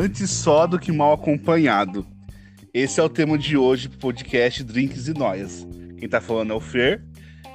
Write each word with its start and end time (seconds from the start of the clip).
Antes 0.00 0.30
só 0.30 0.66
do 0.66 0.78
que 0.78 0.90
mal 0.90 1.12
acompanhado. 1.12 2.06
Esse 2.72 2.98
é 2.98 3.02
o 3.02 3.08
tema 3.08 3.36
de 3.36 3.54
hoje 3.54 3.86
pro 3.86 3.98
podcast 3.98 4.64
Drinks 4.64 5.08
e 5.08 5.12
Noias. 5.12 5.68
Quem 5.98 6.08
tá 6.08 6.22
falando 6.22 6.54
é 6.54 6.56
o 6.56 6.60
Fer, 6.60 7.04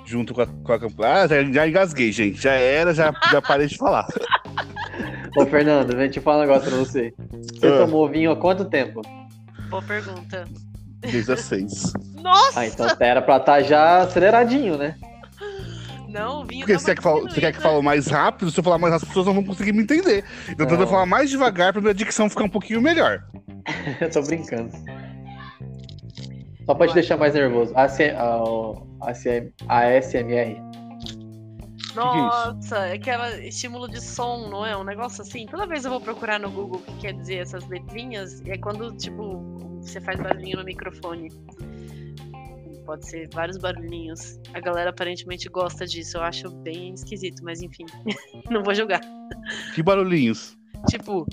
junto 0.06 0.32
com 0.32 0.42
a, 0.42 0.46
com 0.46 0.72
a 0.72 1.24
Ah, 1.24 1.28
já, 1.28 1.44
já 1.44 1.68
engasguei, 1.68 2.12
gente. 2.12 2.40
Já 2.40 2.52
era, 2.52 2.94
já, 2.94 3.12
já 3.32 3.42
parei 3.42 3.66
de 3.66 3.76
falar. 3.76 4.06
Ô, 5.36 5.44
Fernando, 5.48 5.98
vem 5.98 6.08
te 6.08 6.20
falar 6.20 6.38
um 6.38 6.42
negócio 6.42 6.70
pra 6.70 6.78
você. 6.78 7.16
Você 7.52 7.66
Ah. 7.66 7.78
tomou 7.80 8.08
vinho 8.08 8.30
há 8.30 8.36
quanto 8.36 8.66
tempo? 8.66 9.02
Boa 9.68 9.82
pergunta. 9.82 10.46
Desde 11.00 11.32
as 11.32 11.42
seis. 11.42 11.94
Nossa! 12.22 12.60
Ah, 12.60 12.68
então 12.68 12.86
era 13.00 13.24
pra 13.24 13.38
estar 13.38 13.64
já 13.64 14.04
aceleradinho, 14.04 14.78
né? 14.78 14.96
Não, 16.16 16.46
vinho 16.46 16.62
Porque 16.62 16.72
tá 16.74 16.80
você 16.80 16.86
quer, 16.86 16.96
que 16.96 17.04
fale- 17.04 17.22
você 17.22 17.42
quer 17.42 17.52
que 17.52 17.62
fale 17.62 17.82
mais 17.82 18.08
rápido? 18.08 18.50
Se 18.50 18.58
eu 18.58 18.64
falar 18.64 18.78
mais 18.78 18.94
rápido, 18.94 19.04
as 19.04 19.10
pessoas 19.10 19.26
não 19.26 19.34
vão 19.34 19.44
conseguir 19.44 19.74
me 19.74 19.84
entender. 19.84 20.24
Então 20.48 20.66
vou 20.66 20.88
falar 20.88 21.06
mais 21.06 21.30
devagar 21.30 21.74
pra 21.74 21.82
minha 21.82 21.94
dicção 21.94 22.30
ficar 22.30 22.46
um 22.46 22.50
pouquinho 22.50 22.82
melhor. 22.82 23.22
Eu 24.00 24.10
tô 24.10 24.22
brincando. 24.22 24.72
Só 26.66 26.74
pra 26.74 26.88
te 26.88 26.94
deixar 26.94 27.18
mais 27.18 27.34
nervoso. 27.34 27.74
ASMR. 29.68 30.56
Nossa, 31.94 32.78
é 32.88 32.94
aquela 32.94 33.38
estímulo 33.38 33.88
de 33.90 34.02
som, 34.02 34.48
não 34.50 34.66
é? 34.66 34.76
Um 34.76 34.84
negócio 34.84 35.22
assim. 35.22 35.46
Toda 35.46 35.66
vez 35.68 35.84
eu 35.86 35.92
vou 35.92 36.00
procurar 36.02 36.40
no 36.40 36.50
Google 36.50 36.80
o 36.80 36.92
que 36.92 36.98
quer 37.02 37.14
dizer 37.14 37.36
essas 37.38 37.68
letrinhas, 37.68 38.42
e 38.42 38.52
é 38.52 38.58
quando, 38.58 38.92
tipo, 38.98 39.40
você 39.82 40.02
faz 40.02 40.20
barulhinho 40.20 40.58
no 40.58 40.64
microfone. 40.66 41.30
Pode 42.86 43.10
ser 43.10 43.28
vários 43.34 43.58
barulhinhos. 43.58 44.40
A 44.54 44.60
galera 44.60 44.92
aparentemente 44.92 45.50
gosta 45.50 45.86
disso. 45.86 46.18
Eu 46.18 46.24
acho 46.24 46.50
bem 46.62 46.94
esquisito, 46.94 47.44
mas 47.44 47.62
enfim. 47.62 47.86
não 48.50 48.64
vou 48.64 48.76
julgar. 48.76 49.02
Que 49.74 49.82
barulhinhos. 49.82 50.58
Tipo. 50.90 51.26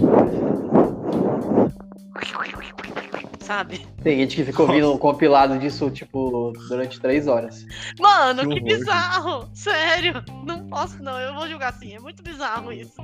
Sabe? 3.52 3.86
Tem 4.02 4.16
gente 4.16 4.36
que 4.36 4.44
fica 4.46 4.62
ouvindo 4.62 4.90
um 4.90 4.96
compilado 4.96 5.58
disso, 5.58 5.90
tipo, 5.90 6.54
durante 6.70 6.98
três 6.98 7.28
horas. 7.28 7.66
Mano, 8.00 8.48
Que 8.48 8.54
que, 8.54 8.60
bizarro! 8.62 9.46
Sério! 9.52 10.24
Não 10.46 10.66
posso, 10.68 11.02
não. 11.02 11.20
Eu 11.20 11.34
vou 11.34 11.46
julgar 11.46 11.68
assim. 11.68 11.94
É 11.94 12.00
muito 12.00 12.22
bizarro 12.22 12.72
isso. 12.72 12.94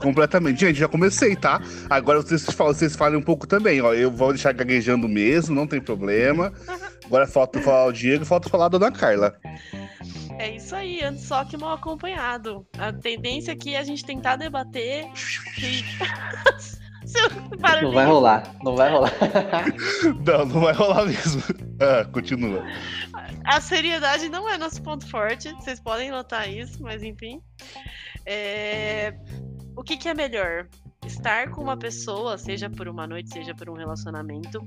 Completamente. 0.00 0.60
Gente, 0.60 0.78
já 0.78 0.86
comecei, 0.86 1.34
tá? 1.34 1.60
Agora 1.90 2.22
vocês, 2.22 2.44
falam- 2.44 2.72
vocês 2.74 2.94
falem 2.94 3.18
um 3.18 3.22
pouco 3.22 3.44
também, 3.44 3.80
ó. 3.80 3.92
Eu 3.92 4.08
vou 4.08 4.32
deixar 4.32 4.52
gaguejando 4.52 5.08
mesmo, 5.08 5.52
não 5.52 5.66
tem 5.66 5.80
problema. 5.80 6.52
Agora 7.04 7.26
falta 7.26 7.60
falar 7.60 7.86
o 7.86 7.92
Diego 7.92 8.22
e 8.22 8.26
falta 8.26 8.48
falar 8.48 8.66
a 8.66 8.68
dona 8.68 8.92
Carla. 8.92 9.34
É 10.38 10.54
isso 10.54 10.76
aí, 10.76 11.02
antes 11.02 11.24
só 11.24 11.44
que 11.44 11.56
mal 11.56 11.74
acompanhado. 11.74 12.64
A 12.78 12.92
tendência 12.92 13.52
aqui 13.52 13.74
é 13.74 13.78
a 13.80 13.84
gente 13.84 14.04
tentar 14.04 14.36
debater. 14.36 15.06
Não 17.82 17.92
vai 17.92 18.06
rolar, 18.06 18.54
não 18.62 18.76
vai 18.76 18.90
rolar. 18.90 19.12
Não, 20.26 20.44
não 20.46 20.60
vai 20.60 20.72
rolar 20.74 21.06
mesmo. 21.06 21.42
Ah, 21.80 22.04
continua. 22.12 22.64
A 23.44 23.60
seriedade 23.60 24.28
não 24.28 24.48
é 24.48 24.58
nosso 24.58 24.82
ponto 24.82 25.06
forte, 25.08 25.50
vocês 25.54 25.80
podem 25.80 26.10
notar 26.10 26.48
isso, 26.52 26.82
mas 26.82 27.02
enfim. 27.02 27.40
É, 28.26 29.14
O 29.76 29.82
que, 29.82 29.96
que 29.96 30.08
é 30.08 30.14
melhor? 30.14 30.68
Estar 31.06 31.50
com 31.50 31.62
uma 31.62 31.76
pessoa, 31.76 32.36
seja 32.36 32.68
por 32.68 32.88
uma 32.88 33.06
noite, 33.06 33.32
seja 33.32 33.54
por 33.54 33.70
um 33.70 33.74
relacionamento, 33.74 34.60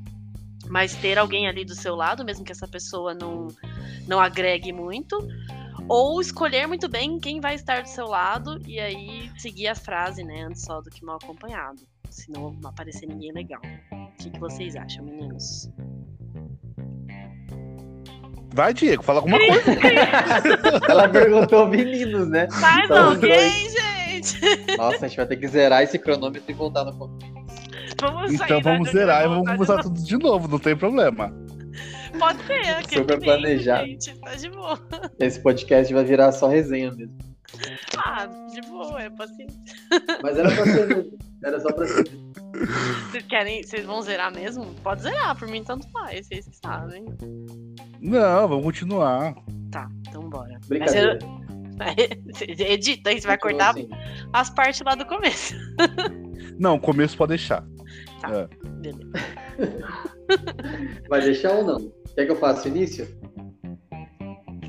mas 0.67 0.95
ter 0.95 1.17
alguém 1.19 1.47
ali 1.47 1.63
do 1.63 1.75
seu 1.75 1.95
lado, 1.95 2.25
mesmo 2.25 2.43
que 2.43 2.51
essa 2.51 2.67
pessoa 2.67 3.13
não, 3.13 3.47
não 4.07 4.19
agregue 4.19 4.71
muito, 4.73 5.17
ou 5.87 6.19
escolher 6.21 6.65
muito 6.67 6.87
bem 6.89 7.19
quem 7.19 7.39
vai 7.39 7.53
estar 7.55 7.83
do 7.83 7.89
seu 7.89 8.07
lado 8.07 8.59
e 8.65 8.79
aí 8.79 9.29
seguir 9.37 9.67
a 9.67 9.75
frase, 9.75 10.23
né? 10.23 10.43
Antes 10.43 10.63
só 10.63 10.81
do 10.81 10.89
que 10.89 11.03
mal 11.05 11.17
acompanhado. 11.21 11.81
Se 12.11 12.29
não 12.31 12.53
aparecer 12.65 13.07
ninguém 13.07 13.31
legal. 13.31 13.61
O 13.91 14.11
que, 14.21 14.29
que 14.29 14.39
vocês 14.39 14.75
acham, 14.75 15.03
meninos? 15.05 15.71
Vai, 18.53 18.73
Diego, 18.73 19.01
fala 19.01 19.19
alguma 19.19 19.39
coisa. 19.39 19.63
Ela 20.89 21.07
perguntou 21.07 21.67
meninos, 21.67 22.27
né? 22.27 22.47
Mais 22.59 22.89
os 22.89 22.97
alguém, 22.97 23.69
gente! 23.69 24.39
Nossa, 24.77 25.05
a 25.05 25.07
gente 25.07 25.17
vai 25.17 25.25
ter 25.25 25.37
que 25.37 25.47
zerar 25.47 25.83
esse 25.83 25.97
cronômetro 25.97 26.51
e 26.51 26.53
voltar 26.53 26.83
no 26.83 26.97
começo. 26.97 27.31
Vamos 28.01 28.33
sair 28.33 28.45
Então 28.45 28.61
da- 28.61 28.71
vamos 28.73 28.87
da- 28.87 28.91
zerar 28.99 29.23
e 29.25 29.27
vamos 29.29 29.49
começar 29.49 29.81
tudo 29.81 30.03
de 30.03 30.17
novo, 30.17 30.47
não 30.49 30.59
tem 30.59 30.75
problema. 30.75 31.33
Pode 32.19 32.43
ser, 32.45 32.69
aqui 32.71 32.95
Super 32.95 33.19
planejado. 33.21 33.87
gente, 33.87 34.19
tá 34.19 34.35
de 34.35 34.49
boa. 34.49 34.77
Esse 35.17 35.39
podcast 35.39 35.93
vai 35.93 36.03
virar 36.03 36.33
só 36.33 36.47
resenha 36.49 36.91
mesmo. 36.91 37.17
Ah, 37.97 38.25
de 38.25 38.61
boa, 38.69 39.01
é 39.01 39.09
paciência. 39.09 39.59
Mas 40.23 40.37
era 40.37 40.49
pra 40.55 40.63
ser 40.65 40.87
mesmo. 40.87 41.17
Era 41.43 41.59
só 41.59 41.71
pra 41.73 41.85
ser. 41.87 42.03
Vocês 43.09 43.25
querem, 43.27 43.63
vocês 43.63 43.85
vão 43.85 44.01
zerar 44.01 44.33
mesmo? 44.33 44.65
Pode 44.83 45.01
zerar, 45.01 45.37
por 45.37 45.47
mim 45.47 45.63
tanto 45.63 45.87
faz, 45.89 46.27
vocês 46.27 46.47
que 46.47 46.57
sabem. 46.57 47.05
Não, 47.99 48.47
vamos 48.47 48.63
continuar. 48.63 49.35
Tá, 49.71 49.89
então 50.07 50.29
bora. 50.29 50.59
Brincadeira. 50.67 51.17
Mas 51.77 51.95
eu- 52.41 52.65
Edita 52.67 53.09
aí, 53.09 53.19
você 53.19 53.27
vai 53.27 53.37
cortar 53.37 53.71
Assim, 53.71 53.89
as 54.33 54.49
partes 54.49 54.81
lá 54.85 54.95
do 54.95 55.05
começo. 55.05 55.55
Não, 56.59 56.77
começo 56.79 57.17
pode 57.17 57.29
deixar. 57.29 57.63
Tá. 58.21 58.29
É. 58.31 58.67
Beleza. 58.67 59.11
Vai 61.09 61.21
deixar 61.21 61.53
ou 61.53 61.65
não? 61.65 61.91
Quer 62.15 62.25
que 62.25 62.31
eu 62.31 62.35
faça 62.35 62.67
o 62.67 62.71
início? 62.71 63.07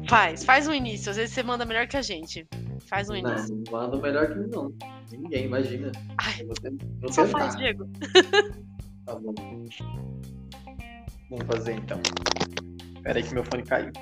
Faz, 0.09 0.43
faz 0.45 0.67
um 0.67 0.73
início. 0.73 1.11
Às 1.11 1.17
vezes 1.17 1.35
você 1.35 1.43
manda 1.43 1.65
melhor 1.67 1.87
que 1.87 1.97
a 1.97 2.03
gente. 2.03 2.47
Faz 2.87 3.09
um 3.09 3.15
Não, 3.21 3.31
início. 3.31 3.55
não 3.55 3.73
manda 3.73 3.97
melhor 3.99 4.29
que 4.29 4.35
mim, 4.39 4.49
não. 4.51 4.73
Ninguém, 5.11 5.45
imagina. 5.47 5.91
Ai, 6.19 6.45
vou 6.45 6.55
vou 7.01 7.13
só 7.13 7.25
tentar. 7.25 7.39
faz, 7.39 7.57
Diego. 7.57 7.89
Tá 9.05 9.17
bom. 9.17 9.35
Vamos 11.29 11.45
fazer 11.47 11.73
então. 11.75 12.01
Pera 13.03 13.19
aí 13.19 13.23
que 13.25 13.35
meu 13.35 13.45
fone 13.45 13.65
caiu. 13.65 13.91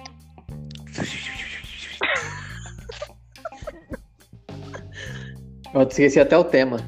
Eu 5.72 5.82
esqueci 5.82 6.18
até 6.20 6.36
o 6.36 6.44
tema. 6.44 6.78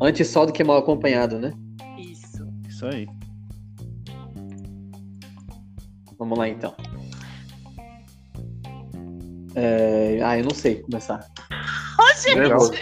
Antes 0.00 0.28
só 0.28 0.44
do 0.44 0.52
que 0.52 0.64
mal 0.64 0.78
acompanhado, 0.78 1.38
né? 1.38 1.52
Isso. 1.96 2.44
Isso 2.68 2.86
aí. 2.86 3.06
Vamos 6.18 6.38
lá 6.38 6.48
então. 6.48 6.74
É... 9.54 10.20
Ah, 10.22 10.38
eu 10.38 10.44
não 10.44 10.54
sei 10.54 10.76
começar. 10.82 11.26
Ô, 11.98 12.20
gente! 12.20 12.36
Nervoso. 12.36 12.72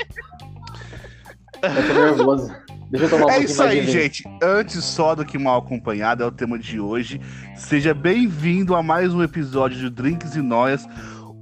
Eu 1.62 1.86
tô 1.86 1.94
nervoso. 1.94 2.54
Deixa 2.90 3.06
eu 3.06 3.10
tomar 3.10 3.26
um 3.26 3.30
É 3.30 3.38
isso 3.40 3.62
aí, 3.62 3.86
gente. 3.86 4.24
Antes 4.42 4.84
só 4.84 5.14
do 5.14 5.24
que 5.24 5.38
mal 5.38 5.58
acompanhado 5.58 6.22
é 6.22 6.26
o 6.26 6.32
tema 6.32 6.58
de 6.58 6.80
hoje. 6.80 7.20
Seja 7.56 7.94
bem-vindo 7.94 8.74
a 8.74 8.82
mais 8.82 9.14
um 9.14 9.22
episódio 9.22 9.78
de 9.78 9.88
Drinks 9.88 10.34
e 10.34 10.42
Noias, 10.42 10.86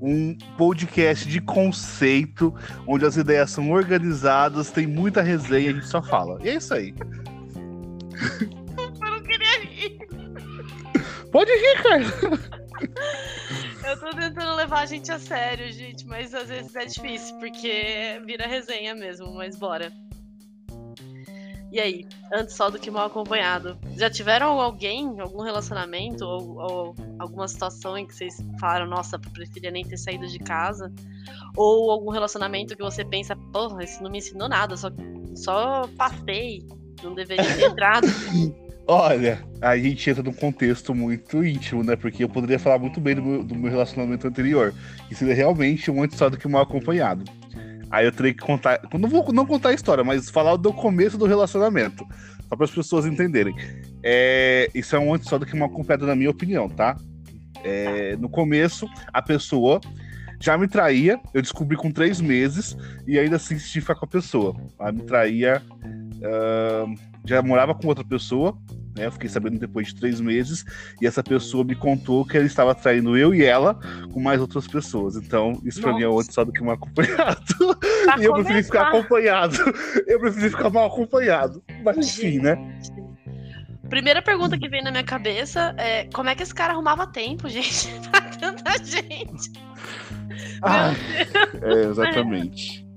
um 0.00 0.36
podcast 0.56 1.26
de 1.26 1.40
conceito, 1.40 2.54
onde 2.86 3.06
as 3.06 3.16
ideias 3.16 3.50
são 3.50 3.70
organizadas, 3.70 4.70
tem 4.70 4.86
muita 4.86 5.22
resenha, 5.22 5.70
a 5.70 5.74
gente 5.74 5.86
só 5.86 6.02
fala. 6.02 6.38
E 6.42 6.50
é 6.50 6.56
isso 6.56 6.74
aí. 6.74 6.94
Eu 8.76 9.10
não 9.10 9.22
queria 9.22 9.60
rir. 9.62 9.98
Pode 11.32 11.50
rir, 11.50 11.82
cara. 11.82 12.57
Tô 13.98 14.10
tentando 14.10 14.54
levar 14.54 14.80
a 14.80 14.86
gente 14.86 15.10
a 15.10 15.18
sério, 15.18 15.70
gente, 15.72 16.06
mas 16.06 16.34
às 16.34 16.48
vezes 16.48 16.74
é 16.76 16.86
difícil, 16.86 17.36
porque 17.38 18.20
vira 18.24 18.46
resenha 18.46 18.94
mesmo, 18.94 19.32
mas 19.34 19.56
bora. 19.56 19.92
E 21.70 21.78
aí, 21.78 22.06
antes 22.32 22.54
só 22.54 22.70
do 22.70 22.78
que 22.78 22.90
mal 22.90 23.06
acompanhado, 23.06 23.78
já 23.96 24.08
tiveram 24.08 24.58
alguém, 24.58 25.20
algum 25.20 25.42
relacionamento 25.42 26.24
ou, 26.24 26.56
ou 26.58 26.96
alguma 27.18 27.46
situação 27.46 27.98
em 27.98 28.06
que 28.06 28.14
vocês 28.14 28.38
falaram, 28.58 28.86
nossa, 28.86 29.18
preferia 29.18 29.70
nem 29.70 29.84
ter 29.84 29.98
saído 29.98 30.26
de 30.26 30.38
casa? 30.38 30.90
Ou 31.56 31.90
algum 31.90 32.10
relacionamento 32.10 32.74
que 32.74 32.82
você 32.82 33.04
pensa, 33.04 33.36
porra, 33.52 33.84
isso 33.84 34.02
não 34.02 34.10
me 34.10 34.18
ensinou 34.18 34.48
nada, 34.48 34.76
só, 34.78 34.88
só 35.34 35.86
passei, 35.98 36.66
não 37.02 37.14
deveria 37.14 37.54
ter 37.54 37.64
entrado. 37.64 38.06
Olha, 38.90 39.38
a 39.60 39.76
gente 39.76 40.08
entra 40.08 40.22
num 40.22 40.32
contexto 40.32 40.94
muito 40.94 41.44
íntimo, 41.44 41.84
né? 41.84 41.94
Porque 41.94 42.24
eu 42.24 42.28
poderia 42.28 42.58
falar 42.58 42.78
muito 42.78 42.98
bem 42.98 43.14
do 43.14 43.22
meu, 43.22 43.44
do 43.44 43.54
meu 43.54 43.70
relacionamento 43.70 44.26
anterior. 44.26 44.72
E 45.10 45.14
seria 45.14 45.34
realmente 45.34 45.90
um 45.90 46.02
antes 46.02 46.16
só 46.16 46.30
do 46.30 46.38
que 46.38 46.48
mal 46.48 46.62
acompanhado. 46.62 47.22
Aí 47.90 48.06
eu 48.06 48.12
teria 48.12 48.32
que 48.32 48.40
contar. 48.40 48.80
Não 48.98 49.06
vou 49.06 49.30
não 49.30 49.44
contar 49.44 49.68
a 49.68 49.74
história, 49.74 50.02
mas 50.02 50.30
falar 50.30 50.56
do 50.56 50.72
começo 50.72 51.18
do 51.18 51.26
relacionamento. 51.26 52.02
Só 52.48 52.56
para 52.56 52.64
as 52.64 52.70
pessoas 52.70 53.04
entenderem. 53.04 53.54
É, 54.02 54.70
isso 54.74 54.96
é 54.96 54.98
um 54.98 55.12
antes 55.12 55.28
só 55.28 55.36
do 55.36 55.44
que 55.44 55.54
mal 55.54 55.68
acompanhado, 55.68 56.06
na 56.06 56.16
minha 56.16 56.30
opinião, 56.30 56.66
tá? 56.66 56.96
É, 57.62 58.16
no 58.16 58.30
começo, 58.30 58.88
a 59.12 59.20
pessoa 59.20 59.82
já 60.40 60.56
me 60.56 60.66
traía, 60.66 61.20
eu 61.34 61.42
descobri 61.42 61.76
com 61.76 61.90
três 61.90 62.22
meses, 62.22 62.74
e 63.06 63.18
ainda 63.18 63.36
assim 63.36 63.54
insisti 63.54 63.82
ficar 63.82 63.96
com 63.96 64.06
a 64.06 64.08
pessoa. 64.08 64.56
Ela 64.78 64.92
me 64.92 65.02
traía, 65.02 65.60
ah, 66.24 66.86
já 67.24 67.42
morava 67.42 67.74
com 67.74 67.88
outra 67.88 68.04
pessoa, 68.04 68.56
né? 68.98 69.06
Eu 69.06 69.12
fiquei 69.12 69.28
sabendo 69.28 69.58
depois 69.58 69.88
de 69.88 69.94
três 69.94 70.20
meses, 70.20 70.64
e 71.00 71.06
essa 71.06 71.22
pessoa 71.22 71.64
me 71.64 71.74
contou 71.74 72.24
que 72.24 72.36
ele 72.36 72.46
estava 72.46 72.74
traindo 72.74 73.16
eu 73.16 73.34
e 73.34 73.44
ela 73.44 73.78
com 74.12 74.20
mais 74.20 74.40
outras 74.40 74.66
pessoas. 74.66 75.16
Então, 75.16 75.60
isso 75.64 75.80
pra 75.80 75.94
mim 75.94 76.02
é 76.02 76.08
outro 76.08 76.32
só 76.32 76.44
do 76.44 76.52
que 76.52 76.62
um 76.62 76.70
acompanhado. 76.70 77.40
Pra 78.04 78.18
e 78.18 78.24
eu 78.24 78.34
preferi 78.34 78.62
ficar 78.62 78.88
acompanhado. 78.88 79.56
Eu 80.06 80.20
preferi 80.20 80.50
ficar 80.50 80.70
mal 80.70 80.86
acompanhado. 80.86 81.62
Mas 81.84 81.96
enfim, 81.98 82.38
né? 82.38 82.56
Primeira 83.88 84.20
pergunta 84.20 84.58
que 84.58 84.68
vem 84.68 84.82
na 84.82 84.90
minha 84.90 85.04
cabeça 85.04 85.74
é 85.78 86.04
como 86.12 86.28
é 86.28 86.34
que 86.34 86.42
esse 86.42 86.54
cara 86.54 86.74
arrumava 86.74 87.06
tempo, 87.06 87.48
gente, 87.48 87.88
pra 88.10 88.20
tanta 88.20 88.84
gente? 88.84 89.52
Ah, 90.62 90.92
é, 91.62 91.84
exatamente. 91.86 92.87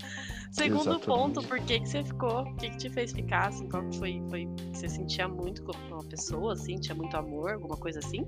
Segundo 0.52 0.80
Exatamente. 0.82 1.06
ponto, 1.06 1.42
por 1.42 1.58
que, 1.60 1.80
que 1.80 1.88
você 1.88 2.04
ficou? 2.04 2.42
O 2.42 2.54
que, 2.56 2.68
que 2.70 2.76
te 2.76 2.90
fez 2.90 3.10
ficar? 3.10 3.48
Assim, 3.48 3.66
qual 3.68 3.82
que 3.88 3.98
foi, 3.98 4.22
foi 4.28 4.46
que 4.54 4.78
você 4.78 4.86
sentia 4.88 5.26
muito 5.26 5.62
com 5.62 5.72
uma 5.90 6.04
pessoa, 6.04 6.52
assim? 6.52 6.76
Tinha 6.76 6.94
muito 6.94 7.16
amor, 7.16 7.52
alguma 7.52 7.76
coisa 7.76 8.00
assim? 8.00 8.26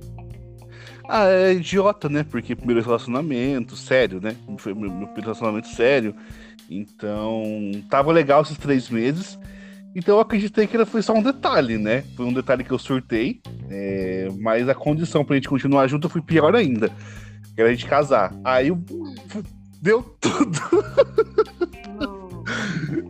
Ah, 1.07 1.29
é 1.29 1.53
idiota, 1.53 2.09
né? 2.09 2.25
Porque 2.25 2.57
primeiro 2.57 2.81
relacionamento, 2.83 3.77
sério, 3.77 4.21
né? 4.23 4.35
Foi 4.59 4.73
meu, 4.73 4.89
meu 4.89 5.07
primeiro 5.09 5.21
relacionamento 5.23 5.69
sério. 5.69 6.15
Então, 6.71 7.43
tava 7.91 8.11
legal 8.11 8.41
esses 8.41 8.57
três 8.57 8.89
meses. 8.89 9.39
Então 9.95 10.17
eu 10.17 10.21
acreditei 10.21 10.67
que 10.67 10.75
era- 10.77 10.87
foi 10.87 11.03
só 11.03 11.13
um 11.13 11.23
detalhe, 11.23 11.77
né? 11.79 12.03
Foi 12.17 12.25
um 12.25 12.33
detalhe 12.33 12.65
que 12.65 12.71
eu 12.73 12.79
surtei. 12.79 13.41
é, 13.71 14.29
mas 14.41 14.69
a 14.69 14.75
condição 14.75 15.25
pra 15.25 15.37
gente 15.37 15.49
continuar 15.49 15.87
junto 15.89 16.09
foi 16.09 16.21
pior 16.23 16.55
ainda. 16.57 16.89
Que 17.55 17.61
era 17.61 17.69
a 17.69 17.73
gente 17.73 17.87
casar. 17.87 18.35
Aí 18.45 18.69
eu- 18.69 18.83
deu 19.83 20.03
tudo. 20.21 20.59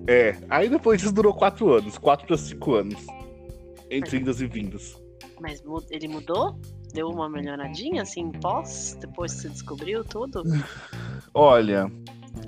É. 0.07 0.37
Aí 0.49 0.69
depois 0.69 1.03
isso 1.03 1.13
durou 1.13 1.35
quatro 1.35 1.73
anos. 1.73 1.99
Quatro 1.99 2.27
pra 2.27 2.37
cinco 2.37 2.75
anos. 2.75 3.05
Entre 3.91 4.19
indas 4.19 4.41
e 4.41 4.47
vindas. 4.47 4.97
Mas 5.41 5.63
ele 5.91 6.09
mudou? 6.09 6.59
Deu 6.93 7.09
uma 7.09 7.29
melhoradinha, 7.29 8.03
assim, 8.03 8.31
pós? 8.31 8.97
Depois 9.01 9.35
que 9.35 9.41
você 9.43 9.49
descobriu 9.49 10.05
tudo? 10.05 10.43
Olha, 11.35 11.91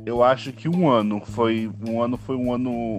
eu 0.05 0.23
acho 0.23 0.53
que 0.53 0.69
um 0.69 0.89
ano 0.89 1.21
foi 1.25 1.71
um 1.87 2.01
ano 2.01 2.17
foi 2.17 2.37
um 2.37 2.53
ano 2.53 2.99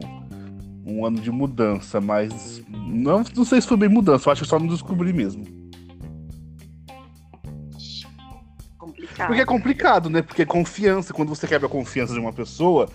um 0.85 1.05
ano 1.05 1.19
de 1.19 1.31
mudança, 1.31 1.99
mas 1.99 2.63
não, 2.69 3.23
não 3.35 3.45
sei 3.45 3.59
se 3.59 3.67
foi 3.67 3.75
bem 3.75 3.89
mudança, 3.89 4.29
eu 4.29 4.31
acho 4.31 4.43
que 4.43 4.47
só 4.47 4.57
não 4.57 4.67
descobri 4.67 5.11
mesmo. 5.11 5.43
Complicado. 8.77 9.27
Porque 9.27 9.41
é 9.41 9.45
complicado, 9.45 10.09
né? 10.09 10.21
Porque 10.21 10.45
confiança, 10.45 11.13
quando 11.13 11.29
você 11.29 11.47
quebra 11.47 11.67
a 11.67 11.69
confiança 11.69 12.13
de 12.13 12.19
uma 12.19 12.31
pessoa, 12.31 12.89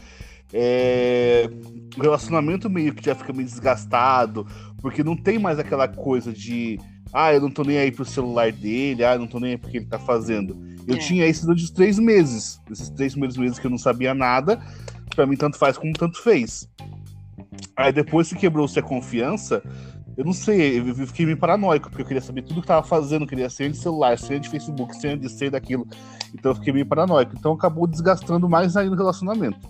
é, 0.52 1.49
o 1.96 2.00
relacionamento 2.02 2.69
meio 2.69 2.94
que 2.94 3.04
já 3.04 3.14
fica 3.14 3.32
meio 3.32 3.46
desgastado, 3.46 4.46
porque 4.81 5.02
não 5.02 5.16
tem 5.16 5.38
mais 5.38 5.58
aquela 5.58 5.88
coisa 5.88 6.32
de 6.32 6.78
ah, 7.12 7.32
eu 7.34 7.43
não 7.43 7.50
tô 7.50 7.62
nem 7.62 7.78
aí 7.78 7.93
pro 7.93 8.04
celular 8.04 8.50
dele, 8.50 9.04
ah, 9.04 9.14
eu 9.14 9.19
não 9.19 9.26
tô 9.26 9.38
nem 9.38 9.52
aí 9.52 9.58
porque 9.58 9.76
ele 9.76 9.87
tá 9.87 9.99
fazendo. 9.99 10.56
Eu 10.87 10.96
É. 10.96 10.99
tinha 10.99 11.26
isso 11.26 11.44
durante 11.44 11.64
os 11.64 11.70
três 11.70 11.99
meses. 11.99 12.58
Esses 12.70 12.88
três 12.88 13.12
primeiros 13.12 13.37
meses 13.37 13.58
que 13.58 13.66
eu 13.66 13.70
não 13.70 13.78
sabia 13.78 14.14
nada, 14.14 14.58
pra 15.14 15.26
mim 15.26 15.37
tanto 15.37 15.58
faz 15.58 15.76
como 15.76 15.93
tanto 15.93 16.22
fez. 16.22 16.69
Aí 17.76 17.93
depois 17.93 18.28
que 18.28 18.37
quebrou-se 18.37 18.78
a 18.78 18.82
confiança, 18.82 19.62
eu 20.16 20.25
não 20.25 20.32
sei, 20.32 20.78
eu 20.78 20.94
fiquei 21.06 21.26
meio 21.26 21.38
paranoico, 21.38 21.88
porque 21.88 22.02
eu 22.02 22.06
queria 22.06 22.22
saber 22.22 22.43
tudo 22.43 22.62
que 22.62 22.66
tava 22.66 22.87
fazendo, 22.87 23.26
queria 23.26 23.48
senha 23.50 23.70
de 23.70 23.76
celular, 23.76 24.19
senha 24.19 24.40
de 24.40 24.48
Facebook, 24.48 24.96
senha 24.96 25.16
de 25.16 25.28
senha 25.28 25.50
daquilo. 25.50 25.87
Então 26.34 26.52
eu 26.52 26.56
fiquei 26.56 26.72
meio 26.72 26.87
paranoico. 26.87 27.34
Então 27.38 27.52
acabou 27.52 27.87
desgastando 27.87 28.48
mais 28.48 28.76
ainda 28.76 28.94
o 28.94 28.98
relacionamento. 28.98 29.69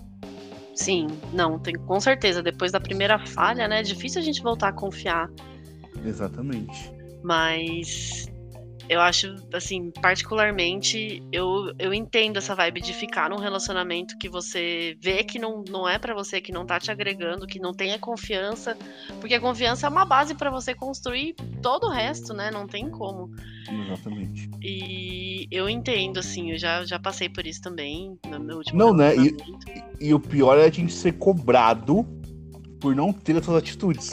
Sim, 0.73 1.07
não, 1.31 1.59
tem, 1.59 1.75
com 1.75 1.99
certeza. 1.99 2.41
Depois 2.41 2.71
da 2.71 2.79
primeira 2.79 3.19
falha, 3.27 3.67
né? 3.67 3.79
É 3.79 3.83
difícil 3.83 4.21
a 4.21 4.23
gente 4.23 4.41
voltar 4.41 4.69
a 4.69 4.73
confiar. 4.73 5.29
Exatamente. 6.03 6.91
Mas 7.23 8.27
eu 8.89 8.99
acho, 8.99 9.35
assim, 9.53 9.91
particularmente, 9.91 11.23
eu, 11.31 11.73
eu 11.79 11.93
entendo 11.93 12.37
essa 12.37 12.53
vibe 12.53 12.81
de 12.81 12.93
ficar 12.93 13.29
num 13.29 13.37
relacionamento 13.39 14.17
que 14.17 14.27
você 14.27 14.97
vê 15.01 15.23
que 15.23 15.39
não, 15.39 15.63
não 15.67 15.87
é 15.87 15.97
pra 15.97 16.13
você, 16.13 16.41
que 16.41 16.51
não 16.51 16.65
tá 16.65 16.79
te 16.79 16.91
agregando, 16.91 17.47
que 17.47 17.59
não 17.59 17.73
tem 17.73 17.93
a 17.93 17.99
confiança. 17.99 18.77
Porque 19.19 19.35
a 19.35 19.39
confiança 19.39 19.87
é 19.87 19.89
uma 19.89 20.05
base 20.05 20.35
pra 20.35 20.49
você 20.49 20.75
construir 20.75 21.33
todo 21.61 21.87
o 21.87 21.89
resto, 21.89 22.33
né? 22.33 22.51
Não 22.51 22.67
tem 22.67 22.89
como. 22.89 23.31
Exatamente. 23.85 24.49
E 24.61 25.47
eu 25.49 25.69
entendo, 25.69 26.19
assim, 26.19 26.51
eu 26.51 26.57
já, 26.57 26.85
já 26.85 26.99
passei 26.99 27.29
por 27.29 27.47
isso 27.47 27.61
também 27.61 28.17
no 28.29 28.39
meu 28.39 28.57
último 28.57 28.77
Não, 28.77 28.93
né? 28.93 29.15
E-. 29.15 29.35
E 29.99 30.13
o 30.13 30.19
pior 30.19 30.57
é 30.57 30.65
a 30.65 30.69
gente 30.69 30.91
ser 30.91 31.13
cobrado 31.13 32.05
por 32.79 32.93
não 32.93 33.13
ter 33.13 33.37
essas 33.37 33.55
atitudes. 33.55 34.11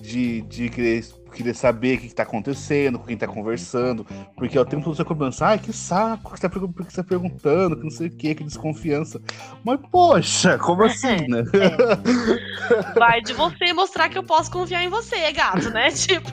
De, 0.00 0.42
de 0.42 0.70
querer, 0.70 1.04
querer 1.38 1.54
saber 1.54 1.96
o 1.96 2.00
que, 2.00 2.08
que 2.08 2.14
tá 2.14 2.22
acontecendo, 2.24 2.98
com 2.98 3.06
quem 3.06 3.16
tá 3.16 3.26
conversando. 3.26 4.04
Porque 4.36 4.58
ao 4.58 4.64
tempo 4.66 4.84
todo 4.84 4.94
você 4.96 5.04
começa, 5.04 5.46
ai, 5.46 5.58
que 5.58 5.72
saco, 5.72 6.32
que 6.32 6.38
você 6.40 6.48
tá, 6.48 6.50
que 6.50 6.92
você 6.92 7.02
tá 7.02 7.04
perguntando, 7.04 7.76
que 7.76 7.82
não 7.84 7.90
sei 7.90 8.08
o 8.08 8.10
que, 8.10 8.34
que 8.34 8.44
desconfiança. 8.44 9.20
Mas, 9.64 9.80
poxa, 9.90 10.58
como 10.58 10.82
assim, 10.84 11.16
né? 11.28 11.42
Vai 12.96 13.20
de 13.22 13.32
você 13.32 13.72
mostrar 13.72 14.08
que 14.08 14.18
eu 14.18 14.22
posso 14.22 14.50
confiar 14.50 14.82
em 14.84 14.88
você, 14.88 15.30
gato, 15.32 15.70
né? 15.70 15.88
Tipo, 16.08 16.32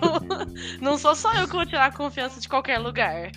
não 0.81 0.97
sou 0.97 1.15
só 1.15 1.33
eu 1.33 1.47
que 1.47 1.53
vou 1.55 1.65
tirar 1.65 1.85
a 1.87 1.91
confiança 1.91 2.39
de 2.39 2.47
qualquer 2.49 2.77
lugar. 2.79 3.31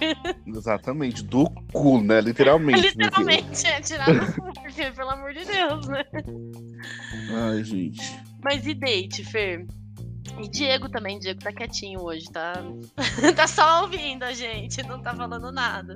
Exatamente, 0.47 1.23
do 1.25 1.49
cu, 1.73 2.01
né? 2.01 2.21
Literalmente. 2.21 2.83
porque- 2.93 3.03
Literalmente, 3.05 3.67
é 3.67 3.81
tirar 3.81 4.07
do 4.07 4.33
cu, 4.35 4.53
porque, 4.55 4.91
pelo 4.93 5.11
amor 5.11 5.33
de 5.33 5.45
Deus, 5.45 5.89
né? 5.89 6.05
Ai, 7.35 7.63
gente. 7.65 8.19
Mas 8.43 8.67
e 8.67 8.75
date, 8.75 9.25
Fer? 9.25 9.67
E 10.41 10.49
Diego 10.49 10.89
também, 10.89 11.19
Diego 11.19 11.41
tá 11.41 11.53
quietinho 11.53 12.01
hoje, 12.03 12.31
tá? 12.31 12.55
tá 13.35 13.47
só 13.47 13.83
ouvindo 13.83 14.23
a 14.23 14.33
gente, 14.33 14.83
não 14.85 15.01
tá 15.01 15.15
falando 15.15 15.51
nada. 15.51 15.95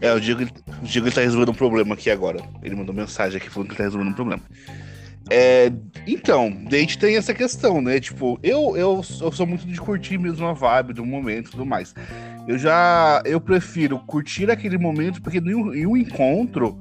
É, 0.00 0.12
o? 0.12 0.20
Diego, 0.20 0.42
o 0.82 0.84
Diego 0.84 1.10
tá 1.10 1.20
resolvendo 1.20 1.50
um 1.50 1.54
problema 1.54 1.94
aqui 1.94 2.10
agora. 2.10 2.38
Ele 2.62 2.74
mandou 2.74 2.94
mensagem 2.94 3.38
aqui 3.38 3.50
falando 3.50 3.68
que 3.68 3.74
ele 3.74 3.78
tá 3.78 3.84
resolvendo 3.84 4.10
um 4.10 4.14
problema. 4.14 4.42
É, 5.28 5.72
então, 6.06 6.50
date 6.68 6.98
tem 6.98 7.16
essa 7.16 7.34
questão, 7.34 7.80
né? 7.80 7.98
Tipo, 7.98 8.38
eu, 8.42 8.76
eu, 8.76 9.02
eu 9.20 9.32
sou 9.32 9.46
muito 9.46 9.66
de 9.66 9.80
curtir 9.80 10.18
mesmo 10.18 10.46
a 10.46 10.52
vibe 10.52 10.92
do 10.92 11.04
momento 11.04 11.48
e 11.48 11.50
tudo 11.50 11.66
mais. 11.66 11.94
Eu 12.46 12.56
já. 12.56 13.22
Eu 13.24 13.40
prefiro 13.40 13.98
curtir 14.00 14.50
aquele 14.50 14.78
momento, 14.78 15.20
porque 15.20 15.38
em 15.38 15.54
um, 15.54 15.74
em 15.74 15.86
um 15.86 15.96
encontro 15.96 16.78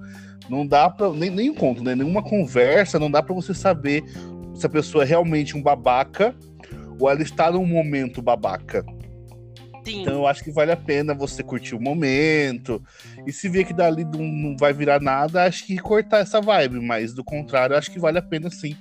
não 0.47 0.65
dá 0.65 0.89
pra. 0.89 1.09
Nem, 1.11 1.31
nem 1.31 1.47
encontro, 1.47 1.83
né? 1.83 1.95
Nenhuma 1.95 2.21
conversa, 2.21 2.99
não 2.99 3.09
dá 3.09 3.23
pra 3.23 3.33
você 3.33 3.53
saber 3.53 4.03
se 4.55 4.65
a 4.65 4.69
pessoa 4.69 5.03
é 5.03 5.07
realmente 5.07 5.55
um 5.55 5.61
babaca 5.61 6.35
ou 6.99 7.09
ela 7.09 7.21
está 7.21 7.51
num 7.51 7.65
momento 7.65 8.21
babaca. 8.21 8.83
Sim, 9.85 10.01
Então 10.01 10.15
eu 10.15 10.27
acho 10.27 10.43
que 10.43 10.51
vale 10.51 10.71
a 10.71 10.77
pena 10.77 11.13
você 11.13 11.43
curtir 11.43 11.75
o 11.75 11.79
momento. 11.79 12.81
E 13.27 13.31
se 13.31 13.47
ver 13.47 13.65
que 13.65 13.73
dali 13.73 14.03
não, 14.03 14.21
não 14.21 14.57
vai 14.57 14.73
virar 14.73 14.99
nada, 14.99 15.43
acho 15.43 15.65
que 15.65 15.77
cortar 15.77 16.19
essa 16.19 16.41
vibe. 16.41 16.79
Mas 16.79 17.13
do 17.13 17.23
contrário, 17.23 17.75
acho 17.75 17.91
que 17.91 17.99
vale 17.99 18.17
a 18.17 18.21
pena 18.21 18.49
sim 18.49 18.75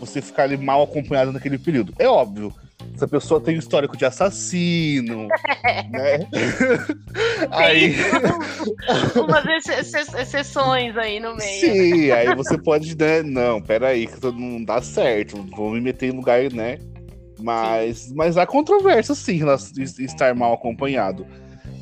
você 0.00 0.20
ficar 0.20 0.44
ali 0.44 0.56
mal 0.56 0.82
acompanhado 0.82 1.30
naquele 1.30 1.58
período. 1.58 1.94
É 1.98 2.08
óbvio. 2.08 2.52
Se 2.96 3.04
a 3.04 3.08
pessoa 3.08 3.40
tem 3.40 3.56
um 3.56 3.58
histórico 3.58 3.96
de 3.96 4.04
assassino, 4.04 5.28
né? 5.90 6.26
aí, 7.50 7.94
umas 9.16 9.46
ex- 9.46 9.94
ex- 9.94 10.14
exceções 10.14 10.96
aí 10.96 11.20
no 11.20 11.34
meio. 11.36 11.60
sim, 11.60 12.10
aí 12.10 12.34
você 12.34 12.58
pode, 12.58 12.96
né? 12.96 13.22
Não, 13.22 13.60
peraí, 13.60 14.06
que 14.06 14.26
não 14.32 14.64
dá 14.64 14.82
certo. 14.82 15.42
Vou 15.56 15.72
me 15.72 15.80
meter 15.80 16.06
em 16.12 16.16
lugar, 16.16 16.52
né? 16.52 16.78
Mas, 17.38 18.12
mas 18.12 18.36
há 18.36 18.46
controvérsia, 18.46 19.14
sim, 19.14 19.40
em 19.78 20.04
estar 20.04 20.34
mal 20.34 20.52
acompanhado. 20.52 21.26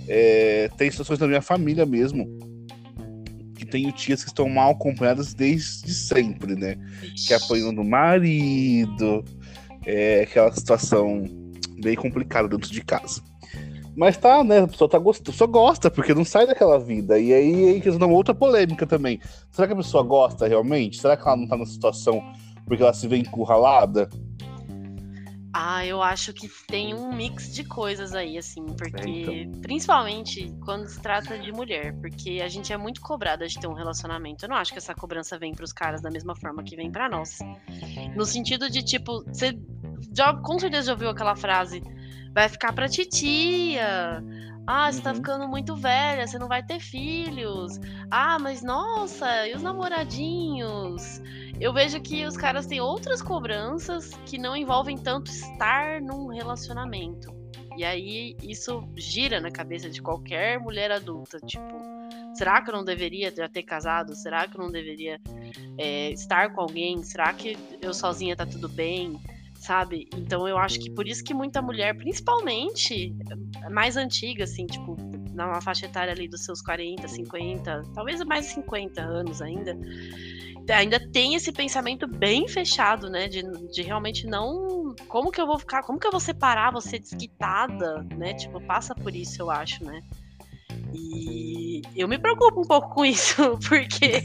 É, 0.09 0.71
tem 0.76 0.90
situações 0.90 1.19
da 1.19 1.26
minha 1.26 1.43
família 1.43 1.85
mesmo 1.85 2.26
que 3.57 3.67
tenho 3.67 3.90
tias 3.93 4.23
que 4.23 4.31
estão 4.31 4.49
mal 4.49 4.71
acompanhadas 4.71 5.35
desde 5.35 5.93
sempre, 5.93 6.55
né? 6.55 6.76
Que 7.26 7.35
apanham 7.35 7.75
do 7.75 7.83
marido, 7.83 9.25
é 9.88 10.21
aquela 10.23 10.52
situação 10.52 11.25
bem 11.80 11.97
complicada 11.97 12.47
dentro 12.47 12.71
de 12.71 12.85
casa. 12.85 13.23
Mas 13.97 14.16
tá, 14.18 14.45
né? 14.45 14.61
A 14.61 14.68
pessoa 14.68 14.88
tá 14.88 14.99
gostando, 14.99 15.33
pessoa 15.33 15.49
gosta, 15.49 15.90
porque 15.90 16.14
não 16.14 16.25
sai 16.25 16.47
daquela 16.47 16.78
vida. 16.78 17.18
E 17.18 17.33
aí 17.33 17.76
entra 17.76 17.90
numa 17.92 18.12
outra 18.12 18.35
polêmica 18.35 18.87
também. 18.87 19.18
Será 19.50 19.66
que 19.66 19.73
a 19.73 19.76
pessoa 19.76 20.02
gosta 20.04 20.47
realmente? 20.47 21.00
Será 21.00 21.16
que 21.16 21.26
ela 21.26 21.37
não 21.37 21.49
tá 21.49 21.57
nessa 21.57 21.73
situação 21.73 22.23
porque 22.66 22.83
ela 22.83 22.92
se 22.92 23.09
vê 23.09 23.16
encurralada? 23.16 24.11
Ah, 25.52 25.85
eu 25.85 26.02
acho 26.02 26.33
que 26.33 26.49
tem 26.67 26.95
um 26.95 27.12
mix 27.12 27.55
de 27.55 27.64
coisas 27.64 28.14
aí, 28.14 28.37
assim, 28.37 28.67
porque 28.67 29.09
É, 29.09 29.43
então. 29.43 29.61
principalmente 29.62 30.52
quando 30.64 30.87
se 30.87 31.00
trata 31.00 31.38
de 31.38 31.50
mulher, 31.50 31.95
porque 32.00 32.40
a 32.43 32.49
gente 32.49 32.73
é 32.73 32.76
muito 32.76 33.00
cobrada 33.00 33.47
de 33.47 33.59
ter 33.59 33.67
um 33.67 33.73
relacionamento. 33.73 34.45
Eu 34.45 34.50
não 34.50 34.57
acho 34.57 34.73
que 34.73 34.78
essa 34.78 34.95
cobrança 34.95 35.38
vem 35.38 35.55
pros 35.55 35.73
caras 35.73 36.02
da 36.02 36.11
mesma 36.11 36.37
forma 36.37 36.62
que 36.62 36.76
vem 36.76 36.90
pra 36.90 37.09
nós. 37.09 37.38
No 38.14 38.26
sentido 38.26 38.71
de 38.71 38.83
tipo, 38.83 39.25
você 39.25 39.59
já 40.14 40.35
com 40.35 40.59
certeza 40.59 40.88
já 40.88 40.93
ouviu 40.93 41.09
aquela 41.09 41.35
frase: 41.35 41.83
vai 42.35 42.49
ficar 42.49 42.73
pra 42.73 42.88
titia. 42.88 44.23
Ah, 44.66 44.92
você 44.92 45.00
tá 45.00 45.11
Uhum. 45.11 45.16
ficando 45.16 45.49
muito 45.49 45.75
velha, 45.76 46.26
você 46.26 46.38
não 46.38 46.47
vai 46.47 46.62
ter 46.62 46.78
filhos. 46.78 47.78
Ah, 48.11 48.38
mas 48.38 48.62
nossa, 48.62 49.47
e 49.47 49.54
os 49.54 49.62
namoradinhos? 49.62 51.23
eu 51.61 51.73
vejo 51.73 52.00
que 52.00 52.25
os 52.25 52.37
caras 52.37 52.66
têm 52.66 52.80
outras 52.80 53.20
cobranças 53.20 54.11
que 54.26 54.38
não 54.38 54.56
envolvem 54.56 54.97
tanto 54.97 55.28
estar 55.30 56.00
num 56.00 56.28
relacionamento. 56.28 57.35
E 57.76 57.85
aí 57.85 58.37
isso 58.42 58.82
gira 58.97 59.40
na 59.40 59.50
cabeça 59.50 59.88
de 59.90 60.00
qualquer 60.00 60.61
mulher 60.61 60.90
adulta, 60.92 61.38
tipo, 61.40 61.80
será 62.35 62.62
que 62.62 62.70
eu 62.70 62.75
não 62.75 62.85
deveria 62.85 63.32
já 63.35 63.49
ter 63.49 63.62
casado? 63.62 64.14
Será 64.14 64.47
que 64.47 64.56
eu 64.56 64.62
não 64.62 64.70
deveria 64.70 65.20
é, 65.76 66.11
estar 66.11 66.50
com 66.52 66.61
alguém? 66.61 67.02
Será 67.02 67.32
que 67.32 67.56
eu 67.80 67.92
sozinha 67.92 68.37
tá 68.37 68.47
tudo 68.47 68.68
bem? 68.68 69.18
Sabe? 69.59 70.09
Então 70.15 70.47
eu 70.47 70.57
acho 70.57 70.79
que 70.79 70.91
por 70.91 71.07
isso 71.07 71.23
que 71.23 71.35
muita 71.35 71.61
mulher, 71.61 71.97
principalmente 71.97 73.15
mais 73.71 73.97
antiga, 73.97 74.45
assim, 74.45 74.67
tipo, 74.67 74.97
na 75.35 75.61
faixa 75.61 75.87
etária 75.87 76.12
ali 76.12 76.29
dos 76.29 76.45
seus 76.45 76.62
40, 76.62 77.07
50, 77.07 77.83
talvez 77.95 78.23
mais 78.25 78.47
50 78.47 79.00
anos 79.03 79.43
ainda, 79.43 79.77
ainda 80.73 81.00
tem 81.11 81.35
esse 81.35 81.53
pensamento 81.53 82.07
bem 82.07 82.47
fechado, 82.49 83.09
né? 83.09 83.29
De, 83.29 83.43
de 83.73 83.83
realmente 83.83 84.27
não. 84.27 84.95
Como 85.07 85.31
que 85.31 85.41
eu 85.41 85.47
vou 85.47 85.59
ficar? 85.59 85.83
Como 85.83 85.99
que 85.99 86.07
eu 86.07 86.11
vou 86.11 86.21
separar 86.21 86.73
você 86.73 86.99
desquitada, 86.99 88.05
né? 88.17 88.35
Tipo, 88.35 88.61
passa 88.61 88.95
por 88.95 89.15
isso, 89.15 89.41
eu 89.41 89.50
acho, 89.50 89.85
né? 89.85 90.03
E 90.93 91.83
eu 91.97 92.09
me 92.09 92.19
preocupo 92.19 92.61
um 92.61 92.67
pouco 92.67 92.95
com 92.95 93.05
isso, 93.05 93.59
porque 93.69 94.25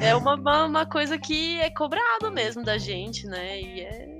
é 0.00 0.14
uma, 0.14 0.66
uma 0.66 0.86
coisa 0.86 1.18
que 1.18 1.58
é 1.60 1.70
cobrado 1.70 2.30
mesmo 2.32 2.62
da 2.62 2.78
gente, 2.78 3.26
né? 3.26 3.60
E 3.60 3.80
é 3.80 4.18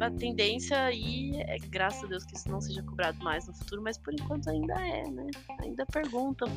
a 0.00 0.10
tendência 0.10 0.78
aí 0.84 1.32
é, 1.36 1.56
graças 1.70 2.04
a 2.04 2.06
Deus, 2.06 2.24
que 2.24 2.36
isso 2.36 2.48
não 2.50 2.60
seja 2.60 2.82
cobrado 2.82 3.18
mais 3.22 3.46
no 3.46 3.54
futuro, 3.54 3.82
mas 3.82 3.96
por 3.96 4.12
enquanto 4.12 4.48
ainda 4.48 4.74
é, 4.74 5.08
né? 5.10 5.26
Ainda 5.62 5.86
perguntam. 5.86 6.48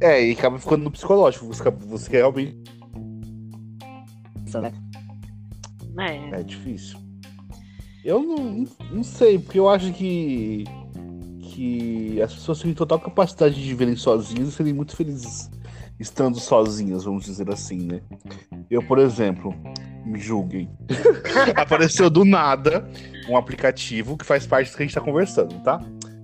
É, 0.00 0.24
e 0.24 0.32
acaba 0.32 0.58
ficando 0.58 0.84
no 0.84 0.90
psicológico. 0.90 1.46
Você, 1.46 1.70
você 1.70 2.10
realmente 2.12 2.56
né? 4.60 4.72
É. 5.98 6.40
É 6.40 6.42
difícil. 6.42 6.98
Eu 8.04 8.22
não, 8.22 8.66
não 8.90 9.02
sei, 9.02 9.38
porque 9.38 9.58
eu 9.58 9.68
acho 9.68 9.92
que, 9.92 10.64
que 11.40 12.20
as 12.20 12.34
pessoas 12.34 12.60
têm 12.60 12.74
total 12.74 12.98
capacidade 12.98 13.54
de 13.54 13.68
viverem 13.68 13.96
sozinhas 13.96 14.48
e 14.48 14.52
serem 14.52 14.72
muito 14.72 14.96
felizes 14.96 15.50
estando 16.02 16.38
sozinhas, 16.38 17.04
vamos 17.04 17.24
dizer 17.24 17.48
assim, 17.50 17.86
né? 17.86 18.00
Eu, 18.70 18.82
por 18.82 18.98
exemplo, 18.98 19.54
me 20.04 20.18
julguem. 20.18 20.68
Apareceu 21.56 22.10
do 22.10 22.24
nada 22.24 22.86
um 23.28 23.36
aplicativo 23.36 24.16
que 24.16 24.26
faz 24.26 24.46
parte 24.46 24.70
do 24.70 24.76
que 24.76 24.82
a 24.82 24.86
gente 24.86 24.94
tá 24.94 25.00
conversando, 25.00 25.54
tá? 25.62 25.80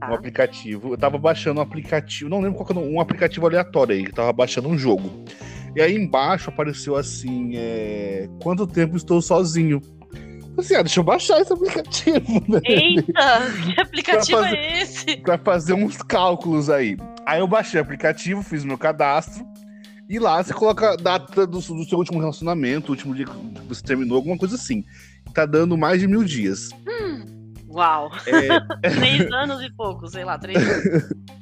Um 0.08 0.14
aplicativo. 0.14 0.92
Eu 0.92 0.98
tava 0.98 1.16
baixando 1.16 1.60
um 1.60 1.62
aplicativo, 1.62 2.28
não 2.28 2.40
lembro 2.40 2.58
qual 2.58 2.66
que 2.66 2.72
é, 2.72 2.76
um 2.76 3.00
aplicativo 3.00 3.46
aleatório 3.46 3.94
aí, 3.94 4.04
que 4.04 4.12
tava 4.12 4.32
baixando 4.32 4.68
um 4.68 4.76
jogo. 4.76 5.24
E 5.74 5.80
aí 5.80 5.94
embaixo 5.94 6.50
apareceu 6.50 6.96
assim: 6.96 7.52
é... 7.56 8.28
quanto 8.42 8.66
tempo 8.66 8.96
estou 8.96 9.22
sozinho? 9.22 9.80
Assim, 10.56 10.74
ah, 10.74 10.82
deixa 10.82 10.98
eu 10.98 11.04
baixar 11.04 11.40
esse 11.40 11.52
aplicativo, 11.52 12.42
né? 12.50 12.60
Eita, 12.64 13.40
que 13.74 13.80
aplicativo 13.80 14.42
fazer- 14.42 14.56
é 14.56 14.82
esse? 14.82 15.16
Pra 15.18 15.38
fazer 15.38 15.74
uns 15.74 15.98
cálculos 15.98 16.68
aí. 16.68 16.96
Aí 17.24 17.38
eu 17.38 17.46
baixei 17.46 17.78
o 17.78 17.82
aplicativo, 17.82 18.42
fiz 18.42 18.64
meu 18.64 18.76
cadastro. 18.78 19.46
E 20.08 20.18
lá 20.18 20.42
você 20.42 20.54
coloca 20.54 20.92
a 20.92 20.96
data 20.96 21.46
do, 21.46 21.58
do 21.60 21.84
seu 21.84 21.98
último 21.98 22.18
relacionamento, 22.18 22.88
o 22.88 22.90
último 22.92 23.14
dia 23.14 23.26
que 23.26 23.68
você 23.68 23.82
terminou, 23.82 24.16
alguma 24.16 24.38
coisa 24.38 24.54
assim. 24.54 24.84
Tá 25.34 25.44
dando 25.44 25.76
mais 25.76 26.00
de 26.00 26.06
mil 26.06 26.24
dias. 26.24 26.70
Uau, 27.68 28.10
É, 28.26 28.60
três 28.90 29.30
anos 29.30 29.62
e 29.62 29.70
pouco, 29.70 30.08
sei 30.08 30.24
lá, 30.24 30.38
três 30.38 30.56
anos. 30.56 31.08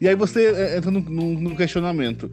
E 0.00 0.08
aí 0.08 0.14
você 0.16 0.46
é, 0.46 0.76
entra 0.76 0.90
no 0.90 1.56
questionamento. 1.56 2.30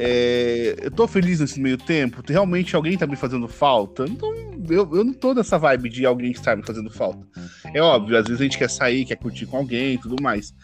É, 0.00 0.76
eu 0.80 0.90
tô 0.92 1.08
feliz 1.08 1.40
nesse 1.40 1.60
meio 1.60 1.76
tempo? 1.76 2.22
Realmente 2.26 2.76
alguém 2.76 2.96
tá 2.96 3.04
me 3.04 3.16
fazendo 3.16 3.48
falta? 3.48 4.04
Então, 4.08 4.32
eu, 4.70 4.88
eu 4.94 5.04
não 5.04 5.12
tô 5.12 5.34
nessa 5.34 5.58
vibe 5.58 5.88
de 5.88 6.06
alguém 6.06 6.30
estar 6.30 6.56
me 6.56 6.64
fazendo 6.64 6.88
falta. 6.88 7.26
É 7.74 7.82
óbvio, 7.82 8.16
às 8.16 8.24
vezes 8.24 8.40
a 8.40 8.44
gente 8.44 8.56
quer 8.56 8.70
sair, 8.70 9.04
quer 9.04 9.16
curtir 9.16 9.46
com 9.46 9.56
alguém 9.56 9.94
e 9.94 9.98
tudo 9.98 10.22
mais. 10.22 10.54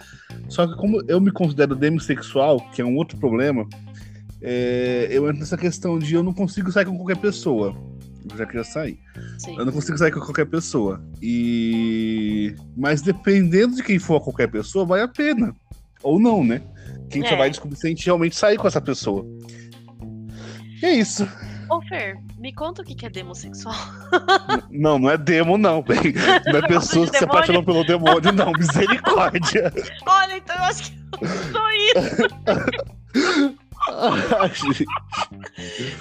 Só 0.49 0.69
que 0.69 0.77
como 0.77 1.03
eu 1.09 1.21
me 1.21 1.33
considero 1.33 1.75
demissexual, 1.75 2.61
que 2.71 2.81
é 2.81 2.85
um 2.85 2.97
outro 2.97 3.19
problema, 3.19 3.67
é, 4.47 5.09
eu 5.11 5.27
entro 5.27 5.41
nessa 5.41 5.57
questão 5.57 5.99
de 5.99 6.15
eu 6.15 6.23
não 6.23 6.33
consigo 6.35 6.71
sair 6.71 6.85
com 6.85 6.97
qualquer 6.97 7.17
pessoa. 7.17 7.75
Eu 8.31 8.37
já 8.39 8.47
queria 8.47 8.65
sair. 8.65 8.99
Sim. 9.39 9.57
Eu 9.59 9.65
não 9.65 9.73
consigo 9.73 9.97
sair 9.99 10.11
com 10.11 10.21
qualquer 10.21 10.47
pessoa. 10.47 11.03
E. 11.23 12.55
Mas 12.77 13.03
dependendo 13.03 13.77
de 13.77 13.83
quem 13.83 13.99
for 13.99 14.21
qualquer 14.21 14.49
pessoa, 14.49 14.85
vale 14.85 15.03
a 15.03 15.09
pena. 15.09 15.55
Ou 16.03 16.21
não, 16.21 16.45
né? 16.45 16.61
Quem 17.11 17.23
só 17.23 17.35
É. 17.35 17.37
vai 17.39 17.51
descobrir 17.51 17.77
se 17.77 17.87
a 17.87 17.91
gente 17.91 18.05
realmente 18.05 18.37
sair 18.37 18.57
com 18.59 18.67
essa 18.69 18.81
pessoa. 18.81 19.25
E 20.83 20.87
é 20.87 20.93
isso. 20.95 21.27
Ô, 21.71 21.81
Fer, 21.83 22.17
me 22.39 22.53
conta 22.53 22.83
o 22.83 22.85
que 22.85 22.95
que 22.95 23.07
é 23.07 23.11
demossexual. 23.11 23.75
Não, 24.71 24.99
não 24.99 25.11
é 25.11 25.17
demo, 25.17 25.57
não, 25.57 25.83
bem. 25.83 26.13
Não 26.47 26.59
é 26.59 26.69
pessoas 26.69 27.09
que 27.11 27.19
se 27.19 27.25
apaixonam 27.25 27.65
pelo 27.65 27.85
demônio, 27.85 28.33
não. 28.33 28.53
Misericórdia. 28.53 29.73
Olha, 30.07 30.37
então 30.37 30.57
eu 30.57 30.63
acho 30.65 30.93
que 30.93 30.99
eu 31.21 31.29
sou 31.53 31.71
isso. 31.71 33.55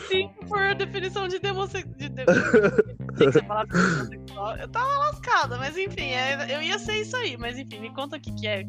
Sim, 0.09 0.29
por 0.47 0.59
a 0.61 0.73
definição 0.73 1.27
de 1.27 1.39
demossexual. 1.39 1.95
De 1.97 2.09
de... 2.09 2.25
Tem 3.17 3.27
que 3.27 3.31
ser 3.33 3.43
palavra 3.43 3.71
demossexual. 3.73 4.55
Eu 4.57 4.67
tava 4.69 4.87
lascada, 4.99 5.57
mas 5.57 5.77
enfim, 5.77 6.11
é- 6.11 6.55
eu 6.55 6.61
ia 6.61 6.79
ser 6.79 7.01
isso 7.01 7.15
aí. 7.17 7.37
Mas 7.37 7.57
enfim, 7.57 7.79
me 7.79 7.89
conta 7.93 8.17
o 8.17 8.19
que 8.19 8.31
que 8.33 8.47
é 8.47 8.65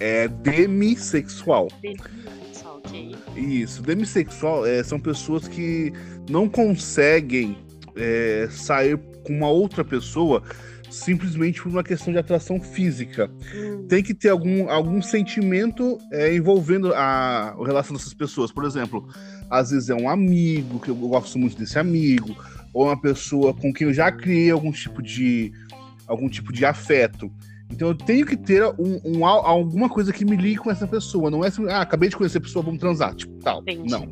é 0.00 0.28
demissexual. 0.28 1.68
demossexual, 1.82 2.78
ok? 2.78 3.14
Isso, 3.36 3.82
demissexual 3.82 4.64
é, 4.66 4.82
são 4.82 4.98
pessoas 4.98 5.46
que 5.46 5.92
não 6.28 6.48
conseguem 6.48 7.58
é, 7.94 8.48
sair 8.50 8.98
com 9.26 9.34
uma 9.34 9.48
outra 9.50 9.84
pessoa 9.84 10.42
simplesmente 10.90 11.62
por 11.62 11.68
uma 11.70 11.82
questão 11.84 12.12
de 12.12 12.18
atração 12.18 12.60
física. 12.60 13.30
Hum, 13.54 13.86
Tem 13.88 14.02
que 14.02 14.12
ter 14.14 14.28
algum, 14.30 14.68
algum 14.68 15.00
sentimento 15.00 15.98
é, 16.12 16.34
envolvendo 16.34 16.92
a, 16.94 17.50
a 17.58 17.66
relação 17.66 17.96
dessas 17.96 18.12
pessoas. 18.14 18.50
Por 18.52 18.64
exemplo, 18.64 19.08
às 19.48 19.70
vezes 19.70 19.88
é 19.90 19.94
um 19.94 20.08
amigo, 20.08 20.80
que 20.80 20.88
eu 20.90 20.94
gosto 20.94 21.38
muito 21.38 21.56
desse 21.56 21.78
amigo, 21.78 22.36
ou 22.74 22.86
uma 22.86 23.00
pessoa 23.00 23.54
com 23.54 23.72
quem 23.72 23.86
eu 23.86 23.94
já 23.94 24.10
criei 24.12 24.50
algum 24.50 24.72
tipo 24.72 25.00
de, 25.02 25.52
algum 26.06 26.28
tipo 26.28 26.52
de 26.52 26.64
afeto. 26.64 27.30
Então 27.70 27.88
eu 27.88 27.94
tenho 27.94 28.26
que 28.26 28.36
ter 28.36 28.64
um, 28.78 29.00
um 29.04 29.24
al- 29.26 29.46
alguma 29.46 29.88
coisa 29.88 30.12
que 30.12 30.24
me 30.24 30.36
ligue 30.36 30.56
com 30.56 30.70
essa 30.70 30.86
pessoa. 30.88 31.30
Não 31.30 31.44
é 31.44 31.48
assim, 31.48 31.64
ah, 31.68 31.80
acabei 31.80 32.08
de 32.08 32.16
conhecer 32.16 32.38
a 32.38 32.40
pessoa, 32.40 32.64
vamos 32.64 32.80
transar. 32.80 33.14
Tipo, 33.14 33.32
tal. 33.40 33.60
Entendi. 33.62 33.88
Não. 33.88 34.08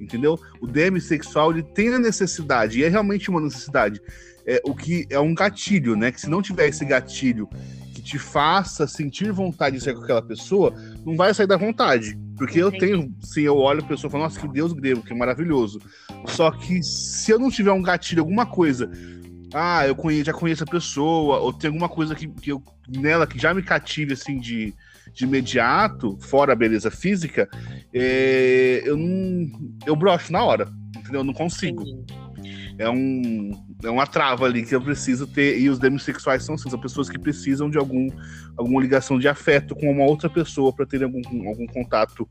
Entendeu? 0.00 0.38
O 0.60 0.66
demissexual, 0.66 1.50
ele 1.50 1.62
tem 1.62 1.88
a 1.88 1.98
necessidade, 1.98 2.78
e 2.78 2.84
é 2.84 2.88
realmente 2.88 3.30
uma 3.30 3.40
necessidade. 3.40 4.00
É, 4.46 4.60
o 4.64 4.74
que 4.74 5.06
é 5.10 5.18
um 5.18 5.34
gatilho, 5.34 5.96
né? 5.96 6.12
Que 6.12 6.20
se 6.20 6.28
não 6.28 6.42
tiver 6.42 6.68
esse 6.68 6.84
gatilho 6.84 7.48
que 7.94 8.02
te 8.02 8.18
faça 8.18 8.86
sentir 8.86 9.32
vontade 9.32 9.76
de 9.76 9.82
sair 9.82 9.94
com 9.94 10.02
aquela 10.02 10.22
pessoa, 10.22 10.74
não 11.04 11.16
vai 11.16 11.32
sair 11.32 11.46
da 11.46 11.56
vontade. 11.56 12.18
Porque 12.36 12.58
eu 12.58 12.70
tenho, 12.70 13.14
sim, 13.20 13.42
eu 13.42 13.56
olho 13.56 13.80
a 13.80 13.86
pessoa 13.86 14.08
e 14.08 14.12
falo, 14.12 14.24
nossa, 14.24 14.40
que 14.40 14.48
Deus 14.48 14.72
grego, 14.72 15.02
que 15.02 15.14
maravilhoso. 15.14 15.80
Só 16.26 16.50
que 16.50 16.82
se 16.82 17.30
eu 17.30 17.38
não 17.38 17.50
tiver 17.50 17.72
um 17.72 17.82
gatilho, 17.82 18.20
alguma 18.20 18.44
coisa, 18.44 18.90
ah, 19.54 19.86
eu 19.86 19.94
conheço, 19.94 20.24
já 20.24 20.32
conheço 20.32 20.64
a 20.64 20.66
pessoa, 20.66 21.38
ou 21.38 21.52
tem 21.52 21.68
alguma 21.68 21.88
coisa 21.88 22.14
que, 22.14 22.26
que 22.26 22.50
eu, 22.50 22.62
nela 22.88 23.26
que 23.26 23.38
já 23.38 23.54
me 23.54 23.62
cative 23.62 24.14
assim 24.14 24.38
de, 24.38 24.74
de 25.12 25.24
imediato, 25.24 26.18
fora 26.20 26.52
a 26.52 26.56
beleza 26.56 26.90
física, 26.90 27.48
é, 27.92 28.82
eu 28.84 28.96
não. 28.96 29.70
Eu 29.86 29.94
broxo 29.94 30.32
na 30.32 30.42
hora. 30.42 30.68
Entendeu? 30.96 31.20
Eu 31.20 31.24
não 31.24 31.32
consigo. 31.32 31.82
entendi. 31.82 32.24
É 32.78 32.90
um. 32.90 33.52
É 33.82 33.90
uma 33.90 34.06
trava 34.06 34.44
ali 34.46 34.64
que 34.64 34.74
eu 34.74 34.80
preciso 34.80 35.26
ter. 35.26 35.58
E 35.58 35.68
os 35.68 35.78
demissexuais 35.78 36.42
são 36.44 36.54
assim, 36.54 36.70
são 36.70 36.78
pessoas 36.78 37.08
que 37.10 37.18
precisam 37.18 37.68
de 37.68 37.76
algum, 37.76 38.08
alguma 38.56 38.80
ligação 38.80 39.18
de 39.18 39.28
afeto 39.28 39.74
com 39.74 39.90
uma 39.90 40.04
outra 40.04 40.30
pessoa 40.30 40.72
para 40.72 40.86
ter 40.86 41.02
algum, 41.02 41.20
algum 41.48 41.66
contato 41.66 42.26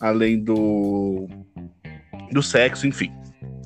além 0.00 0.42
do. 0.42 1.28
do 2.32 2.42
sexo, 2.42 2.86
enfim. 2.86 3.12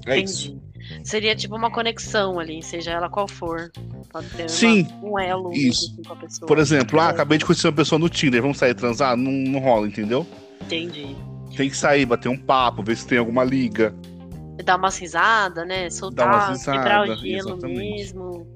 É 0.06 0.18
isso. 0.18 0.48
Entendi. 0.50 0.62
Seria 1.04 1.36
tipo 1.36 1.54
uma 1.54 1.70
conexão 1.70 2.40
ali, 2.40 2.60
seja 2.60 2.90
ela 2.90 3.08
qual 3.08 3.28
for. 3.28 3.70
Pode 4.10 4.28
ter 4.30 4.42
uma- 4.42 4.48
Sim, 4.48 4.86
um 5.00 5.16
elo 5.18 5.52
isso. 5.52 5.96
com 6.04 6.12
a 6.12 6.16
pessoa. 6.16 6.46
Por 6.48 6.58
exemplo, 6.58 6.98
ah, 7.00 7.06
É. 7.06 7.10
acabei 7.10 7.38
de 7.38 7.44
conhecer 7.44 7.68
uma 7.68 7.72
pessoa 7.72 7.98
no 8.00 8.08
Tinder, 8.08 8.42
vamos 8.42 8.58
sair 8.58 8.74
transar? 8.74 9.16
Não, 9.16 9.30
não 9.30 9.60
rola, 9.60 9.86
entendeu? 9.86 10.26
Entendi. 10.60 11.16
Tem 11.56 11.70
que 11.70 11.76
sair, 11.76 12.04
bater 12.04 12.28
um 12.28 12.36
papo, 12.36 12.82
ver 12.82 12.96
se 12.96 13.06
tem 13.06 13.16
alguma 13.18 13.44
liga. 13.44 13.94
Dar 14.64 14.76
umas 14.76 14.96
risadas, 14.98 15.66
né? 15.66 15.88
Soltar, 15.90 16.48
umas 16.48 16.64
quebrar 16.64 17.02
o 17.08 17.16
gelo 17.16 17.50
exatamente. 17.50 17.78
mesmo. 17.78 18.54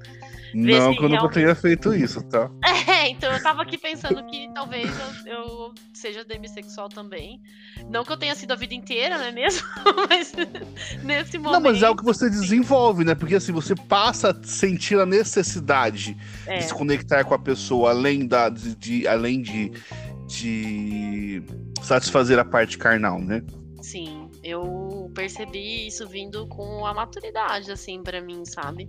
Não, 0.54 0.92
que 0.94 0.98
eu 1.00 1.02
nunca 1.02 1.08
realmente- 1.08 1.34
tenha 1.34 1.54
feito 1.54 1.92
isso, 1.94 2.22
tá? 2.22 2.50
É, 2.88 3.08
então 3.10 3.30
eu 3.30 3.42
tava 3.42 3.62
aqui 3.62 3.76
pensando 3.76 4.24
que 4.26 4.48
talvez 4.54 4.88
eu, 5.26 5.32
eu 5.32 5.74
seja 5.92 6.24
demissexual 6.24 6.88
também. 6.88 7.40
Não 7.90 8.04
que 8.04 8.12
eu 8.12 8.16
tenha 8.16 8.34
sido 8.34 8.52
a 8.52 8.56
vida 8.56 8.72
inteira, 8.74 9.18
não 9.18 9.24
é 9.24 9.32
mesmo? 9.32 9.66
mas 10.08 10.32
nesse 11.02 11.36
momento. 11.36 11.52
Não, 11.52 11.60
mas 11.60 11.82
é 11.82 11.90
o 11.90 11.96
que 11.96 12.04
você 12.04 12.30
desenvolve, 12.30 13.04
né? 13.04 13.14
Porque 13.14 13.34
assim, 13.34 13.52
você 13.52 13.74
passa 13.74 14.30
a 14.30 14.46
sentir 14.46 14.98
a 14.98 15.04
necessidade 15.04 16.16
é, 16.46 16.58
de 16.58 16.64
se 16.64 16.72
conectar 16.74 17.22
com 17.24 17.34
a 17.34 17.38
pessoa 17.38 17.90
além 17.90 18.26
da 18.26 18.48
de, 18.48 18.74
de- 18.76 19.06
além 19.08 19.42
de, 19.42 19.72
de 20.26 21.42
satisfazer 21.82 22.38
a 22.38 22.44
parte 22.44 22.78
carnal, 22.78 23.18
né? 23.20 23.42
sim. 23.82 24.28
Eu 24.42 24.85
percebi 25.16 25.86
isso 25.86 26.06
vindo 26.06 26.46
com 26.46 26.84
a 26.84 26.92
maturidade, 26.92 27.72
assim, 27.72 28.02
para 28.02 28.20
mim, 28.20 28.44
sabe? 28.44 28.86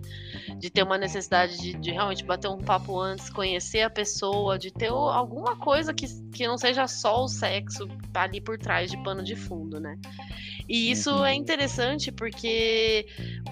De 0.58 0.68
ter 0.68 0.82
uma 0.82 0.98
necessidade 0.98 1.56
de, 1.56 1.72
de, 1.72 1.90
realmente 1.90 2.22
bater 2.22 2.48
um 2.48 2.58
papo 2.58 3.00
antes, 3.00 3.30
conhecer 3.30 3.80
a 3.80 3.90
pessoa, 3.90 4.58
de 4.58 4.70
ter 4.70 4.90
alguma 4.90 5.56
coisa 5.56 5.94
que, 5.94 6.06
que 6.30 6.46
não 6.46 6.58
seja 6.58 6.86
só 6.86 7.24
o 7.24 7.28
sexo 7.28 7.88
ali 8.12 8.40
por 8.40 8.58
trás 8.58 8.90
de 8.90 9.02
pano 9.02 9.24
de 9.24 9.34
fundo, 9.34 9.80
né? 9.80 9.98
E 10.68 10.90
isso 10.90 11.08
é 11.24 11.30
uhum. 11.30 11.40
interessante 11.40 12.12
porque 12.12 13.06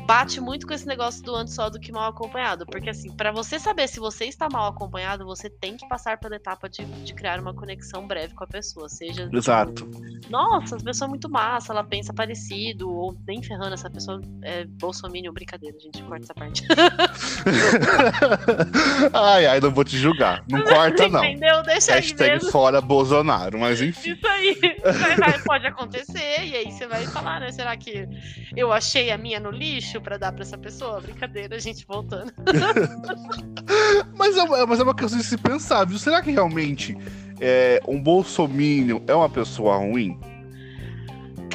bate 0.07 0.39
muito 0.39 0.67
com 0.67 0.75
esse 0.75 0.87
negócio 0.87 1.23
do 1.23 1.35
antes 1.35 1.55
só 1.55 1.71
do 1.71 1.81
que 1.81 1.91
mal 1.91 2.11
acompanhado. 2.11 2.67
Porque, 2.67 2.91
assim, 2.91 3.11
para 3.11 3.33
você 3.33 3.59
saber 3.59 3.89
se 3.89 3.99
você 3.99 4.27
está 4.27 4.49
mal 4.53 4.69
acompanhado, 4.69 5.25
você 5.25 5.49
tem 5.49 5.79
que 5.79 5.89
passar 5.89 6.19
pela 6.19 6.37
etapa 6.37 6.69
de, 6.69 6.85
de 6.85 7.15
criar 7.15 7.41
uma 7.41 7.55
conexão 7.55 8.07
breve 8.07 8.35
com 8.35 8.45
a 8.45 8.47
pessoa. 8.47 8.89
Seja. 8.91 9.31
Exato. 9.33 9.89
Nossa, 10.29 10.77
essa 10.77 10.85
pessoa 10.85 11.07
é 11.07 11.09
muito 11.09 11.31
massa, 11.31 11.73
ela 11.73 11.83
pensa 11.83 12.13
parecido, 12.13 12.66
ou 12.83 13.17
nem 13.27 13.43
ferrando, 13.43 13.75
essa 13.75 13.91
pessoa 13.91 14.21
é 14.43 14.65
bolsominion, 14.65 15.33
brincadeira, 15.33 15.77
gente, 15.79 16.03
corta 16.03 16.25
essa 16.25 16.35
parte. 16.35 16.67
ai, 19.13 19.47
ai, 19.47 19.61
não 19.61 19.71
vou 19.71 19.85
te 19.85 19.99
julgar. 19.99 20.45
Não 20.51 20.63
corta, 20.65 21.09
não. 21.09 21.25
Entendeu? 21.25 21.63
Deixa 21.63 21.93
Hashtag 21.93 22.31
aí 22.31 22.37
mesmo. 22.37 22.51
fora 22.51 22.81
Bolsonaro, 22.81 23.59
mas 23.59 23.81
enfim. 23.81 24.13
Isso 24.13 24.27
aí. 24.27 24.59
Vai, 24.83 25.17
vai, 25.17 25.39
pode 25.45 25.67
acontecer, 25.67 26.45
e 26.45 26.57
aí 26.57 26.73
você 26.73 26.87
vai 26.87 27.07
falar, 27.07 27.41
né? 27.41 27.53
Será 27.53 27.77
que 27.77 28.09
eu 28.57 28.73
achei 28.73 29.11
a 29.11 29.19
minha 29.19 29.41
no 29.41 29.51
lixo 29.51 30.01
para 30.01 30.17
dar 30.17 30.33
para 30.33 30.43
essa 30.43 30.59
pessoa? 30.59 31.01
Brincadeira, 31.01 31.57
a 31.57 31.61
gente 31.61 31.87
voltando. 31.87 32.33
mas, 34.17 34.37
é, 34.37 34.67
mas 34.67 34.81
é 34.81 34.83
uma 34.83 34.95
questão 34.95 35.19
de 35.19 35.25
se 35.25 35.37
pensar, 35.37 35.85
viu? 35.85 35.99
Será 35.99 36.23
que 36.23 36.31
realmente 36.31 36.97
é, 37.41 37.81
um 37.87 38.01
bolsominion 38.01 39.01
é 39.07 39.15
uma 39.15 39.29
pessoa 39.29 39.77
ruim? 39.77 40.19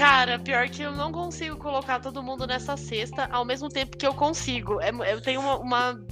Cara, 0.01 0.39
pior 0.39 0.67
que 0.67 0.81
eu 0.81 0.93
não 0.93 1.11
consigo 1.11 1.57
colocar 1.57 1.99
todo 1.99 2.23
mundo 2.23 2.47
nessa 2.47 2.75
cesta 2.75 3.29
ao 3.31 3.45
mesmo 3.45 3.69
tempo 3.69 3.95
que 3.95 4.07
eu 4.07 4.15
consigo. 4.15 4.81
É, 4.81 4.89
eu 5.13 5.21
tenho 5.21 5.39
uma, 5.39 5.59
uma 5.59 6.03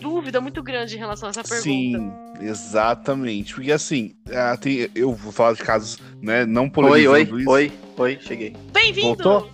dúvida 0.00 0.40
muito 0.40 0.60
grande 0.60 0.96
em 0.96 0.98
relação 0.98 1.28
a 1.28 1.30
essa 1.30 1.44
pergunta. 1.44 1.62
Sim, 1.62 2.12
exatamente. 2.40 3.54
Porque 3.54 3.70
assim, 3.70 4.16
tem, 4.60 4.90
eu 4.92 5.14
vou 5.14 5.30
falar 5.30 5.52
de 5.52 5.62
casos, 5.62 6.00
né, 6.20 6.44
não 6.44 6.68
polemizando 6.68 7.12
Oi, 7.12 7.22
oi, 7.30 7.40
isso. 7.42 7.50
oi, 7.50 7.72
oi, 7.96 8.18
cheguei. 8.20 8.56
Bem-vindo! 8.72 9.22
Voltou? 9.22 9.48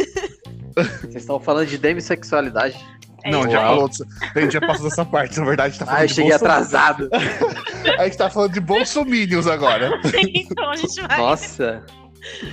Vocês 1.02 1.16
estão 1.16 1.38
falando 1.38 1.68
de 1.68 1.76
demissexualidade? 1.76 2.82
É 3.24 3.30
não, 3.30 3.42
já 3.42 3.60
falou, 3.60 3.90
a 4.34 4.40
gente 4.40 4.52
já 4.54 4.60
passou 4.62 4.88
dessa 4.88 5.04
parte, 5.04 5.38
na 5.38 5.44
verdade. 5.44 5.78
Tá 5.78 5.84
falando 5.84 6.00
ah, 6.00 6.04
eu 6.04 6.08
cheguei 6.08 6.32
atrasado. 6.32 7.10
a 7.98 8.04
gente 8.04 8.16
tá 8.16 8.30
falando 8.30 8.52
de 8.54 8.60
bolsominions 8.60 9.46
agora. 9.46 10.00
então 10.34 10.70
a 10.70 10.76
gente 10.76 10.98
vai. 11.02 11.18
Nossa. 11.18 11.84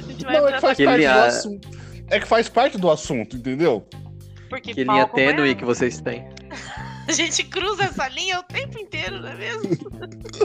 Gente 0.08 0.24
vai 0.24 0.38
não, 0.38 0.48
é 0.48 0.54
que 0.54 0.62
faz 0.62 0.78
parte 0.78 0.98
linha... 0.98 1.14
do 1.14 1.20
assunto. 1.20 1.70
É 2.10 2.20
que 2.20 2.28
faz 2.28 2.50
parte 2.50 2.78
do 2.78 2.92
assunto, 2.92 3.38
entendeu? 3.38 3.86
Porque 4.50 4.74
que 4.74 4.84
linha 4.84 5.08
tênue 5.08 5.56
que 5.56 5.64
vocês 5.64 6.02
têm. 6.02 6.28
A 7.08 7.14
gente 7.14 7.44
cruza 7.44 7.84
essa 7.84 8.08
linha 8.10 8.40
o 8.40 8.44
tempo 8.44 8.80
inteiro, 8.80 9.20
não 9.20 9.30
é 9.30 9.36
mesmo? 9.36 9.70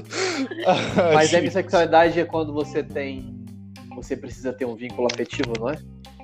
Mas 1.14 1.30
demissexualidade 1.30 2.18
é 2.18 2.24
quando 2.24 2.52
você 2.52 2.82
tem. 2.82 3.44
Você 3.94 4.16
precisa 4.16 4.52
ter 4.52 4.64
um 4.64 4.74
vínculo 4.74 5.06
afetivo, 5.12 5.52
não 5.58 5.70
é? 5.70 5.78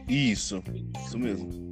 Isso, 0.09 0.62
isso 1.06 1.18
mesmo. 1.18 1.72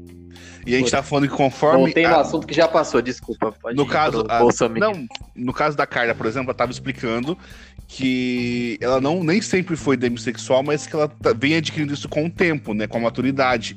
E 0.67 0.75
a 0.75 0.79
gente 0.79 0.91
tá 0.91 1.03
falando 1.03 1.29
que 1.29 1.35
conforme. 1.35 1.85
Voltei 1.85 2.07
no 2.07 2.15
a... 2.15 2.21
assunto 2.21 2.47
que 2.47 2.55
já 2.55 2.69
passou, 2.69 3.01
desculpa. 3.01 3.55
no 3.75 3.87
caso, 3.87 4.25
a... 4.29 4.41
não, 4.69 5.07
no 5.35 5.53
caso 5.53 5.77
da 5.77 5.87
Carla, 5.87 6.15
por 6.15 6.27
exemplo, 6.27 6.51
ela 6.51 6.55
tava 6.55 6.71
explicando 6.71 7.37
que 7.89 8.79
ela 8.81 9.01
não 9.01 9.25
nem 9.25 9.41
sempre 9.41 9.75
foi 9.75 9.97
demissexual, 9.97 10.63
mas 10.63 10.87
que 10.87 10.95
ela 10.95 11.09
tá, 11.09 11.33
vem 11.33 11.57
adquirindo 11.57 11.93
isso 11.93 12.09
com 12.09 12.27
o 12.27 12.31
tempo, 12.31 12.73
né, 12.73 12.87
com 12.87 12.99
a 12.99 13.01
maturidade 13.01 13.77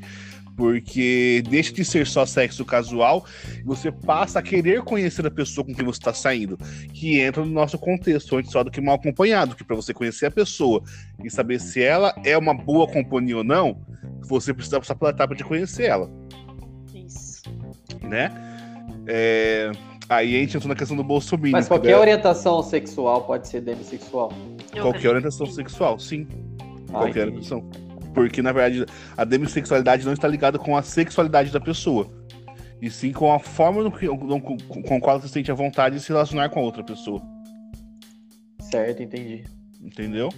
porque 0.56 1.44
deixa 1.50 1.74
de 1.74 1.84
ser 1.84 2.06
só 2.06 2.26
sexo 2.26 2.64
casual, 2.64 3.26
você 3.66 3.92
passa 3.92 4.40
a 4.40 4.42
querer 4.42 4.82
conhecer 4.82 5.26
a 5.26 5.32
pessoa 5.32 5.66
com 5.66 5.74
quem 5.74 5.86
você 5.86 6.00
está 6.00 6.14
saindo, 6.14 6.58
que 6.94 7.20
entra 7.20 7.44
no 7.44 7.52
nosso 7.52 7.78
contexto, 7.78 8.38
antes 8.38 8.52
só 8.52 8.64
do 8.64 8.72
que 8.72 8.82
mal 8.82 8.96
acompanhado, 8.96 9.56
que 9.56 9.64
para 9.64 9.76
você 9.76 9.94
conhecer 9.94 10.28
a 10.28 10.32
pessoa 10.32 10.84
e 11.24 11.30
saber 11.30 11.60
se 11.60 11.82
ela 11.82 12.14
é 12.24 12.38
uma 12.38 12.54
boa 12.54 12.88
companhia 12.88 13.38
ou 13.38 13.44
não, 13.44 13.82
você 14.22 14.54
precisa 14.54 14.80
passar 14.80 14.96
pela 14.96 15.12
etapa 15.12 15.36
de 15.36 15.44
conhecer 15.44 15.86
ela. 15.86 16.10
Né? 18.04 18.32
É... 19.08 19.72
Aí 20.10 20.36
a 20.36 20.40
gente 20.40 20.58
entra 20.58 20.70
na 20.70 20.76
questão 20.76 20.96
do 20.98 21.04
Bolsonaro. 21.04 21.52
Mas 21.52 21.68
qualquer 21.68 21.98
orientação 21.98 22.62
sexual 22.62 23.24
pode 23.24 23.48
ser 23.48 23.62
demissexual? 23.62 24.32
Qualquer 24.72 25.10
orientação 25.10 25.46
sexual, 25.48 25.98
sim. 25.98 26.28
Ah, 26.90 27.00
qualquer 27.00 27.28
orientação. 27.28 27.68
Porque, 28.14 28.42
na 28.42 28.52
verdade, 28.52 28.86
a 29.18 29.24
demissexualidade 29.24 30.06
não 30.06 30.14
está 30.14 30.28
ligada 30.28 30.60
com 30.60 30.78
a 30.78 30.84
sexualidade 30.84 31.52
da 31.52 31.60
pessoa. 31.60 32.08
E 32.82 32.90
sim 32.90 33.12
com 33.12 33.34
a 33.34 33.40
forma 33.40 33.90
com, 33.90 34.42
com, 34.42 34.84
com 34.84 35.00
qual 35.00 35.20
você 35.20 35.30
sente 35.30 35.50
a 35.50 35.56
vontade 35.56 35.96
de 35.96 36.02
se 36.02 36.10
relacionar 36.10 36.50
com 36.50 36.60
a 36.60 36.64
outra 36.64 36.84
pessoa. 36.84 37.22
Certo, 38.60 39.02
entendi. 39.02 39.46
Entendeu? 39.82 40.30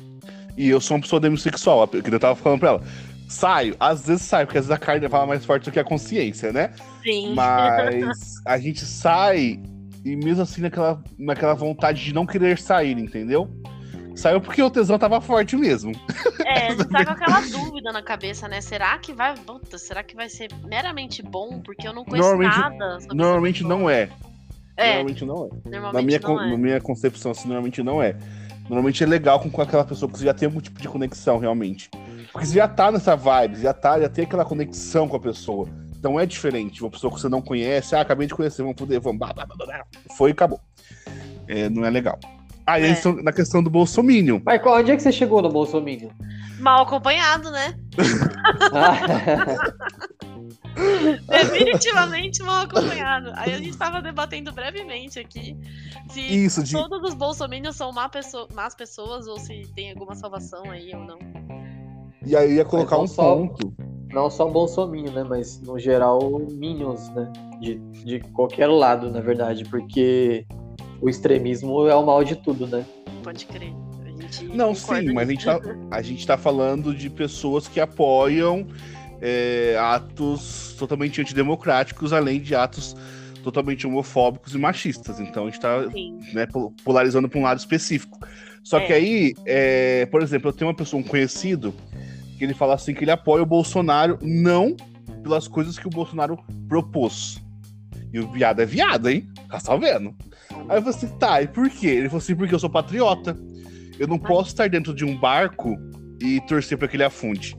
E 0.55 0.69
eu 0.69 0.79
sou 0.79 0.95
uma 0.95 1.01
pessoa 1.01 1.19
demissexual, 1.19 1.87
que 1.87 1.97
eu 1.97 2.19
tava 2.19 2.35
falando 2.35 2.59
pra 2.59 2.69
ela. 2.69 2.83
Saio, 3.27 3.75
às 3.79 4.05
vezes 4.05 4.23
saio, 4.23 4.45
porque 4.45 4.59
às 4.59 4.67
vezes 4.67 4.75
a 4.75 4.83
carne 4.83 5.09
fala 5.09 5.25
mais 5.25 5.43
forte 5.43 5.65
do 5.65 5.71
que 5.71 5.79
a 5.79 5.83
consciência, 5.83 6.51
né? 6.51 6.71
Sim. 7.03 7.33
Mas 7.33 8.35
a 8.45 8.57
gente 8.57 8.85
sai 8.85 9.59
e 10.05 10.15
mesmo 10.15 10.43
assim 10.43 10.61
naquela, 10.61 11.03
naquela 11.17 11.55
vontade 11.55 12.03
de 12.03 12.13
não 12.13 12.27
querer 12.27 12.59
sair, 12.59 12.97
entendeu? 12.97 13.49
Saiu 14.15 14.39
porque 14.39 14.61
o 14.61 14.69
tesão 14.69 14.97
tava 14.97 15.19
forte 15.19 15.57
mesmo. 15.57 15.91
É, 16.45 16.73
tá 16.85 17.05
com 17.05 17.11
aquela 17.11 17.41
dúvida 17.41 17.91
na 17.91 18.01
cabeça, 18.01 18.47
né? 18.47 18.61
Será 18.61 18.97
que 18.99 19.11
vai. 19.11 19.33
Puta, 19.35 19.77
será 19.77 20.03
que 20.03 20.15
vai 20.15 20.29
ser 20.29 20.49
meramente 20.63 21.21
bom? 21.21 21.59
Porque 21.59 21.87
eu 21.87 21.91
não 21.93 22.05
conheço 22.05 22.37
nada. 22.37 22.99
Normalmente 23.13 23.63
não 23.63 23.89
é. 23.89 24.09
é. 24.77 24.87
Normalmente 24.87 25.25
não 25.25 25.45
é. 25.45 25.69
Normalmente 25.69 25.93
na 25.93 26.01
minha, 26.01 26.19
não 26.19 26.41
é. 26.41 26.51
Na 26.51 26.57
minha 26.57 26.81
concepção, 26.81 27.31
assim, 27.31 27.47
normalmente 27.47 27.83
não 27.83 28.01
é. 28.01 28.15
Normalmente 28.67 29.03
é 29.03 29.07
legal 29.07 29.39
com, 29.39 29.49
com 29.49 29.61
aquela 29.61 29.83
pessoa 29.83 30.11
que 30.11 30.17
você 30.17 30.25
já 30.25 30.33
tem 30.33 30.47
algum 30.47 30.59
tipo 30.59 30.81
de 30.81 30.87
conexão, 30.87 31.37
realmente. 31.37 31.89
Porque 32.31 32.47
você 32.47 32.55
já 32.55 32.67
tá 32.67 32.91
nessa 32.91 33.15
vibe, 33.15 33.61
já 33.61 33.73
tá, 33.73 33.99
já 33.99 34.09
tem 34.09 34.25
aquela 34.25 34.43
conexão 34.43 35.07
com 35.07 35.15
a 35.15 35.19
pessoa. 35.19 35.69
Então 35.97 36.19
é 36.19 36.25
diferente. 36.25 36.83
Uma 36.83 36.91
pessoa 36.91 37.13
que 37.13 37.19
você 37.19 37.29
não 37.29 37.41
conhece, 37.41 37.95
ah, 37.95 38.01
acabei 38.01 38.27
de 38.27 38.33
conhecer, 38.33 38.61
vamos 38.61 38.75
poder, 38.75 38.99
vamos. 38.99 39.25
Foi 40.17 40.31
e 40.31 40.33
acabou. 40.33 40.59
É, 41.47 41.69
não 41.69 41.85
é 41.85 41.89
legal. 41.89 42.19
Aí 42.65 42.81
é. 42.81 42.85
eles 42.87 42.97
estão 42.97 43.13
na 43.21 43.31
questão 43.31 43.61
do 43.61 43.69
Bolsominion. 43.69 44.39
Mas 44.43 44.61
qual, 44.61 44.79
onde 44.79 44.91
é 44.91 44.95
que 44.95 45.03
você 45.03 45.11
chegou 45.11 45.41
no 45.41 45.49
Bolsominion? 45.49 46.09
Mal 46.59 46.83
acompanhado, 46.83 47.51
né? 47.51 47.75
Definitivamente 51.27 52.43
mal 52.43 52.63
acompanhado. 52.63 53.31
Aí 53.35 53.53
a 53.53 53.57
gente 53.57 53.69
estava 53.69 54.01
debatendo 54.01 54.51
brevemente 54.51 55.19
aqui 55.19 55.57
se 56.09 56.21
Isso, 56.21 56.63
de... 56.63 56.73
todos 56.73 57.01
os 57.01 57.13
bolsominions 57.13 57.75
são 57.75 57.91
má 57.91 58.09
pessoa, 58.09 58.47
más 58.53 58.75
pessoas 58.75 59.27
ou 59.27 59.39
se 59.39 59.63
tem 59.75 59.91
alguma 59.91 60.15
salvação 60.15 60.69
aí 60.69 60.93
ou 60.93 61.03
não. 61.03 61.19
E 62.25 62.35
aí 62.35 62.55
ia 62.55 62.65
colocar 62.65 62.97
um 62.97 63.07
só, 63.07 63.35
ponto. 63.35 63.73
Não 64.11 64.29
só 64.29 64.49
bolsominion, 64.49 65.13
né? 65.13 65.23
Mas 65.23 65.61
no 65.61 65.77
geral, 65.79 66.19
minions, 66.51 67.09
né? 67.09 67.31
De, 67.59 67.75
de 68.03 68.19
qualquer 68.31 68.67
lado, 68.67 69.09
na 69.11 69.21
verdade. 69.21 69.63
Porque 69.65 70.45
o 71.01 71.09
extremismo 71.09 71.87
é 71.87 71.95
o 71.95 72.05
mal 72.05 72.23
de 72.23 72.35
tudo, 72.35 72.67
né? 72.67 72.85
Pode 73.23 73.45
crer. 73.45 73.73
Não, 74.53 74.73
sim, 74.73 75.13
mas 75.13 75.29
a 75.29 75.31
gente, 75.31 75.45
tá, 75.45 75.59
a 75.91 76.01
gente 76.01 76.27
tá 76.27 76.37
falando 76.37 76.93
de 76.93 77.09
pessoas 77.09 77.67
que 77.67 77.79
apoiam 77.79 78.67
é, 79.21 79.77
atos 79.79 80.75
totalmente 80.77 81.21
antidemocráticos, 81.21 82.13
além 82.13 82.39
de 82.39 82.55
atos 82.55 82.95
totalmente 83.43 83.85
homofóbicos 83.85 84.55
e 84.55 84.57
machistas. 84.57 85.19
Então 85.19 85.43
a 85.43 85.49
gente 85.49 85.59
tá 85.59 85.81
né, 86.33 86.47
polarizando 86.83 87.29
para 87.29 87.39
um 87.39 87.43
lado 87.43 87.59
específico. 87.59 88.19
Só 88.63 88.79
é. 88.79 88.87
que 88.87 88.93
aí, 88.93 89.33
é, 89.45 90.05
por 90.07 90.21
exemplo, 90.23 90.49
eu 90.49 90.53
tenho 90.53 90.69
uma 90.69 90.75
pessoa, 90.75 90.99
um 90.99 91.03
conhecido, 91.03 91.73
que 92.37 92.43
ele 92.43 92.53
fala 92.53 92.73
assim 92.73 92.93
que 92.93 93.03
ele 93.03 93.11
apoia 93.11 93.43
o 93.43 93.45
Bolsonaro 93.45 94.17
não 94.21 94.75
pelas 95.21 95.47
coisas 95.47 95.77
que 95.77 95.87
o 95.87 95.91
Bolsonaro 95.91 96.37
propôs. 96.67 97.39
E 98.11 98.19
o 98.19 98.31
viado 98.31 98.61
é 98.61 98.65
viado, 98.65 99.09
hein? 99.09 99.27
Tá 99.63 99.75
vendo. 99.75 100.15
Aí 100.69 100.77
eu 100.77 100.81
falei 100.81 100.89
assim, 100.89 101.07
tá, 101.17 101.41
e 101.41 101.47
por 101.47 101.69
quê? 101.69 101.87
Ele 101.87 102.09
falou 102.09 102.19
assim, 102.19 102.35
porque 102.35 102.55
eu 102.55 102.59
sou 102.59 102.69
patriota. 102.69 103.37
Eu 103.99 104.07
não 104.07 104.17
posso 104.17 104.49
estar 104.49 104.67
dentro 104.67 104.93
de 104.93 105.05
um 105.05 105.17
barco 105.17 105.77
e 106.19 106.41
torcer 106.41 106.77
para 106.77 106.87
que 106.87 106.95
ele 106.95 107.03
afunde. 107.03 107.55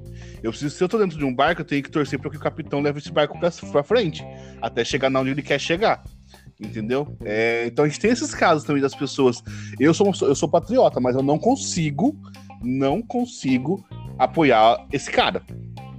Eu 0.47 0.53
preciso, 0.53 0.77
se 0.77 0.85
eu 0.85 0.89
tô 0.89 0.97
dentro 0.97 1.19
de 1.19 1.25
um 1.25 1.35
barco, 1.35 1.63
eu 1.63 1.65
tenho 1.65 1.83
que 1.83 1.91
torcer 1.91 2.21
para 2.21 2.31
que 2.31 2.37
o 2.37 2.41
capitão 2.41 2.81
leve 2.81 3.01
esse 3.01 3.11
barco 3.11 3.37
pra 3.41 3.83
frente, 3.83 4.25
até 4.63 4.85
chegar 4.85 5.11
na 5.11 5.19
onde 5.19 5.31
ele 5.31 5.43
quer 5.43 5.59
chegar. 5.59 6.05
Entendeu? 6.61 7.17
É, 7.25 7.67
então 7.67 7.85
a 7.85 7.89
gente 7.89 7.99
tem 7.99 8.13
esses 8.13 8.33
casos 8.33 8.63
também 8.63 8.81
das 8.81 8.95
pessoas. 8.95 9.43
Eu 9.81 9.93
sou, 9.93 10.13
eu 10.23 10.35
sou 10.37 10.49
patriota, 10.49 11.01
mas 11.01 11.17
eu 11.17 11.23
não 11.23 11.37
consigo, 11.37 12.17
não 12.63 13.03
consigo 13.03 13.85
apoiar 14.17 14.87
esse 14.93 15.11
cara. 15.11 15.43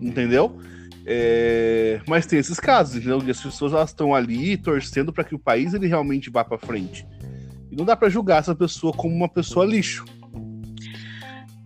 Entendeu? 0.02 0.58
É, 1.06 2.00
mas 2.08 2.26
tem 2.26 2.40
esses 2.40 2.58
casos, 2.58 2.96
entendeu? 2.96 3.22
E 3.28 3.30
as 3.30 3.42
pessoas 3.42 3.74
elas 3.74 3.90
estão 3.90 4.16
ali 4.16 4.56
torcendo 4.56 5.12
para 5.12 5.26
que 5.26 5.36
o 5.36 5.40
país 5.40 5.74
ele 5.74 5.88
realmente 5.88 6.30
vá 6.30 6.46
para 6.46 6.58
frente. 6.58 7.06
E 7.70 7.76
não 7.76 7.84
dá 7.84 7.98
para 7.98 8.08
julgar 8.08 8.40
essa 8.40 8.56
pessoa 8.56 8.94
como 8.94 9.14
uma 9.14 9.28
pessoa 9.28 9.66
lixo. 9.66 10.06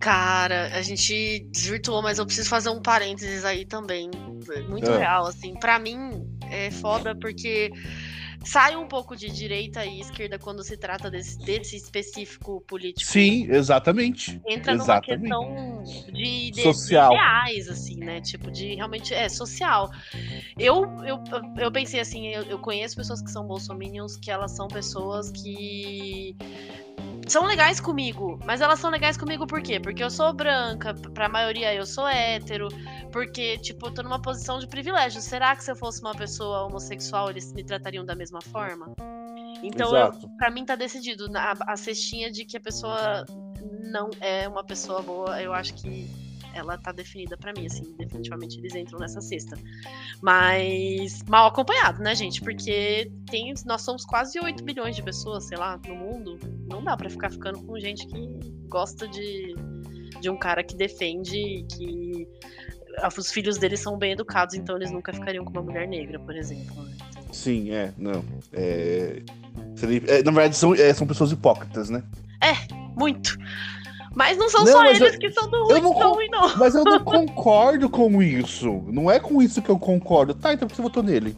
Cara, 0.02 0.68
a 0.74 0.82
gente 0.82 1.46
desvirtuou, 1.52 2.02
mas 2.02 2.18
eu 2.18 2.26
preciso 2.26 2.48
fazer 2.48 2.70
um 2.70 2.82
parênteses 2.82 3.44
aí 3.44 3.64
também. 3.64 4.10
Muito 4.68 4.90
Ah. 4.90 4.98
real, 4.98 5.26
assim. 5.28 5.54
Pra 5.54 5.78
mim, 5.78 6.26
é 6.50 6.72
foda 6.72 7.14
porque 7.14 7.70
sai 8.44 8.74
um 8.74 8.88
pouco 8.88 9.14
de 9.14 9.30
direita 9.30 9.86
e 9.86 10.00
esquerda 10.00 10.40
quando 10.40 10.64
se 10.64 10.76
trata 10.76 11.08
desse, 11.08 11.38
desse 11.38 11.76
específico 11.76 12.60
político. 12.66 13.08
Sim, 13.08 13.46
exatamente. 13.48 14.40
Entra 14.48 14.72
numa 14.72 14.82
exatamente. 14.82 15.20
questão 15.20 15.84
de, 16.12 16.50
de, 16.50 16.62
Social. 16.62 17.10
de 17.10 17.14
ideais, 17.14 17.68
assim, 17.68 17.96
né? 17.98 18.20
Tipo, 18.20 18.50
de 18.50 18.74
realmente. 18.74 19.14
É, 19.14 19.28
social. 19.28 19.88
Eu, 20.58 20.82
eu, 21.04 21.22
eu 21.58 21.70
pensei 21.70 22.00
assim, 22.00 22.26
eu, 22.26 22.42
eu 22.42 22.58
conheço 22.58 22.96
pessoas 22.96 23.22
que 23.22 23.30
são 23.30 23.46
bolsominions, 23.46 24.16
que 24.16 24.32
elas 24.32 24.50
são 24.50 24.66
pessoas 24.66 25.30
que 25.30 26.34
são 27.28 27.44
legais 27.46 27.80
comigo, 27.80 28.38
mas 28.44 28.60
elas 28.60 28.78
são 28.78 28.90
legais 28.90 29.16
comigo 29.16 29.46
por 29.46 29.62
quê? 29.62 29.80
Porque 29.80 30.02
eu 30.02 30.10
sou 30.10 30.32
branca, 30.32 30.92
pra 31.14 31.28
maioria 31.28 31.72
eu 31.74 31.86
sou 31.86 32.06
hétero, 32.06 32.68
porque, 33.10 33.58
tipo, 33.58 33.86
eu 33.86 33.94
tô 33.94 34.02
numa 34.02 34.20
posição 34.20 34.58
de 34.58 34.66
privilégio. 34.66 35.20
Será 35.20 35.56
que 35.56 35.64
se 35.64 35.70
eu 35.70 35.76
fosse 35.76 36.00
uma 36.02 36.14
pessoa 36.14 36.66
homossexual, 36.66 37.30
eles 37.30 37.52
me 37.52 37.64
tratariam 37.64 38.04
da 38.04 38.14
mesma 38.14 38.40
forma? 38.42 38.94
Então, 39.62 39.96
eu, 39.96 40.08
Exato. 40.08 40.28
pra 40.36 40.50
mim 40.50 40.64
tá 40.64 40.74
decidido. 40.74 41.28
Na, 41.28 41.54
a 41.66 41.76
cestinha 41.76 42.30
de 42.30 42.44
que 42.44 42.56
a 42.56 42.60
pessoa 42.60 43.24
não 43.90 44.10
é 44.20 44.48
uma 44.48 44.64
pessoa 44.64 45.00
boa, 45.00 45.40
eu 45.40 45.52
acho 45.54 45.74
que 45.74 46.10
ela 46.54 46.76
tá 46.78 46.92
definida 46.92 47.36
pra 47.36 47.52
mim, 47.56 47.66
assim, 47.66 47.94
definitivamente 47.96 48.58
eles 48.58 48.74
entram 48.74 48.98
nessa 48.98 49.20
cesta. 49.20 49.56
Mas 50.20 51.22
mal 51.28 51.46
acompanhado, 51.46 52.02
né, 52.02 52.14
gente? 52.14 52.40
Porque 52.40 53.10
tem, 53.30 53.52
nós 53.66 53.82
somos 53.82 54.04
quase 54.04 54.38
8 54.40 54.62
bilhões 54.64 54.94
de 54.96 55.02
pessoas, 55.02 55.44
sei 55.44 55.58
lá, 55.58 55.78
no 55.86 55.94
mundo. 55.94 56.38
Não 56.68 56.82
dá 56.82 56.96
pra 56.96 57.10
ficar 57.10 57.30
ficando 57.30 57.60
com 57.62 57.78
gente 57.78 58.06
que 58.06 58.28
gosta 58.68 59.06
de, 59.08 59.54
de 60.20 60.30
um 60.30 60.36
cara 60.36 60.62
que 60.62 60.76
defende 60.76 61.64
que 61.76 62.28
os 63.18 63.30
filhos 63.32 63.58
deles 63.58 63.80
são 63.80 63.96
bem 63.98 64.12
educados, 64.12 64.54
então 64.54 64.76
eles 64.76 64.90
nunca 64.90 65.12
ficariam 65.12 65.44
com 65.44 65.50
uma 65.50 65.62
mulher 65.62 65.88
negra, 65.88 66.18
por 66.20 66.36
exemplo. 66.36 66.82
né? 66.84 66.94
Então, 67.22 67.32
Sim, 67.34 67.70
é, 67.70 67.92
não. 67.96 68.22
É, 68.52 69.22
seria- 69.74 70.02
é, 70.06 70.22
na 70.22 70.30
verdade, 70.30 70.56
são, 70.56 70.74
é, 70.74 70.92
são 70.92 71.06
pessoas 71.06 71.32
hipócritas, 71.32 71.88
né? 71.90 72.02
muito. 72.94 73.38
Mas 74.14 74.36
não 74.36 74.48
são 74.50 74.64
Não, 74.64 74.72
só 74.72 74.84
eles 74.86 75.00
eu- 75.14 75.18
que 75.18 75.30
são 75.30 75.48
do 75.48 75.64
ruim, 75.64 75.80
não 75.80 75.98
são 75.98 76.12
ruim, 76.12 76.28
não. 76.28 76.56
Mas 76.56 76.74
eu 76.74 76.84
não 76.84 77.00
concordo 77.04 77.88
com 77.88 78.22
isso. 78.22 78.82
Não 78.88 79.10
é 79.10 79.18
com 79.18 79.40
isso 79.42 79.62
que 79.62 79.70
eu 79.70 79.78
concordo. 79.78 80.34
Tá, 80.34 80.52
então 80.52 80.66
por 80.68 80.72
que 80.72 80.76
você 80.76 80.82
votou 80.82 81.02
nele? 81.02 81.36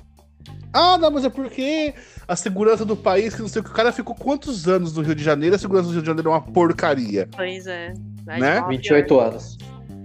Ah, 0.73 0.99
não, 0.99 1.09
mas 1.11 1.25
é 1.25 1.29
porque 1.31 1.95
a 2.27 2.35
segurança 2.35 2.85
do 2.85 2.97
país, 2.97 3.33
que 3.35 3.41
não 3.41 3.49
sei 3.49 3.61
o 3.61 3.65
que. 3.65 3.71
O 3.71 3.75
cara 3.75 3.93
ficou 3.93 4.13
quantos 4.15 4.67
anos 4.67 4.97
no 4.97 5.03
Rio 5.03 5.15
de 5.15 5.23
Janeiro? 5.23 5.55
A 5.55 5.59
segurança 5.59 5.87
do 5.87 5.93
Rio 5.93 6.01
de 6.03 6.07
Janeiro 6.09 6.31
é 6.31 6.33
uma 6.33 6.41
porcaria. 6.41 7.29
Pois 7.37 7.65
é. 7.69 7.95
Né? 8.27 8.35
de 8.35 8.41
mal 8.41 8.65
a 8.65 8.69
28 8.69 9.07
pior. 9.07 9.27
anos. 9.29 9.57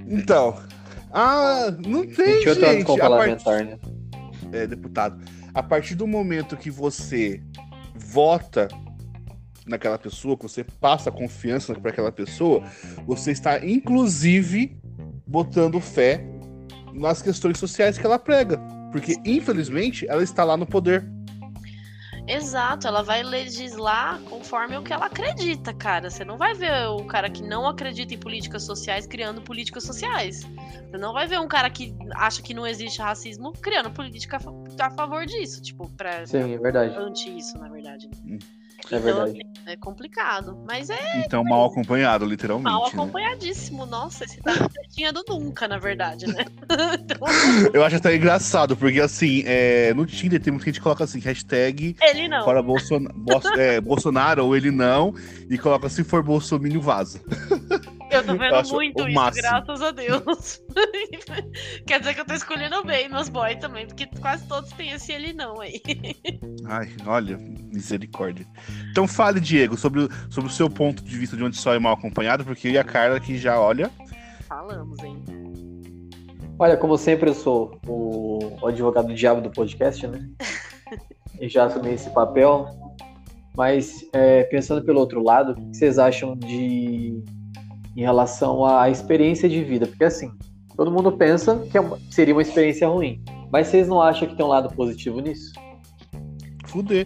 Então. 0.07 0.55
Ah, 1.11 1.73
não 1.87 2.05
tem 2.05 2.35
28 2.37 2.47
anos 2.65 2.75
gente. 2.75 2.85
como 2.85 2.97
A 3.03 3.09
part- 3.09 3.43
parlamentar, 3.43 3.65
né? 3.65 3.79
é, 4.51 4.67
deputado. 4.67 5.19
A 5.55 5.63
partir 5.63 5.95
do 5.95 6.05
momento 6.05 6.55
que 6.55 6.69
você 6.69 7.41
vota 7.95 8.67
naquela 9.69 9.97
pessoa, 9.97 10.35
que 10.35 10.43
você 10.43 10.63
passa 10.63 11.11
confiança 11.11 11.73
para 11.75 11.91
aquela 11.91 12.11
pessoa, 12.11 12.63
você 13.05 13.31
está 13.31 13.63
inclusive 13.65 14.77
botando 15.25 15.79
fé 15.79 16.25
nas 16.93 17.21
questões 17.21 17.57
sociais 17.57 17.97
que 17.97 18.05
ela 18.05 18.19
prega. 18.19 18.59
Porque, 18.91 19.15
infelizmente, 19.23 20.07
ela 20.09 20.23
está 20.23 20.43
lá 20.43 20.57
no 20.57 20.65
poder. 20.65 21.05
Exato, 22.27 22.87
ela 22.87 23.01
vai 23.01 23.23
legislar 23.23 24.19
conforme 24.21 24.77
o 24.77 24.83
que 24.83 24.93
ela 24.93 25.07
acredita, 25.07 25.73
cara. 25.73 26.09
Você 26.11 26.23
não 26.23 26.37
vai 26.37 26.53
ver 26.53 26.87
o 26.89 27.03
cara 27.05 27.27
que 27.29 27.41
não 27.41 27.67
acredita 27.67 28.13
em 28.13 28.19
políticas 28.19 28.63
sociais 28.63 29.07
criando 29.07 29.41
políticas 29.41 29.83
sociais. 29.83 30.41
Você 30.89 30.97
não 30.97 31.11
vai 31.11 31.25
ver 31.25 31.39
um 31.39 31.47
cara 31.47 31.69
que 31.71 31.95
acha 32.15 32.41
que 32.43 32.53
não 32.53 32.67
existe 32.67 33.01
racismo 33.01 33.51
criando 33.53 33.89
política 33.89 34.37
a 34.37 34.39
fa- 34.39 34.51
a 34.79 34.91
favor 34.91 35.25
disso, 35.25 35.59
tipo, 35.61 35.89
pra 35.97 36.25
Sim, 36.27 36.53
é 36.53 36.57
verdade. 36.59 36.95
anti 36.97 37.35
isso, 37.35 37.57
na 37.57 37.67
verdade. 37.67 38.07
É 38.91 38.99
verdade. 38.99 39.41
É 39.65 39.75
complicado, 39.75 40.57
mas 40.67 40.89
é 40.89 41.21
Então, 41.25 41.43
mal 41.43 41.65
acompanhado, 41.65 42.25
literalmente. 42.25 42.71
mal 42.71 42.81
né? 42.83 42.87
acompanhadíssimo. 42.91 43.85
Nossa, 43.85 44.23
esse 44.23 44.41
tá 44.41 44.55
na 44.55 44.69
certinha 44.69 45.13
do 45.13 45.23
nunca, 45.29 45.67
na 45.67 45.77
verdade, 45.77 46.25
né? 46.27 46.45
então, 46.99 47.19
Eu 47.73 47.83
acho 47.83 47.97
até 47.97 48.15
engraçado, 48.15 48.75
porque 48.75 48.99
assim, 48.99 49.43
é, 49.45 49.93
no 49.93 50.05
Tinder 50.05 50.41
tem 50.41 50.51
muita 50.51 50.65
gente 50.65 50.75
que 50.79 50.83
coloca 50.83 51.03
assim, 51.03 51.19
hashtag 51.19 51.95
ele 52.01 52.27
não. 52.27 52.43
fora 52.43 52.63
Bolsona- 52.63 53.11
Bos- 53.15 53.45
é, 53.57 53.79
Bolsonaro 53.79 54.45
ou 54.45 54.55
ele 54.55 54.71
não, 54.71 55.13
e 55.49 55.57
coloca 55.57 55.87
se 55.89 56.03
for 56.03 56.23
Bolsonaro, 56.23 56.81
vaza. 56.81 57.19
Eu 58.11 58.25
tô 58.25 58.35
vendo 58.35 58.55
acho 58.55 58.73
muito 58.73 59.03
isso, 59.07 59.13
máximo. 59.13 59.43
graças 59.47 59.81
a 59.81 59.91
Deus. 59.91 60.61
Quer 61.85 61.99
dizer 61.99 62.13
que 62.15 62.21
eu 62.21 62.25
tô 62.25 62.33
escolhendo 62.33 62.83
bem 62.83 63.07
meus 63.09 63.29
boys 63.29 63.57
também, 63.59 63.85
porque 63.87 64.07
quase 64.19 64.47
todos 64.47 64.71
têm 64.73 64.91
esse 64.91 65.11
ele 65.11 65.33
não 65.33 65.59
aí. 65.61 65.81
Ai, 66.65 66.89
olha, 67.05 67.37
misericórdia. 67.37 68.45
Então 68.91 69.07
fale, 69.07 69.39
Diego, 69.39 69.77
sobre, 69.77 70.01
o- 70.01 70.09
sobre 70.29 70.49
o 70.49 70.53
seu 70.53 70.69
ponto 70.69 71.03
de 71.03 71.17
vista 71.17 71.37
de 71.37 71.43
onde 71.43 71.57
só 71.57 71.73
é 71.73 71.79
mal 71.79 71.93
acompanhado, 71.93 72.43
porque 72.43 72.67
eu 72.67 72.71
e 72.71 72.77
a 72.77 72.83
Carla 72.83 73.19
que 73.19 73.37
já 73.37 73.59
olha. 73.59 73.89
Falamos, 74.47 74.97
hein? 75.03 75.23
Olha, 76.57 76.75
como 76.75 76.97
sempre, 76.97 77.29
eu 77.29 77.33
sou 77.33 77.79
o, 77.87 78.57
o 78.61 78.67
advogado 78.67 79.13
diabo 79.13 79.41
do 79.41 79.49
podcast, 79.51 80.05
né? 80.07 80.27
E 81.41 81.47
já 81.47 81.63
assumi 81.65 81.91
esse 81.93 82.09
papel. 82.09 82.67
Mas, 83.55 84.05
é, 84.11 84.43
pensando 84.43 84.83
pelo 84.83 84.99
outro 84.99 85.23
lado, 85.23 85.53
o 85.53 85.55
que 85.55 85.77
vocês 85.77 85.97
acham 85.97 86.35
de. 86.35 87.23
Em 87.99 88.03
relação 88.03 88.63
à 88.65 88.89
experiência 88.89 89.49
de 89.49 89.61
vida? 89.61 89.85
Porque, 89.85 90.05
assim, 90.05 90.31
todo 90.75 90.89
mundo 90.89 91.11
pensa 91.11 91.59
que 91.69 91.77
é 91.77 91.81
seria 92.09 92.33
uma 92.33 92.41
experiência 92.41 92.87
ruim. 92.87 93.21
Mas 93.51 93.67
vocês 93.67 93.87
não 93.89 94.01
acham 94.01 94.27
que 94.27 94.35
tem 94.37 94.45
um 94.45 94.49
lado 94.49 94.73
positivo 94.73 95.19
nisso? 95.19 95.51
Fuder. 96.65 97.05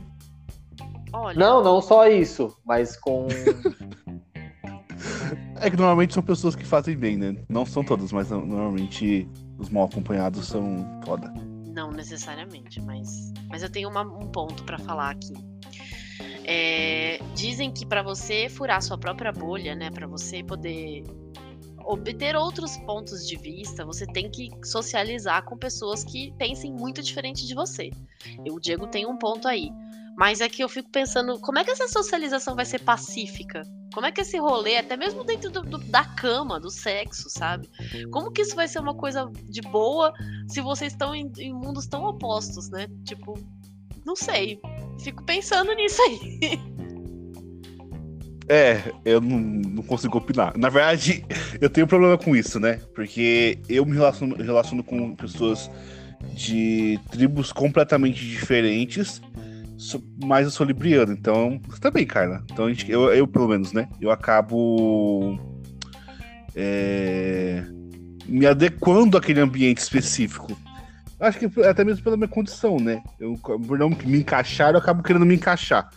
Olha, 1.11 1.37
Não, 1.39 1.63
não 1.63 1.81
só 1.81 2.07
isso, 2.07 2.55
mas 2.65 2.95
com. 2.97 3.27
É 5.59 5.69
que 5.69 5.77
normalmente 5.77 6.13
são 6.13 6.21
pessoas 6.21 6.55
que 6.55 6.65
fazem 6.65 6.95
bem, 6.97 7.17
né? 7.17 7.35
Não 7.49 7.65
são 7.65 7.83
todas, 7.85 8.11
mas 8.11 8.29
no- 8.29 8.45
normalmente 8.45 9.27
os 9.57 9.69
mal 9.69 9.85
acompanhados 9.85 10.47
são 10.47 10.85
foda. 11.05 11.33
não 11.73 11.89
necessariamente, 11.91 12.81
mas, 12.81 13.31
mas 13.49 13.63
eu 13.63 13.69
tenho 13.71 13.89
uma- 13.89 14.01
um 14.03 14.27
ponto 14.27 14.63
pra 14.65 14.77
falar 14.77 15.09
aqui. 15.11 15.33
É, 16.45 17.19
dizem 17.35 17.71
que 17.71 17.85
pra 17.85 18.01
você 18.03 18.49
furar 18.49 18.81
sua 18.81 18.97
própria 18.97 19.31
bolha, 19.31 19.75
né, 19.75 19.89
Pra 19.91 20.07
você 20.07 20.43
poder 20.43 21.03
obter 21.85 22.35
outros 22.35 22.77
pontos 22.77 23.27
de 23.27 23.35
vista, 23.37 23.85
você 23.85 24.05
tem 24.05 24.29
que 24.29 24.49
socializar 24.63 25.43
com 25.43 25.57
pessoas 25.57 26.03
que 26.03 26.33
pensem 26.37 26.71
muito 26.71 27.01
diferente 27.01 27.45
de 27.45 27.53
você. 27.53 27.89
E 28.45 28.51
o 28.51 28.59
Diego 28.59 28.87
tem 28.87 29.05
um 29.05 29.17
ponto 29.17 29.47
aí. 29.47 29.69
Mas 30.15 30.41
é 30.41 30.47
que 30.47 30.63
eu 30.63 30.69
fico 30.69 30.89
pensando, 30.91 31.39
como 31.39 31.57
é 31.59 31.63
que 31.63 31.71
essa 31.71 31.87
socialização 31.87 32.55
vai 32.55 32.65
ser 32.65 32.79
pacífica? 32.79 33.63
Como 33.93 34.05
é 34.05 34.11
que 34.11 34.21
esse 34.21 34.37
rolê, 34.37 34.77
até 34.77 34.95
mesmo 34.95 35.23
dentro 35.23 35.49
do- 35.51 35.61
do- 35.63 35.77
da 35.79 36.05
cama, 36.05 36.59
do 36.59 36.69
sexo, 36.69 37.29
sabe? 37.29 37.67
Como 38.11 38.31
que 38.31 38.43
isso 38.43 38.55
vai 38.55 38.67
ser 38.67 38.79
uma 38.79 38.93
coisa 38.93 39.29
de 39.49 39.61
boa 39.61 40.13
se 40.47 40.61
vocês 40.61 40.93
estão 40.93 41.13
em, 41.15 41.31
em 41.39 41.51
mundos 41.53 41.87
tão 41.87 42.03
opostos, 42.05 42.69
né? 42.69 42.87
Tipo, 43.05 43.33
não 44.05 44.15
sei. 44.15 44.59
Fico 44.99 45.23
pensando 45.23 45.73
nisso 45.73 46.01
aí. 46.01 46.59
É, 48.49 48.91
eu 49.05 49.21
não, 49.21 49.39
não 49.39 49.83
consigo 49.83 50.17
opinar. 50.17 50.57
Na 50.57 50.69
verdade, 50.69 51.23
eu 51.61 51.69
tenho 51.69 51.87
problema 51.87 52.17
com 52.17 52.35
isso, 52.35 52.59
né? 52.59 52.79
Porque 52.93 53.57
eu 53.69 53.85
me 53.85 53.93
relaciono, 53.93 54.35
relaciono 54.35 54.83
com 54.83 55.15
pessoas 55.15 55.71
de 56.35 56.99
tribos 57.09 57.51
completamente 57.53 58.19
diferentes, 58.25 59.21
mas 60.23 60.45
eu 60.45 60.51
sou 60.51 60.65
libriano, 60.65 61.13
então. 61.13 61.59
Você 61.67 61.79
também, 61.79 62.05
Carla. 62.05 62.43
Então, 62.51 62.67
gente- 62.69 62.91
eu, 62.91 63.13
eu, 63.13 63.25
pelo 63.27 63.47
menos, 63.47 63.71
né? 63.71 63.87
Eu 64.01 64.11
acabo. 64.11 65.39
é, 66.55 67.63
me 68.25 68.45
adequando 68.45 69.17
àquele 69.17 69.39
ambiente 69.39 69.79
específico. 69.79 70.55
Acho 71.19 71.39
que 71.39 71.61
até 71.61 71.83
mesmo 71.83 72.03
pela 72.03 72.17
minha 72.17 72.27
condição, 72.27 72.77
né? 72.77 73.01
Eu, 73.19 73.37
por 73.37 73.77
não 73.77 73.89
me 73.89 74.17
encaixar, 74.19 74.73
eu 74.73 74.79
acabo 74.79 75.01
querendo 75.03 75.25
me 75.25 75.35
encaixar. 75.35 75.89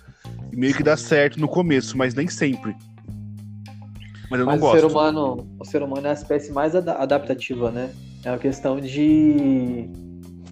E 0.52 0.57
meio 0.57 0.74
que 0.74 0.83
dá 0.83 0.96
certo 0.96 1.40
no 1.40 1.48
começo, 1.48 1.96
mas 1.96 2.14
nem 2.14 2.29
sempre. 2.29 2.74
Mas 4.31 4.40
eu 4.40 4.46
Mas 4.46 4.61
não 4.61 4.68
o 4.68 4.72
ser 4.72 4.83
gosto. 4.83 4.88
humano, 4.92 5.48
o 5.59 5.64
ser 5.64 5.83
humano 5.83 6.07
é 6.07 6.11
a 6.11 6.12
espécie 6.12 6.52
mais 6.52 6.74
ada- 6.74 6.94
adaptativa, 6.94 7.70
né? 7.70 7.90
É 8.24 8.31
uma 8.31 8.38
questão 8.38 8.81
de 8.81 9.88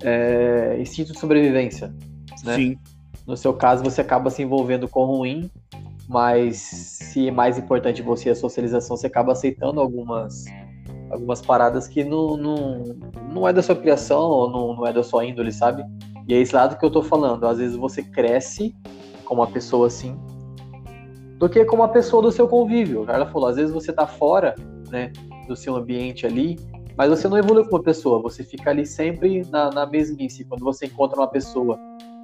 é, 0.03 0.77
instinto 0.81 1.13
de 1.13 1.19
sobrevivência. 1.19 1.93
né? 2.45 2.57
Sim, 2.57 2.79
No 3.27 3.37
seu 3.37 3.55
caso, 3.55 3.83
você 3.83 4.01
acaba 4.01 4.29
se 4.31 4.43
envolvendo 4.43 4.87
com 4.89 5.01
o 5.01 5.17
ruim, 5.19 5.51
mas 6.09 6.57
se 6.59 7.29
é 7.29 7.31
mais 7.31 7.57
importante 7.59 8.03
você 8.03 8.29
a 8.31 8.35
socialização, 8.35 8.97
você 8.97 9.07
acaba 9.07 9.33
aceitando 9.33 9.81
algumas 9.81 10.45
algumas 11.15 11.41
paradas 11.41 11.87
que 11.87 12.05
não, 12.05 12.37
não, 12.37 12.83
não 13.33 13.49
é 13.49 13.53
da 13.53 13.63
sua 13.63 13.77
criação 13.77 14.51
não, 14.51 14.75
não 14.75 14.87
é 14.87 14.93
da 14.93 15.03
sua 15.03 15.25
índole, 15.25 15.53
sabe? 15.53 15.85
E 16.27 16.35
é 16.35 16.41
esse 16.41 16.55
lado 16.55 16.77
que 16.77 16.85
eu 16.85 16.91
tô 16.91 17.03
falando. 17.03 17.47
Às 17.47 17.59
vezes 17.59 17.77
você 17.77 18.03
cresce 18.03 18.75
como 19.25 19.41
uma 19.41 19.47
pessoa 19.47 19.87
assim, 19.87 20.19
do 21.39 21.49
que 21.49 21.65
como 21.65 21.83
uma 21.83 21.89
pessoa 21.89 22.23
do 22.23 22.33
seu 22.33 22.49
convívio. 22.49 23.03
O 23.03 23.07
cara 23.07 23.27
falou, 23.27 23.49
às 23.49 23.57
vezes 23.57 23.73
você 23.73 23.93
tá 23.93 24.07
fora, 24.07 24.55
né, 24.91 25.13
do 25.47 25.57
seu 25.57 25.77
ambiente 25.77 26.27
ali, 26.27 26.59
mas 26.97 27.11
você 27.11 27.29
não 27.29 27.39
evolui 27.39 27.65
como 27.65 27.83
pessoa, 27.83 28.21
você 28.21 28.45
fica 28.45 28.71
ali 28.71 28.87
sempre 28.87 29.45
na, 29.51 29.71
na 29.71 29.87
mesmice. 29.87 30.45
Quando 30.45 30.65
você 30.65 30.87
encontra 30.87 31.19
uma 31.19 31.29
pessoa 31.29 31.79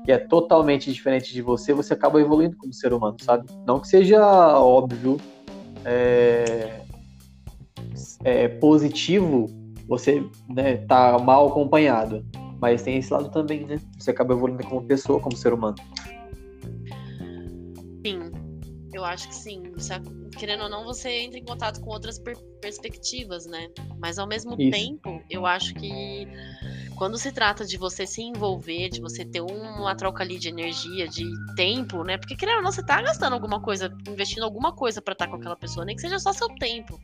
que 0.05 0.13
é 0.13 0.19
totalmente 0.19 0.93
diferente 0.93 1.33
de 1.33 1.43
você, 1.43 1.73
você 1.73 1.95
acaba 1.95 2.21
evoluindo 2.21 2.57
como 2.57 2.73
ser 2.73 2.93
humano, 2.93 3.17
sabe? 3.21 3.47
Não 3.67 3.79
que 3.79 3.89
seja 3.89 4.21
óbvio, 4.59 5.17
é, 5.85 6.80
é 8.25 8.49
positivo 8.49 9.47
você 9.91 10.25
né, 10.49 10.77
tá 10.77 11.19
mal 11.19 11.49
acompanhado, 11.49 12.25
mas 12.61 12.83
tem 12.83 12.97
esse 12.97 13.13
lado 13.13 13.29
também, 13.31 13.67
né? 13.67 13.81
Você 13.99 14.13
acaba 14.13 14.35
evoluindo 14.35 14.65
como 14.65 14.87
pessoa, 14.87 15.21
como 15.21 15.37
ser 15.37 15.53
humano. 15.53 15.75
Sim, 18.07 18.31
eu 18.93 19.05
acho 19.05 19.27
que 19.27 19.35
sim. 19.35 19.65
Você, 19.75 19.95
querendo 20.39 20.63
ou 20.63 20.69
não, 20.69 20.85
você 20.85 21.23
entra 21.23 21.41
em 21.41 21.45
contato 21.45 21.81
com 21.81 21.91
outras 21.91 22.21
per 22.21 22.37
perspectivas, 22.61 23.47
né? 23.47 23.69
Mas 23.99 24.19
ao 24.19 24.29
mesmo 24.29 24.55
Isso. 24.61 24.71
tempo, 24.71 25.23
eu 25.29 25.45
acho 25.45 25.75
que 25.75 26.29
quando 26.95 27.17
se 27.17 27.33
trata 27.33 27.65
de 27.65 27.79
você 27.79 28.07
se 28.07 28.23
envolver, 28.23 28.91
de 28.91 29.01
você 29.01 29.25
ter 29.25 29.41
uma 29.41 29.95
troca 29.97 30.23
ali 30.23 30.39
de 30.39 30.51
energia, 30.51 31.09
de 31.09 31.25
tempo, 31.57 32.05
né? 32.05 32.19
Porque 32.19 32.37
querendo 32.37 32.59
ou 32.59 32.63
não, 32.63 32.71
você 32.71 32.85
tá 32.85 33.01
gastando 33.03 33.33
alguma 33.33 33.61
coisa, 33.61 33.91
investindo 34.07 34.45
alguma 34.45 34.73
coisa 34.73 35.01
para 35.01 35.15
estar 35.15 35.27
com 35.27 35.37
aquela 35.37 35.57
pessoa, 35.57 35.85
nem 35.85 35.97
que 35.97 36.03
seja 36.03 36.19
só 36.19 36.33
seu 36.33 36.49
tempo. 36.57 37.01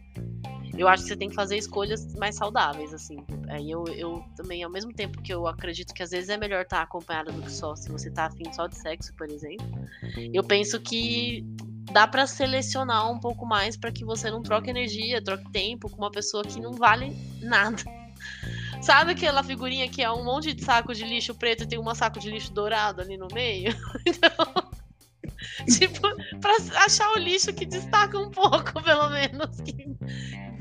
Eu 0.79 0.89
acho 0.89 1.05
que 1.05 1.09
você 1.09 1.17
tem 1.17 1.29
que 1.29 1.35
fazer 1.35 1.57
escolhas 1.57 2.15
mais 2.15 2.37
saudáveis, 2.37 2.93
assim. 2.93 3.25
Aí 3.49 3.71
eu, 3.71 3.85
eu 3.89 4.25
também, 4.37 4.63
ao 4.63 4.71
mesmo 4.71 4.93
tempo 4.93 5.23
que 5.23 5.33
eu 5.33 5.47
acredito 5.47 5.95
que 5.95 6.03
às 6.03 6.11
vezes 6.11 6.29
é 6.29 6.37
melhor 6.37 6.63
estar 6.63 6.83
acompanhada 6.83 7.33
do 7.33 7.43
que 7.43 7.51
só, 7.51 7.75
se 7.75 7.91
você 7.91 8.11
tá 8.11 8.27
afim 8.27 8.53
só 8.53 8.67
de 8.67 8.77
sexo, 8.77 9.15
por 9.15 9.29
exemplo, 9.31 9.67
eu 10.33 10.45
penso 10.45 10.79
que 10.81 11.45
dá 11.93 12.07
para 12.07 12.27
selecionar 12.27 13.11
um 13.11 13.19
pouco 13.19 13.47
mais 13.47 13.77
para 13.77 13.91
que 13.91 14.05
você 14.05 14.31
não 14.31 14.43
troque 14.43 14.69
energia, 14.69 15.23
troque 15.23 15.51
tempo 15.51 15.89
com 15.89 15.97
uma 15.97 16.11
pessoa 16.11 16.45
que 16.45 16.61
não 16.61 16.73
vale 16.73 17.17
nada. 17.41 17.83
Sabe 18.83 19.13
aquela 19.13 19.43
figurinha 19.43 19.89
que 19.89 20.03
é 20.03 20.11
um 20.11 20.25
monte 20.25 20.53
de 20.53 20.63
saco 20.63 20.95
de 20.95 21.05
lixo 21.05 21.35
preto 21.35 21.65
e 21.65 21.67
tem 21.67 21.79
um 21.79 21.95
saco 21.95 22.21
de 22.21 22.31
lixo 22.31 22.53
dourado 22.53 23.01
ali 23.01 23.17
no 23.17 23.29
meio? 23.33 23.75
Então, 24.07 24.76
tipo, 25.79 26.01
pra 26.41 26.55
achar 26.85 27.11
o 27.13 27.19
lixo 27.19 27.53
que 27.53 27.67
destaca 27.67 28.19
um 28.19 28.31
pouco, 28.31 28.81
pelo 28.83 29.11
menos. 29.11 29.61
Que, 29.61 29.87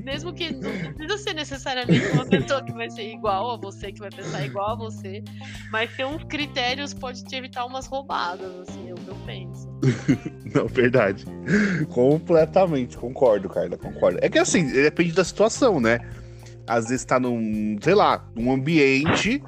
mesmo 0.04 0.34
que 0.34 0.52
não 0.52 0.94
precisa 0.94 1.18
ser 1.18 1.34
necessariamente 1.34 2.06
uma 2.14 2.26
pessoa 2.26 2.64
que 2.64 2.72
vai 2.74 2.90
ser 2.90 3.12
igual 3.12 3.52
a 3.52 3.58
você, 3.58 3.92
que 3.92 4.00
vai 4.00 4.10
pensar 4.10 4.46
igual 4.46 4.72
a 4.72 4.76
você, 4.76 5.24
mas 5.72 5.92
ter 5.96 6.06
uns 6.06 6.24
critérios 6.26 6.94
pode 6.94 7.24
te 7.24 7.36
evitar 7.36 7.66
umas 7.66 7.88
roubadas, 7.88 8.52
assim, 8.68 8.90
é 8.90 8.94
o 8.94 8.96
que 8.96 9.08
eu 9.08 9.16
penso. 9.26 9.68
não, 10.54 10.68
verdade. 10.68 11.26
Completamente, 11.90 12.98
concordo, 12.98 13.50
Carla, 13.50 13.78
concordo. 13.78 14.20
É 14.22 14.30
que 14.30 14.38
assim, 14.38 14.72
depende 14.72 15.12
da 15.12 15.24
situação, 15.24 15.80
né? 15.82 16.00
Às 16.68 16.90
vezes 16.90 17.06
tá 17.06 17.20
num, 17.20 17.78
sei 17.82 17.94
lá, 17.94 18.28
num 18.36 18.52
ambiente 18.52 19.42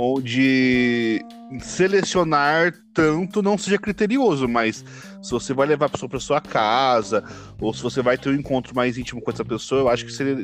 onde 0.00 1.22
selecionar 1.60 2.72
tanto 2.94 3.42
não 3.42 3.58
seja 3.58 3.78
criterioso, 3.78 4.48
mas 4.48 4.84
se 5.22 5.30
você 5.30 5.52
vai 5.52 5.66
levar 5.66 5.86
a 5.86 5.88
pessoa 5.90 6.08
para 6.08 6.18
sua 6.18 6.40
casa, 6.40 7.22
ou 7.60 7.74
se 7.74 7.82
você 7.82 8.00
vai 8.00 8.16
ter 8.16 8.30
um 8.30 8.34
encontro 8.34 8.74
mais 8.74 8.96
íntimo 8.96 9.20
com 9.20 9.30
essa 9.30 9.44
pessoa, 9.44 9.82
eu 9.82 9.88
acho 9.90 10.06
que 10.06 10.12
seria, 10.12 10.42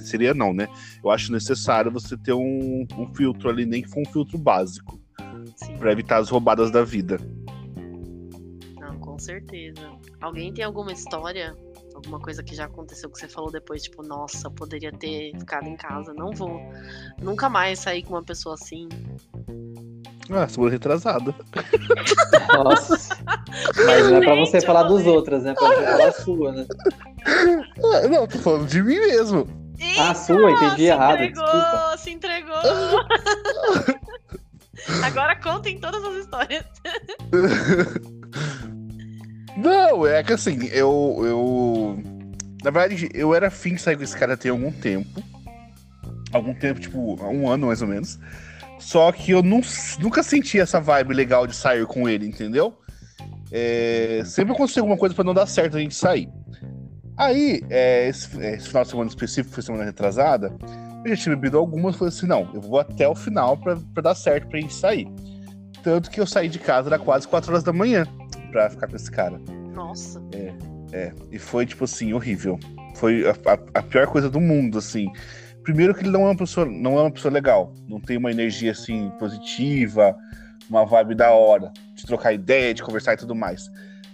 seria 0.00 0.32
não, 0.32 0.54
né? 0.54 0.68
Eu 1.02 1.10
acho 1.10 1.32
necessário 1.32 1.90
você 1.90 2.16
ter 2.16 2.32
um, 2.32 2.86
um 2.96 3.12
filtro 3.14 3.50
ali, 3.50 3.66
nem 3.66 3.82
que 3.82 3.88
for 3.88 4.00
um 4.00 4.12
filtro 4.12 4.38
básico, 4.38 5.00
para 5.78 5.90
evitar 5.90 6.18
as 6.18 6.28
roubadas 6.28 6.70
da 6.70 6.84
vida. 6.84 7.18
Não, 8.78 8.98
com 9.00 9.18
certeza. 9.18 9.90
Alguém 10.20 10.54
tem 10.54 10.64
alguma 10.64 10.92
história 10.92 11.56
alguma 11.94 12.20
coisa 12.20 12.42
que 12.42 12.54
já 12.54 12.64
aconteceu 12.64 13.10
que 13.10 13.18
você 13.18 13.28
falou 13.28 13.50
depois, 13.50 13.82
tipo, 13.82 14.02
nossa, 14.02 14.50
poderia 14.50 14.92
ter 14.92 15.32
ficado 15.38 15.66
em 15.66 15.76
casa, 15.76 16.12
não 16.14 16.32
vou 16.32 16.60
nunca 17.20 17.48
mais 17.48 17.78
sair 17.78 18.02
com 18.02 18.14
uma 18.14 18.22
pessoa 18.22 18.54
assim. 18.54 18.88
Ah, 20.30 20.48
sou 20.48 20.68
retrasado. 20.68 21.34
Nossa. 22.54 23.16
Mas 23.84 24.08
não 24.08 24.16
é 24.16 24.20
pra 24.20 24.34
você 24.36 24.60
falar 24.60 24.84
dos 24.84 25.06
outros, 25.06 25.42
né? 25.42 25.54
Pra 25.54 25.68
você 25.68 25.84
falar 25.84 26.08
a 26.08 26.12
sua, 26.12 26.52
né? 26.52 26.66
Ah, 27.26 28.08
não, 28.08 28.26
tô 28.26 28.38
falando 28.38 28.66
de 28.66 28.82
mim 28.82 28.98
mesmo. 28.98 29.46
Eita, 29.78 30.10
ah, 30.10 30.14
sua, 30.14 30.50
entendi 30.50 30.76
se 30.76 30.84
errado. 30.84 31.22
Entregou, 31.22 31.44
desculpa. 31.44 31.98
se 31.98 32.10
entregou. 32.10 32.54
Agora 35.04 35.36
contem 35.40 35.78
todas 35.78 36.02
as 36.02 36.14
histórias. 36.16 36.64
Não, 39.56 40.06
é 40.06 40.22
que 40.22 40.32
assim, 40.32 40.66
eu. 40.68 41.20
eu... 41.24 41.81
Na 42.62 42.70
verdade, 42.70 43.08
eu 43.12 43.34
era 43.34 43.48
afim 43.48 43.74
de 43.74 43.82
sair 43.82 43.96
com 43.96 44.02
esse 44.02 44.16
cara 44.16 44.36
tem 44.36 44.50
algum 44.50 44.70
tempo. 44.70 45.22
Algum 46.32 46.54
tempo, 46.54 46.80
tipo, 46.80 46.98
um 47.24 47.48
ano 47.48 47.66
mais 47.66 47.82
ou 47.82 47.88
menos. 47.88 48.18
Só 48.78 49.12
que 49.12 49.30
eu 49.30 49.42
não, 49.42 49.60
nunca 50.00 50.22
senti 50.22 50.58
essa 50.58 50.80
vibe 50.80 51.14
legal 51.14 51.46
de 51.46 51.54
sair 51.54 51.86
com 51.86 52.08
ele, 52.08 52.26
entendeu? 52.26 52.76
É, 53.50 54.22
sempre 54.24 54.54
aconteceu 54.54 54.82
alguma 54.82 54.98
coisa 54.98 55.14
para 55.14 55.24
não 55.24 55.34
dar 55.34 55.46
certo 55.46 55.76
a 55.76 55.80
gente 55.80 55.94
sair. 55.94 56.28
Aí, 57.16 57.62
é, 57.68 58.08
esse, 58.08 58.36
esse, 58.40 58.68
final 58.68 58.82
de 58.82 58.90
semana 58.90 59.08
específico, 59.08 59.54
foi 59.54 59.62
semana 59.62 59.84
retrasada, 59.84 60.56
eu 61.04 61.14
já 61.14 61.22
tinha 61.22 61.36
bebido 61.36 61.58
algumas 61.58 61.94
e 61.94 61.98
falei 61.98 62.14
assim: 62.14 62.26
não, 62.26 62.48
eu 62.54 62.60
vou 62.60 62.80
até 62.80 63.06
o 63.06 63.14
final 63.14 63.56
para 63.56 64.02
dar 64.02 64.14
certo 64.14 64.48
pra 64.48 64.60
gente 64.60 64.74
sair. 64.74 65.06
Tanto 65.82 66.10
que 66.10 66.20
eu 66.20 66.26
saí 66.26 66.48
de 66.48 66.58
casa 66.58 66.88
era 66.88 66.98
quase 66.98 67.28
4 67.28 67.50
horas 67.50 67.62
da 67.62 67.72
manhã 67.72 68.06
pra 68.50 68.70
ficar 68.70 68.86
com 68.86 68.96
esse 68.96 69.10
cara. 69.10 69.38
Nossa. 69.74 70.22
É, 70.32 70.52
é. 70.92 71.12
E 71.30 71.38
foi, 71.38 71.66
tipo 71.66 71.84
assim, 71.84 72.12
horrível. 72.12 72.58
Foi 72.94 73.26
a, 73.26 73.30
a, 73.30 73.80
a, 73.80 73.82
pior 73.82 74.06
coisa 74.06 74.28
do 74.28 74.40
mundo, 74.40 74.78
assim. 74.78 75.10
Primeiro 75.62 75.94
que 75.94 76.00
ele 76.00 76.10
não 76.10 76.22
é 76.22 76.24
uma 76.26 76.36
pessoa, 76.36 76.66
não 76.66 76.98
é 76.98 77.02
uma 77.02 77.10
pessoa 77.10 77.32
legal. 77.32 77.72
Não 77.88 77.98
tem 77.98 78.18
uma 78.18 78.30
energia, 78.30 78.72
assim, 78.72 79.10
positiva, 79.18 80.14
uma 80.68 80.84
vibe 80.84 81.14
da 81.14 81.30
hora, 81.30 81.72
de 81.94 82.04
trocar 82.04 82.32
ideia, 82.32 82.74
de 82.74 82.82
conversar 82.82 83.14
e 83.14 83.16
tudo 83.16 83.34
mais. 83.34 83.70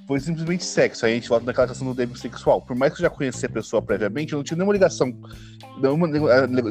Foi 0.07 0.21
simplesmente 0.21 0.65
sexo. 0.65 1.05
Aí 1.05 1.13
a 1.13 1.15
gente 1.17 1.29
volta 1.29 1.45
naquela 1.45 1.67
questão 1.67 1.87
do 1.87 1.95
débito 1.95 2.19
sexual. 2.19 2.63
Por 2.63 2.77
mais 2.77 2.95
que 2.95 3.01
eu 3.01 3.03
já 3.03 3.11
conhecia 3.11 3.49
a 3.49 3.53
pessoa 3.53 3.83
previamente, 3.83 4.33
eu 4.33 4.39
não 4.39 4.45
tinha 4.45 4.57
nenhuma 4.57 4.73
ligação, 4.73 5.13
nenhuma, 5.83 6.09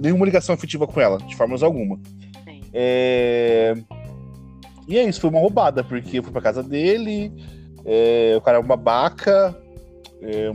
nenhuma 0.02 0.26
ligação 0.26 0.56
afetiva 0.56 0.88
com 0.88 1.00
ela, 1.02 1.18
de 1.20 1.36
formas 1.36 1.62
alguma. 1.62 2.00
É... 2.74 3.74
E 4.88 4.98
é 4.98 5.04
isso, 5.04 5.20
foi 5.20 5.30
uma 5.30 5.40
roubada, 5.40 5.84
porque 5.84 6.20
eu 6.20 6.24
fui 6.24 6.32
pra 6.32 6.42
casa 6.42 6.64
dele, 6.64 7.30
é, 7.84 8.36
o 8.38 8.42
cara 8.42 8.58
é 8.58 8.62
um 8.62 8.66
babaca, 8.66 9.54
é, 10.22 10.52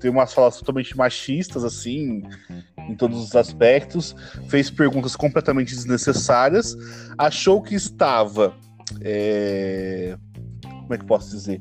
tem 0.00 0.10
umas 0.10 0.32
falas 0.32 0.58
totalmente 0.58 0.96
machistas, 0.96 1.64
assim, 1.64 2.22
em 2.88 2.94
todos 2.94 3.18
os 3.18 3.34
aspectos, 3.34 4.14
fez 4.48 4.70
perguntas 4.70 5.16
completamente 5.16 5.74
desnecessárias, 5.74 6.76
achou 7.16 7.62
que 7.62 7.74
estava. 7.74 8.54
É, 9.00 10.16
como 10.62 10.94
é 10.94 10.98
que 10.98 11.06
posso 11.06 11.30
dizer? 11.30 11.60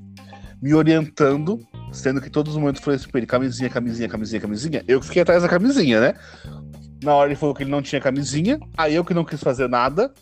Me 0.62 0.74
orientando, 0.74 1.60
sendo 1.92 2.22
que 2.22 2.30
todos 2.30 2.54
os 2.54 2.60
momentos 2.60 2.82
foi 2.82 2.96
assim 2.96 3.10
pra 3.10 3.20
ele: 3.20 3.28
camisinha, 3.28 3.70
camisinha, 3.70 4.10
camisinha, 4.10 4.42
camisinha. 4.42 4.84
Eu 4.88 5.00
que 5.00 5.08
fiquei 5.08 5.22
atrás 5.22 5.44
da 5.44 5.50
camisinha, 5.50 6.00
né? 6.00 6.14
Na 7.04 7.14
hora 7.16 7.30
ele 7.30 7.36
falou 7.36 7.54
que 7.54 7.64
ele 7.64 7.72
não 7.72 7.82
tinha 7.82 8.00
camisinha, 8.00 8.60
aí 8.78 8.96
eu 8.96 9.04
que 9.04 9.14
não 9.14 9.26
quis 9.26 9.42
fazer 9.42 9.68
nada. 9.68 10.14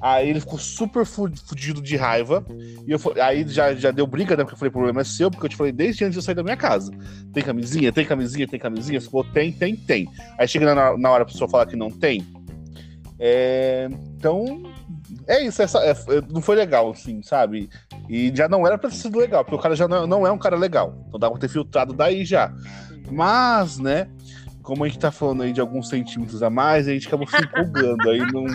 Aí 0.00 0.30
ele 0.30 0.40
ficou 0.40 0.58
super 0.58 1.04
fudido 1.04 1.82
de 1.82 1.96
raiva. 1.96 2.44
E 2.86 2.90
eu 2.90 2.98
aí 3.22 3.46
já, 3.46 3.74
já 3.74 3.90
deu 3.90 4.06
briga, 4.06 4.36
né? 4.36 4.44
Porque 4.44 4.54
eu 4.54 4.58
falei, 4.58 4.70
o 4.70 4.72
problema 4.72 5.02
é 5.02 5.04
seu, 5.04 5.30
porque 5.30 5.46
eu 5.46 5.50
te 5.50 5.56
falei 5.56 5.72
desde 5.72 6.04
antes 6.04 6.14
de 6.14 6.18
eu 6.18 6.22
sair 6.22 6.34
da 6.34 6.42
minha 6.42 6.56
casa. 6.56 6.90
Tem 7.32 7.42
camisinha, 7.42 7.92
tem 7.92 8.06
camisinha, 8.06 8.48
tem 8.48 8.58
camisinha. 8.58 9.00
Você 9.00 9.10
falou, 9.10 9.26
tem, 9.32 9.52
tem, 9.52 9.76
tem. 9.76 10.08
Aí 10.38 10.48
chega 10.48 10.74
na, 10.74 10.96
na 10.96 11.10
hora 11.10 11.24
a 11.24 11.26
pessoa 11.26 11.50
falar 11.50 11.66
que 11.66 11.76
não 11.76 11.90
tem. 11.90 12.26
É, 13.18 13.90
então, 14.16 14.62
é 15.26 15.44
isso. 15.44 15.60
Essa, 15.60 15.78
é, 15.80 15.94
não 16.30 16.40
foi 16.40 16.56
legal, 16.56 16.90
assim, 16.90 17.22
sabe? 17.22 17.68
E 18.08 18.32
já 18.34 18.48
não 18.48 18.66
era 18.66 18.78
pra 18.78 18.88
ter 18.88 18.96
sido 18.96 19.18
legal, 19.18 19.44
porque 19.44 19.56
o 19.56 19.62
cara 19.62 19.76
já 19.76 19.86
não, 19.86 20.06
não 20.06 20.26
é 20.26 20.32
um 20.32 20.38
cara 20.38 20.56
legal. 20.56 21.04
Então 21.06 21.20
dá 21.20 21.30
pra 21.30 21.38
ter 21.38 21.48
filtrado 21.48 21.92
daí 21.92 22.24
já. 22.24 22.52
Mas, 23.10 23.78
né? 23.78 24.08
Como 24.62 24.84
a 24.84 24.88
gente 24.88 24.98
tá 24.98 25.10
falando 25.10 25.42
aí 25.42 25.52
de 25.52 25.60
alguns 25.60 25.88
centímetros 25.88 26.42
a 26.42 26.48
mais, 26.48 26.88
a 26.88 26.92
gente 26.92 27.06
acabou 27.06 27.26
se 27.26 27.36
empolgando. 27.36 28.08
aí 28.08 28.20
não. 28.32 28.46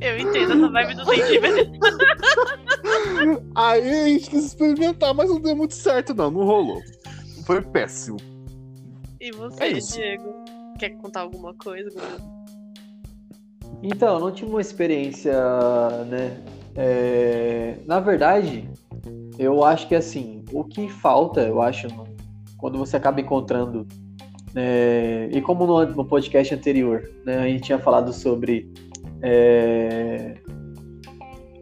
Eu 0.00 0.18
entendo 0.18 0.52
essa 0.52 0.68
vibe 0.70 0.94
do 0.94 1.04
centímetro. 1.04 1.72
Aí 3.54 3.88
a 3.88 4.08
gente 4.08 4.30
quis 4.30 4.46
experimentar, 4.46 5.14
mas 5.14 5.28
não 5.30 5.40
deu 5.40 5.54
muito 5.54 5.74
certo, 5.74 6.14
não. 6.14 6.30
Não 6.30 6.44
rolou. 6.44 6.80
Foi 7.44 7.60
péssimo. 7.62 8.18
E 9.20 9.30
você, 9.32 9.64
é 9.64 9.72
Diego? 9.72 10.44
Quer 10.78 10.90
contar 10.90 11.20
alguma 11.22 11.54
coisa? 11.54 11.90
Então, 13.82 14.14
eu 14.14 14.20
não 14.20 14.32
tive 14.32 14.50
uma 14.50 14.60
experiência, 14.60 15.32
né? 16.06 16.40
É... 16.74 17.78
Na 17.86 18.00
verdade, 18.00 18.68
eu 19.38 19.64
acho 19.64 19.88
que 19.88 19.94
assim, 19.94 20.44
o 20.52 20.64
que 20.64 20.88
falta, 20.88 21.40
eu 21.42 21.62
acho, 21.62 21.88
quando 22.56 22.78
você 22.78 22.96
acaba 22.96 23.20
encontrando 23.20 23.86
é, 24.54 25.28
e 25.32 25.40
como 25.40 25.66
no, 25.66 25.86
no, 25.86 26.04
podcast 26.04 26.54
anterior, 26.54 27.08
né, 27.24 27.38
a 27.38 27.46
gente 27.46 27.64
tinha 27.64 27.78
falado 27.78 28.12
sobre 28.12 28.72
é, 29.22 30.36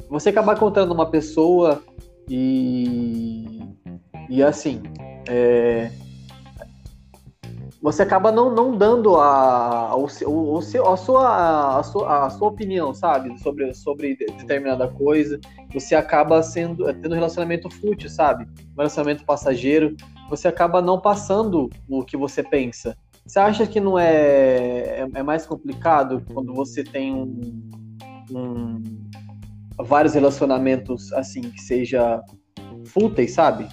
você 0.08 0.30
acabar 0.30 0.56
encontrando 0.56 0.94
uma 0.94 1.10
pessoa 1.10 1.82
e 2.28 3.60
E 4.28 4.42
assim, 4.42 4.82
é, 5.28 5.90
você 7.86 8.02
acaba 8.02 8.32
não, 8.32 8.52
não 8.52 8.76
dando 8.76 9.16
a, 9.16 9.94
o, 9.94 10.08
seu, 10.08 10.88
a, 10.88 10.96
sua, 10.96 11.78
a, 11.78 11.82
sua, 11.84 12.26
a 12.26 12.30
sua 12.30 12.48
opinião, 12.48 12.92
sabe? 12.92 13.38
Sobre, 13.38 13.72
sobre 13.74 14.16
determinada 14.16 14.88
coisa. 14.88 15.38
Você 15.72 15.94
acaba 15.94 16.42
sendo 16.42 16.84
tendo 16.94 17.12
um 17.12 17.14
relacionamento 17.14 17.70
fútil, 17.70 18.10
sabe? 18.10 18.44
Um 18.44 18.78
relacionamento 18.78 19.24
passageiro. 19.24 19.94
Você 20.28 20.48
acaba 20.48 20.82
não 20.82 21.00
passando 21.00 21.70
o 21.88 22.04
que 22.04 22.16
você 22.16 22.42
pensa. 22.42 22.96
Você 23.26 23.38
acha 23.38 23.66
que 23.66 23.80
não 23.80 23.98
é, 23.98 25.00
é, 25.00 25.08
é 25.14 25.22
mais 25.22 25.46
complicado 25.46 26.22
quando 26.32 26.54
você 26.54 26.84
tem 26.84 27.12
um, 27.12 27.40
um, 28.30 28.82
vários 29.78 30.14
relacionamentos 30.14 31.12
assim 31.12 31.40
que 31.40 31.60
seja 31.60 32.22
fúteis, 32.84 33.32
sabe? 33.32 33.68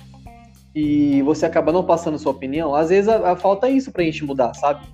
e 0.76 1.22
você 1.22 1.46
acaba 1.46 1.72
não 1.72 1.84
passando 1.84 2.18
sua 2.18 2.32
opinião, 2.32 2.74
às 2.74 2.90
vezes 2.90 3.08
a, 3.08 3.32
a 3.32 3.36
falta 3.36 3.68
é 3.68 3.72
isso 3.72 3.92
pra 3.92 4.04
gente 4.04 4.26
mudar, 4.26 4.54
sabe? 4.56 4.86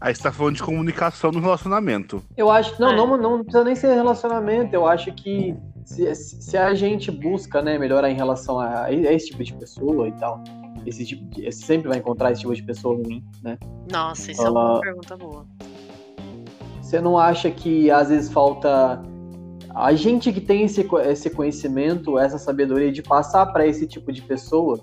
Aí 0.00 0.12
você 0.12 0.22
tá 0.22 0.32
falando 0.32 0.56
de 0.56 0.62
comunicação 0.62 1.30
no 1.30 1.38
relacionamento. 1.38 2.22
Eu 2.36 2.50
acho 2.50 2.74
que 2.74 2.80
não, 2.80 2.90
é. 2.90 2.96
não, 2.96 3.16
não 3.16 3.44
precisa 3.44 3.62
nem 3.62 3.76
ser 3.76 3.94
relacionamento. 3.94 4.74
Eu 4.74 4.84
acho 4.84 5.12
que 5.12 5.56
se, 5.84 6.12
se 6.16 6.56
a 6.56 6.74
gente 6.74 7.08
busca 7.08 7.62
né, 7.62 7.78
melhorar 7.78 8.10
em 8.10 8.16
relação 8.16 8.58
a, 8.58 8.86
a 8.86 8.92
esse 8.92 9.28
tipo 9.28 9.44
de 9.44 9.54
pessoa 9.54 10.08
e 10.08 10.12
tal, 10.12 10.42
esse 10.86 11.04
tipo 11.04 11.24
de, 11.26 11.50
sempre 11.52 11.88
vai 11.88 11.98
encontrar 11.98 12.32
esse 12.32 12.40
tipo 12.42 12.54
de 12.54 12.62
pessoa 12.62 12.96
ruim, 12.96 13.24
né? 13.42 13.58
Nossa, 13.90 14.32
isso 14.32 14.42
uh, 14.42 14.46
é 14.46 14.50
uma 14.50 14.80
pergunta 14.80 15.16
boa. 15.16 15.46
Você 16.80 17.00
não 17.00 17.18
acha 17.18 17.50
que 17.50 17.90
às 17.90 18.08
vezes 18.08 18.30
falta 18.30 19.02
a 19.74 19.92
gente 19.94 20.32
que 20.32 20.40
tem 20.40 20.64
esse, 20.64 20.86
esse 21.06 21.30
conhecimento, 21.30 22.18
essa 22.18 22.38
sabedoria 22.38 22.92
de 22.92 23.02
passar 23.02 23.46
para 23.46 23.66
esse 23.66 23.86
tipo 23.86 24.12
de 24.12 24.20
pessoa 24.22 24.78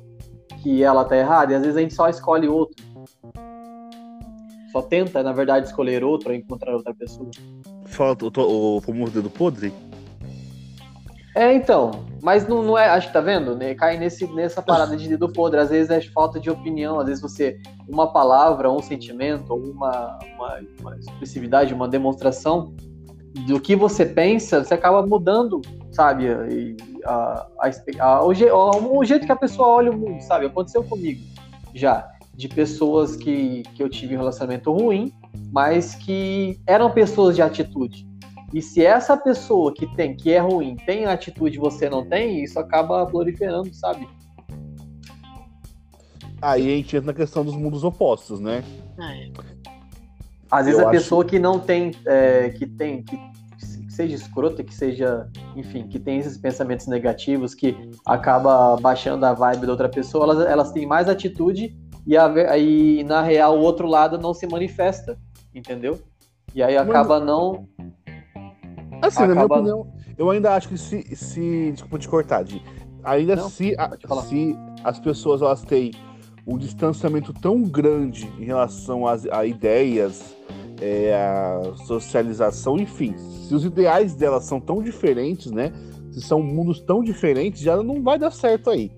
que 0.63 0.83
ela 0.83 1.05
tá 1.05 1.15
errada, 1.15 1.53
e 1.53 1.55
às 1.55 1.61
vezes 1.61 1.77
a 1.77 1.81
gente 1.81 1.93
só 1.93 2.09
escolhe 2.09 2.47
outro. 2.47 2.83
Só 4.71 4.81
tenta, 4.81 5.23
na 5.23 5.31
verdade, 5.31 5.67
escolher 5.67 6.03
outro 6.03 6.29
ou 6.29 6.35
encontrar 6.35 6.75
outra 6.75 6.93
pessoa. 6.93 7.29
Falta 7.85 8.25
o, 8.25 8.77
o 8.77 8.81
famoso 8.81 9.11
dedo 9.11 9.29
podre? 9.29 9.73
É, 11.35 11.53
então. 11.53 11.91
Mas 12.21 12.47
não, 12.47 12.61
não 12.61 12.77
é. 12.77 12.89
Acho 12.89 13.07
que 13.07 13.13
tá 13.13 13.21
vendo? 13.21 13.55
Né? 13.55 13.73
Cai 13.75 13.97
nesse, 13.97 14.27
nessa 14.33 14.61
parada 14.61 14.97
de 14.97 15.07
dedo 15.07 15.31
podre. 15.31 15.59
Às 15.59 15.69
vezes 15.69 15.89
é 15.89 16.01
falta 16.01 16.39
de 16.39 16.49
opinião. 16.49 16.99
Às 16.99 17.07
vezes 17.07 17.21
você. 17.21 17.59
Uma 17.87 18.11
palavra, 18.11 18.71
um 18.71 18.81
sentimento, 18.81 19.53
uma, 19.53 20.19
uma, 20.35 20.59
uma 20.79 20.97
expressividade, 20.97 21.73
uma 21.73 21.87
demonstração 21.87 22.73
do 23.45 23.59
que 23.59 23.75
você 23.75 24.05
pensa, 24.05 24.63
você 24.63 24.73
acaba 24.73 25.05
mudando, 25.05 25.61
sabe? 25.91 26.25
E 26.25 26.77
a, 27.05 27.47
a, 27.59 27.69
a, 27.99 28.23
o, 28.25 28.97
o, 28.97 29.05
jeito 29.05 29.25
que 29.25 29.31
a 29.31 29.35
pessoa 29.35 29.67
olha 29.67 29.91
o 29.91 29.97
mundo, 29.97 30.21
sabe? 30.21 30.47
Aconteceu 30.47 30.83
comigo 30.83 31.21
já, 31.73 32.09
de 32.33 32.47
pessoas 32.47 33.15
que, 33.15 33.63
que 33.75 33.83
eu 33.83 33.89
tive 33.89 34.15
um 34.15 34.19
relacionamento 34.19 34.71
ruim, 34.71 35.13
mas 35.51 35.95
que 35.95 36.59
eram 36.65 36.89
pessoas 36.91 37.35
de 37.35 37.41
atitude. 37.41 38.08
E 38.53 38.61
se 38.61 38.83
essa 38.83 39.15
pessoa 39.15 39.73
que 39.73 39.85
tem, 39.95 40.15
que 40.15 40.31
é 40.31 40.39
ruim, 40.39 40.75
tem 40.75 41.05
atitude 41.05 41.57
e 41.57 41.59
você 41.59 41.89
não 41.89 42.05
tem, 42.07 42.43
isso 42.43 42.59
acaba 42.59 43.05
proliferando, 43.05 43.73
sabe? 43.73 44.07
Aí 46.41 46.73
a 46.73 46.75
gente 46.77 46.95
entra 46.95 47.07
na 47.07 47.13
questão 47.13 47.43
dos 47.43 47.55
mundos 47.55 47.83
opostos, 47.83 48.39
né? 48.39 48.63
É. 48.99 49.29
Às 50.49 50.65
vezes 50.65 50.81
eu 50.81 50.87
a 50.87 50.91
pessoa 50.91 51.23
que 51.23 51.37
não 51.37 51.59
tem, 51.59 51.91
é, 52.05 52.49
que 52.49 52.65
tem, 52.65 53.03
que 53.03 53.19
seja 53.89 54.15
escrota, 54.15 54.63
que 54.63 54.73
seja, 54.73 55.29
enfim, 55.55 55.87
que 55.87 55.99
tem 55.99 56.17
esses 56.17 56.37
pensamentos 56.37 56.87
negativos, 56.87 57.53
que 57.53 57.91
acaba 58.05 58.77
baixando 58.77 59.25
a 59.25 59.33
vibe 59.33 59.65
da 59.65 59.71
outra 59.73 59.89
pessoa, 59.89 60.23
elas, 60.23 60.47
elas 60.47 60.71
têm 60.71 60.87
mais 60.87 61.07
atitude 61.07 61.77
e 62.07 62.17
aí, 62.17 63.03
na 63.03 63.21
real, 63.21 63.57
o 63.57 63.61
outro 63.61 63.85
lado 63.87 64.17
não 64.17 64.33
se 64.33 64.47
manifesta, 64.47 65.15
entendeu? 65.53 65.99
E 66.55 66.63
aí 66.63 66.75
acaba 66.75 67.19
não. 67.19 67.67
Assim, 69.01 69.23
acaba... 69.23 69.27
na 69.27 69.61
minha 69.61 69.75
opinião, 69.75 69.87
eu 70.17 70.29
ainda 70.29 70.53
acho 70.53 70.67
que 70.69 70.77
se. 70.77 71.15
se 71.15 71.71
desculpa 71.71 71.97
te 71.97 72.07
cortar, 72.07 72.43
de, 72.43 72.61
ainda 73.03 73.35
não, 73.35 73.49
se, 73.49 73.75
a, 73.77 73.91
se 74.23 74.55
as 74.83 74.99
pessoas 74.99 75.41
elas 75.41 75.61
têm 75.61 75.91
um 76.45 76.57
distanciamento 76.57 77.33
tão 77.33 77.61
grande 77.61 78.31
em 78.39 78.45
relação 78.45 79.05
às, 79.05 79.25
a 79.27 79.45
ideias, 79.45 80.35
é, 80.81 81.13
a 81.13 81.75
socialização, 81.85 82.77
enfim. 82.77 83.15
Se 83.17 83.53
os 83.53 83.65
ideais 83.65 84.15
delas 84.15 84.45
são 84.45 84.59
tão 84.59 84.81
diferentes, 84.81 85.51
né? 85.51 85.71
Se 86.11 86.21
são 86.21 86.41
mundos 86.41 86.79
tão 86.81 87.03
diferentes, 87.03 87.61
já 87.61 87.81
não 87.83 88.01
vai 88.01 88.17
dar 88.17 88.31
certo 88.31 88.69
aí. 88.69 88.91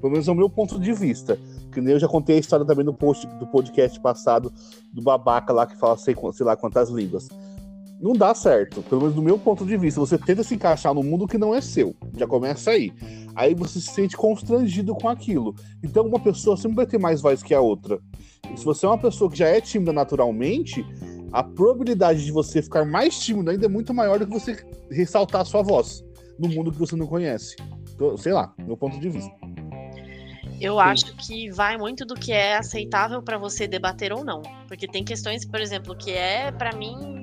Pelo 0.00 0.12
menos 0.12 0.28
é 0.28 0.32
o 0.32 0.34
meu 0.34 0.48
ponto 0.48 0.78
de 0.78 0.92
vista. 0.92 1.38
Que 1.72 1.80
nem 1.80 1.92
eu 1.92 2.00
já 2.00 2.08
contei 2.08 2.36
a 2.36 2.40
história 2.40 2.66
também 2.66 2.84
no 2.84 2.92
post 2.92 3.26
do 3.38 3.46
podcast 3.46 3.98
passado 4.00 4.52
do 4.92 5.00
babaca 5.00 5.52
lá 5.52 5.66
que 5.66 5.76
fala 5.76 5.96
sei, 5.96 6.16
sei 6.32 6.44
lá 6.44 6.56
quantas 6.56 6.90
línguas. 6.90 7.28
Não 8.00 8.14
dá 8.14 8.34
certo, 8.34 8.82
pelo 8.82 9.02
menos 9.02 9.14
do 9.14 9.20
meu 9.20 9.38
ponto 9.38 9.66
de 9.66 9.76
vista. 9.76 10.00
Você 10.00 10.16
tenta 10.16 10.42
se 10.42 10.54
encaixar 10.54 10.94
num 10.94 11.02
mundo 11.02 11.28
que 11.28 11.36
não 11.36 11.54
é 11.54 11.60
seu. 11.60 11.94
Já 12.16 12.26
começa 12.26 12.70
aí. 12.70 12.90
Aí 13.34 13.54
você 13.54 13.78
se 13.78 13.88
sente 13.88 14.16
constrangido 14.16 14.94
com 14.94 15.06
aquilo. 15.06 15.54
Então 15.84 16.06
uma 16.06 16.18
pessoa 16.18 16.56
sempre 16.56 16.76
vai 16.76 16.86
ter 16.86 16.98
mais 16.98 17.20
voz 17.20 17.42
que 17.42 17.52
a 17.52 17.60
outra. 17.60 18.00
E 18.50 18.58
se 18.58 18.64
você 18.64 18.86
é 18.86 18.88
uma 18.88 18.98
pessoa 18.98 19.30
que 19.30 19.36
já 19.36 19.48
é 19.48 19.60
tímida 19.60 19.92
naturalmente, 19.92 20.84
a 21.30 21.44
probabilidade 21.44 22.24
de 22.24 22.32
você 22.32 22.62
ficar 22.62 22.86
mais 22.86 23.18
tímido 23.18 23.50
ainda 23.50 23.66
é 23.66 23.68
muito 23.68 23.92
maior 23.92 24.18
do 24.18 24.26
que 24.26 24.32
você 24.32 24.56
ressaltar 24.90 25.42
a 25.42 25.44
sua 25.44 25.62
voz 25.62 26.02
no 26.38 26.48
mundo 26.48 26.72
que 26.72 26.78
você 26.78 26.96
não 26.96 27.06
conhece. 27.06 27.54
Então, 27.94 28.16
sei 28.16 28.32
lá, 28.32 28.54
meu 28.66 28.78
ponto 28.78 28.98
de 28.98 29.10
vista. 29.10 29.30
Eu 30.58 30.74
Sim. 30.74 30.80
acho 30.80 31.16
que 31.16 31.50
vai 31.50 31.76
muito 31.76 32.06
do 32.06 32.14
que 32.14 32.32
é 32.32 32.56
aceitável 32.56 33.22
para 33.22 33.36
você 33.36 33.68
debater 33.68 34.10
ou 34.12 34.24
não. 34.24 34.42
Porque 34.66 34.86
tem 34.86 35.04
questões, 35.04 35.44
por 35.44 35.60
exemplo, 35.60 35.94
que 35.94 36.10
é 36.10 36.50
para 36.50 36.74
mim 36.76 37.19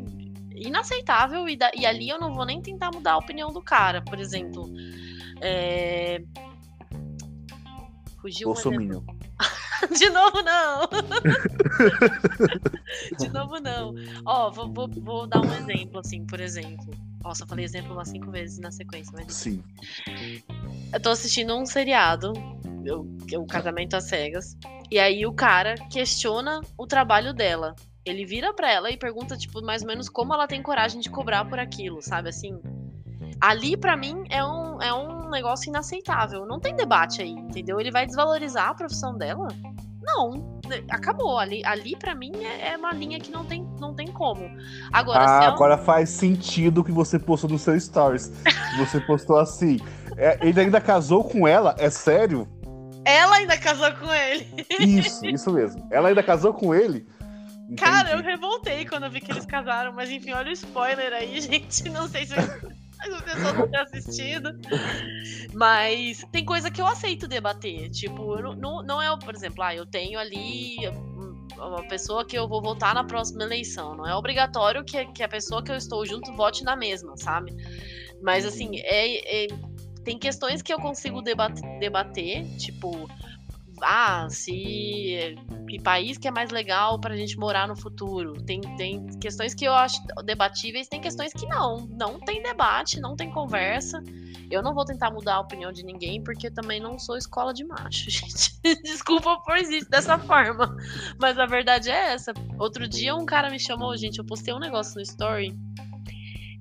inaceitável 0.62 1.48
e, 1.48 1.56
da, 1.56 1.72
e, 1.76 1.86
ali 1.86 2.10
eu 2.10 2.20
não 2.20 2.34
vou 2.34 2.46
nem 2.46 2.62
tentar 2.62 2.91
mudar 2.93 3.13
a 3.13 3.17
opinião 3.17 3.52
do 3.52 3.62
cara. 3.62 4.02
Por 4.02 4.20
exemplo, 4.20 4.70
é... 5.41 6.22
fugiu. 8.22 8.48
Bolsominion. 8.48 9.04
De 9.96 10.10
novo, 10.10 10.41
não. 10.41 10.89
De 13.20 13.30
novo, 13.30 13.60
não. 13.60 13.93
Ó, 14.26 14.50
vou, 14.50 14.74
vou, 14.74 14.89
vou, 14.89 15.28
dar 15.28 15.39
um 15.39 15.54
exemplo, 15.54 16.00
assim, 16.00 16.26
por 16.26 16.39
exemplo. 16.39 16.91
Nossa, 17.22 17.43
eu 17.43 17.48
falei 17.48 17.63
exemplo 17.63 17.93
umas 17.93 18.10
cinco 18.10 18.32
vezes 18.32 18.58
na 18.58 18.72
sequência, 18.72 19.13
mas. 19.15 19.34
Sim. 19.34 19.63
Eu 20.91 21.00
tô 21.00 21.10
assistindo 21.10 21.56
um 21.56 21.65
seriado, 21.65 22.34
o, 22.34 23.39
o 23.39 23.46
Casamento 23.46 23.96
às 23.96 24.06
Cegas. 24.06 24.58
E 24.89 24.98
aí 24.98 25.26
o 25.26 25.34
cara 25.34 25.76
questiona 25.89 26.62
o 26.78 26.88
trabalho 26.88 27.34
dela. 27.34 27.76
Ele 28.10 28.26
vira 28.26 28.54
pra 28.54 28.72
ela 28.72 28.89
e 28.89 28.98
pergunta, 28.98 29.38
tipo, 29.38 29.62
mais 29.62 29.82
ou 29.82 29.88
menos 29.88 30.10
como 30.10 30.34
ela 30.34 30.48
tem 30.48 30.62
coragem 30.62 31.02
de 31.02 31.10
cobrar 31.10 31.46
por 31.46 31.60
aquilo, 31.60 32.02
sabe? 32.02 32.30
Assim, 32.30 32.60
ali 33.39 33.78
para 33.78 33.96
mim 33.96 34.24
é 34.30 34.43
um, 34.43 34.82
é 34.82 34.93
um 34.93 35.30
negócio 35.30 35.70
inaceitável. 35.70 36.46
Não 36.46 36.60
tem 36.60 36.76
debate 36.76 37.22
aí, 37.22 37.32
entendeu? 37.32 37.80
Ele 37.80 37.91
vai 37.91 38.06
desvalorizar 38.06 38.70
a 38.70 38.74
profissão 38.74 39.17
dela? 39.17 39.48
Não, 40.02 40.60
acabou. 40.89 41.38
Ali, 41.38 41.62
ali 41.65 41.96
para 41.96 42.15
mim 42.15 42.32
é, 42.43 42.70
é, 42.70 42.78
uma 42.78 42.93
linha 42.93 43.20
que 43.20 43.30
não 43.30 43.43
tem, 43.43 43.67
não 43.80 43.93
tem 43.93 44.08
como. 44.08 44.50
Agora, 44.91 45.26
ah, 45.39 45.43
é 45.43 45.50
um... 45.50 45.54
agora 45.54 45.78
faz 45.78 46.10
sentido 46.10 46.80
o 46.80 46.84
que 46.84 46.91
você 46.91 47.20
postou 47.20 47.50
no 47.50 47.60
seu 47.60 47.78
stories. 47.80 48.32
você 48.80 49.02
postou 49.02 49.38
assim. 49.38 49.80
É, 50.15 50.39
ele 50.41 50.60
ainda 50.60 50.80
casou 50.80 51.24
com 51.24 51.48
ela? 51.48 51.76
É 51.78 51.89
sério? 51.89 52.48
Ela 53.04 53.38
ainda 53.38 53.58
casou 53.58 53.91
com 53.93 54.13
ele. 54.13 54.65
Isso, 54.80 55.26
isso 55.26 55.52
mesmo. 55.52 55.88
Ela 55.91 56.10
ainda 56.10 56.24
casou 56.24 56.54
com 56.54 56.74
ele? 56.74 57.08
Entendi. 57.67 57.82
Cara, 57.82 58.12
eu 58.12 58.21
revoltei 58.21 58.86
quando 58.86 59.03
eu 59.03 59.12
vi 59.12 59.19
que 59.19 59.32
eles 59.32 59.45
casaram, 59.45 59.91
mas 59.91 60.10
enfim, 60.10 60.32
olha 60.32 60.49
o 60.49 60.53
spoiler 60.53 61.13
aí, 61.13 61.39
gente. 61.41 61.89
Não 61.89 62.08
sei 62.08 62.25
se 62.25 62.34
mas 62.97 63.13
as 63.13 63.21
pessoas 63.21 63.53
não 63.53 63.67
têm 63.67 63.80
assistido. 63.80 64.49
Mas 65.53 66.25
tem 66.32 66.43
coisa 66.43 66.71
que 66.71 66.82
eu 66.82 66.88
aceito 66.88 67.27
debater. 67.27 67.89
Tipo, 67.89 68.41
não, 68.56 68.82
não 68.82 69.01
é, 69.01 69.15
por 69.17 69.36
exemplo, 69.36 69.63
ah, 69.63 69.75
eu 69.75 69.86
tenho 69.86 70.19
ali 70.19 70.77
uma 71.56 71.84
pessoa 71.88 72.25
que 72.25 72.38
eu 72.38 72.47
vou 72.47 72.62
votar 72.62 72.95
na 72.95 73.03
próxima 73.03 73.43
eleição. 73.43 73.95
Não 73.95 74.08
é 74.08 74.15
obrigatório 74.15 74.84
que, 74.84 75.06
que 75.08 75.23
a 75.23 75.30
pessoa 75.30 75.63
que 75.63 75.71
eu 75.71 75.75
estou 75.75 76.06
junto 76.06 76.34
vote 76.34 76.63
na 76.63 76.75
mesma, 76.75 77.15
sabe? 77.17 77.53
Mas 78.21 78.45
assim, 78.45 78.80
é, 78.80 79.45
é 79.45 79.47
tem 80.03 80.18
questões 80.18 80.61
que 80.61 80.74
eu 80.74 80.80
consigo 80.80 81.22
debater, 81.22 81.80
debater 81.80 82.47
tipo, 82.57 83.09
ah, 83.82 84.28
se 84.30 85.36
que 85.67 85.82
país 85.82 86.17
que 86.17 86.28
é 86.28 86.32
mais 86.32 86.49
legal 86.49 86.99
para 86.99 87.13
a 87.13 87.17
gente 87.17 87.38
morar 87.38 87.67
no 87.67 87.75
futuro. 87.75 88.41
Tem, 88.43 88.61
tem 88.78 89.05
questões 89.19 89.53
que 89.53 89.65
eu 89.65 89.73
acho 89.73 90.01
debatíveis, 90.25 90.88
tem 90.88 91.01
questões 91.01 91.34
que 91.34 91.45
não. 91.45 91.88
Não 91.88 92.19
tem 92.19 92.41
debate, 92.41 92.99
não 92.99 93.15
tem 93.15 93.30
conversa. 93.30 94.01
Eu 94.49 94.63
não 94.63 94.73
vou 94.73 94.86
tentar 94.86 95.11
mudar 95.11 95.36
a 95.36 95.39
opinião 95.41 95.71
de 95.71 95.84
ninguém, 95.84 96.23
porque 96.23 96.49
também 96.49 96.80
não 96.80 96.97
sou 96.97 97.17
escola 97.17 97.53
de 97.53 97.65
macho, 97.65 98.09
gente. 98.09 98.59
Desculpa 98.84 99.39
por 99.41 99.57
existir 99.57 99.89
dessa 99.89 100.17
forma. 100.17 100.75
Mas 101.19 101.38
a 101.38 101.45
verdade 101.45 101.89
é 101.89 102.13
essa. 102.13 102.34
Outro 102.57 102.88
dia 102.88 103.15
um 103.15 103.25
cara 103.25 103.49
me 103.49 103.59
chamou, 103.59 103.95
gente, 103.97 104.19
eu 104.19 104.25
postei 104.25 104.53
um 104.53 104.59
negócio 104.59 104.95
no 104.95 105.01
story. 105.01 105.53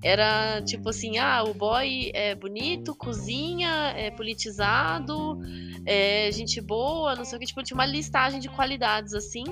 Era 0.06 0.62
tipo 0.62 0.90
assim: 0.90 1.18
ah, 1.18 1.42
o 1.42 1.52
boy 1.52 2.12
é 2.14 2.34
bonito, 2.34 2.94
cozinha, 2.94 3.92
é 3.96 4.10
politizado, 4.10 5.40
é 5.84 6.30
gente 6.30 6.60
boa, 6.60 7.16
não 7.16 7.24
sei 7.24 7.36
o 7.36 7.40
que. 7.40 7.46
Tipo, 7.46 7.62
tinha 7.62 7.76
uma 7.76 7.86
listagem 7.86 8.38
de 8.38 8.48
qualidades 8.48 9.14
assim. 9.14 9.44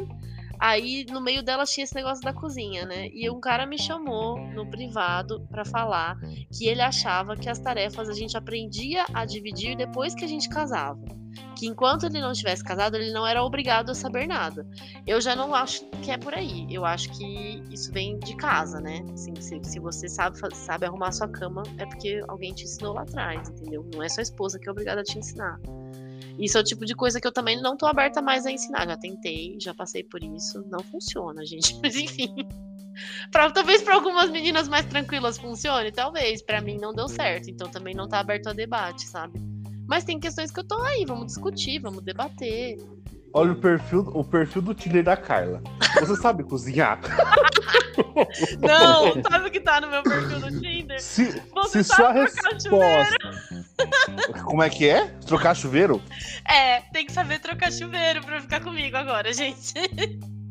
Aí 0.61 1.05
no 1.11 1.21
meio 1.21 1.43
delas 1.43 1.73
tinha 1.73 1.83
esse 1.83 1.95
negócio 1.95 2.23
da 2.23 2.33
cozinha, 2.33 2.87
né? 2.87 3.09
E 3.13 3.29
um 3.29 3.41
cara 3.41 3.67
me 3.67 3.77
chamou 3.77 4.39
no 4.39 4.71
privado 4.71 5.45
para 5.51 5.65
falar 5.65 6.17
que 6.57 6.67
ele 6.67 6.81
achava 6.81 7.37
que 7.37 7.49
as 7.49 7.59
tarefas 7.59 8.09
a 8.09 8.15
gente 8.15 8.37
aprendia 8.37 9.05
a 9.13 9.25
dividir 9.25 9.77
depois 9.77 10.15
que 10.15 10.25
a 10.25 10.29
gente 10.29 10.49
casava. 10.49 11.24
Que 11.57 11.67
enquanto 11.67 12.07
ele 12.07 12.21
não 12.21 12.33
estivesse 12.33 12.65
casado, 12.65 12.97
ele 12.97 13.13
não 13.13 13.27
era 13.27 13.43
obrigado 13.43 13.91
a 13.91 13.95
saber 13.95 14.27
nada. 14.27 14.67
Eu 15.07 15.21
já 15.21 15.37
não 15.37 15.55
acho 15.55 15.85
que 16.03 16.11
é 16.11 16.19
por 16.19 16.35
aí. 16.35 16.67
Eu 16.71 16.85
acho 16.85 17.11
que 17.11 17.63
isso 17.71 17.93
vem 17.93 18.19
de 18.19 18.37
casa, 18.37 18.81
né? 18.81 19.05
Assim, 19.13 19.35
se, 19.37 19.61
se 19.63 19.79
você 19.79 20.09
sabe, 20.09 20.39
sabe 20.55 20.87
arrumar 20.87 21.13
sua 21.13 21.29
cama, 21.29 21.63
é 21.79 21.87
porque 21.87 22.23
alguém 22.29 22.53
te 22.53 22.65
ensinou 22.65 22.95
lá 22.95 23.03
atrás, 23.03 23.49
entendeu? 23.49 23.89
Não 23.95 24.03
é 24.03 24.09
sua 24.09 24.23
esposa 24.23 24.59
que 24.59 24.69
é 24.69 24.73
obrigada 24.73 25.01
a 25.01 25.05
te 25.05 25.19
ensinar. 25.19 25.61
Isso 26.39 26.59
é 26.59 26.61
o 26.61 26.65
tipo 26.65 26.85
de 26.85 26.95
coisa 26.95 27.21
que 27.21 27.27
eu 27.27 27.33
também 27.33 27.61
não 27.61 27.77
tô 27.77 27.87
aberta 27.87 28.21
mais 28.21 28.45
a 28.47 28.51
ensinar. 28.51 28.87
Já 28.87 28.97
tentei, 28.97 29.57
já 29.61 29.75
passei 29.75 30.03
por 30.03 30.23
isso. 30.23 30.65
Não 30.69 30.81
funciona, 30.81 31.45
gente. 31.47 31.79
Mas 31.83 31.95
enfim. 31.95 32.35
Pra, 33.31 33.51
talvez 33.51 33.83
para 33.83 33.95
algumas 33.95 34.31
meninas 34.31 34.69
mais 34.69 34.87
tranquilas 34.87 35.39
funcione, 35.39 35.93
talvez. 35.93 36.43
Para 36.43 36.61
mim 36.61 36.79
não 36.79 36.93
deu 36.93 37.09
certo. 37.09 37.51
Então 37.51 37.71
também 37.71 37.95
não 37.95 38.09
tá 38.09 38.19
aberto 38.21 38.49
a 38.49 38.53
debate, 38.53 39.07
sabe? 39.07 39.54
Mas 39.87 40.05
tem 40.05 40.19
questões 40.19 40.51
que 40.51 40.61
eu 40.61 40.65
tô 40.65 40.81
aí, 40.83 41.05
vamos 41.07 41.27
discutir, 41.27 41.79
vamos 41.79 42.03
debater. 42.03 42.79
Olha 43.33 43.53
o 43.53 43.57
perfil, 43.57 44.11
o 44.15 44.23
perfil 44.25 44.63
do 44.63 44.75
Tinder 44.75 45.03
da 45.03 45.17
Carla. 45.17 45.61
Você 45.99 46.15
sabe 46.17 46.45
cozinhar? 46.45 47.01
Não, 48.61 49.23
sabe 49.23 49.49
o 49.49 49.51
que 49.51 49.61
tá 49.61 49.81
no 49.81 49.89
meu 49.89 50.05
perfil 50.05 50.41
do 50.41 50.61
Tinder? 50.61 51.03
Se, 51.03 51.43
se 51.69 51.85
sua 51.85 52.13
resposta. 52.13 53.17
Como 54.45 54.63
é 54.63 54.71
que 54.71 54.89
é? 54.89 55.07
Trocar 55.27 55.55
chuveiro? 55.55 56.01
É, 56.49 56.81
tem 56.93 57.05
que 57.05 57.13
saber 57.13 57.41
trocar 57.41 57.73
chuveiro 57.73 58.23
pra 58.25 58.41
ficar 58.41 58.61
comigo 58.61 58.97
agora, 58.97 59.33
gente. 59.33 59.75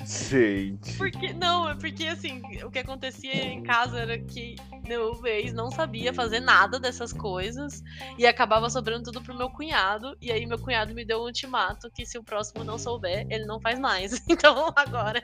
Gente. 0.05 0.97
Porque, 0.97 1.33
não, 1.33 1.69
é 1.69 1.75
porque 1.75 2.07
assim, 2.07 2.41
o 2.63 2.71
que 2.71 2.79
acontecia 2.79 3.33
em 3.33 3.63
casa 3.63 3.99
era 3.99 4.17
que 4.17 4.55
meu 4.87 5.25
ex 5.25 5.53
não 5.53 5.71
sabia 5.71 6.13
fazer 6.13 6.39
nada 6.39 6.79
dessas 6.79 7.13
coisas 7.13 7.81
e 8.17 8.25
acabava 8.25 8.69
sobrando 8.69 9.05
tudo 9.05 9.21
pro 9.21 9.35
meu 9.35 9.49
cunhado. 9.49 10.15
E 10.21 10.31
aí 10.31 10.45
meu 10.45 10.59
cunhado 10.59 10.93
me 10.93 11.05
deu 11.05 11.19
um 11.19 11.25
ultimato 11.25 11.89
que 11.91 12.05
se 12.05 12.17
o 12.17 12.23
próximo 12.23 12.63
não 12.63 12.77
souber, 12.77 13.25
ele 13.29 13.45
não 13.45 13.59
faz 13.59 13.79
mais. 13.79 14.21
Então 14.33 14.73
agora 14.75 15.21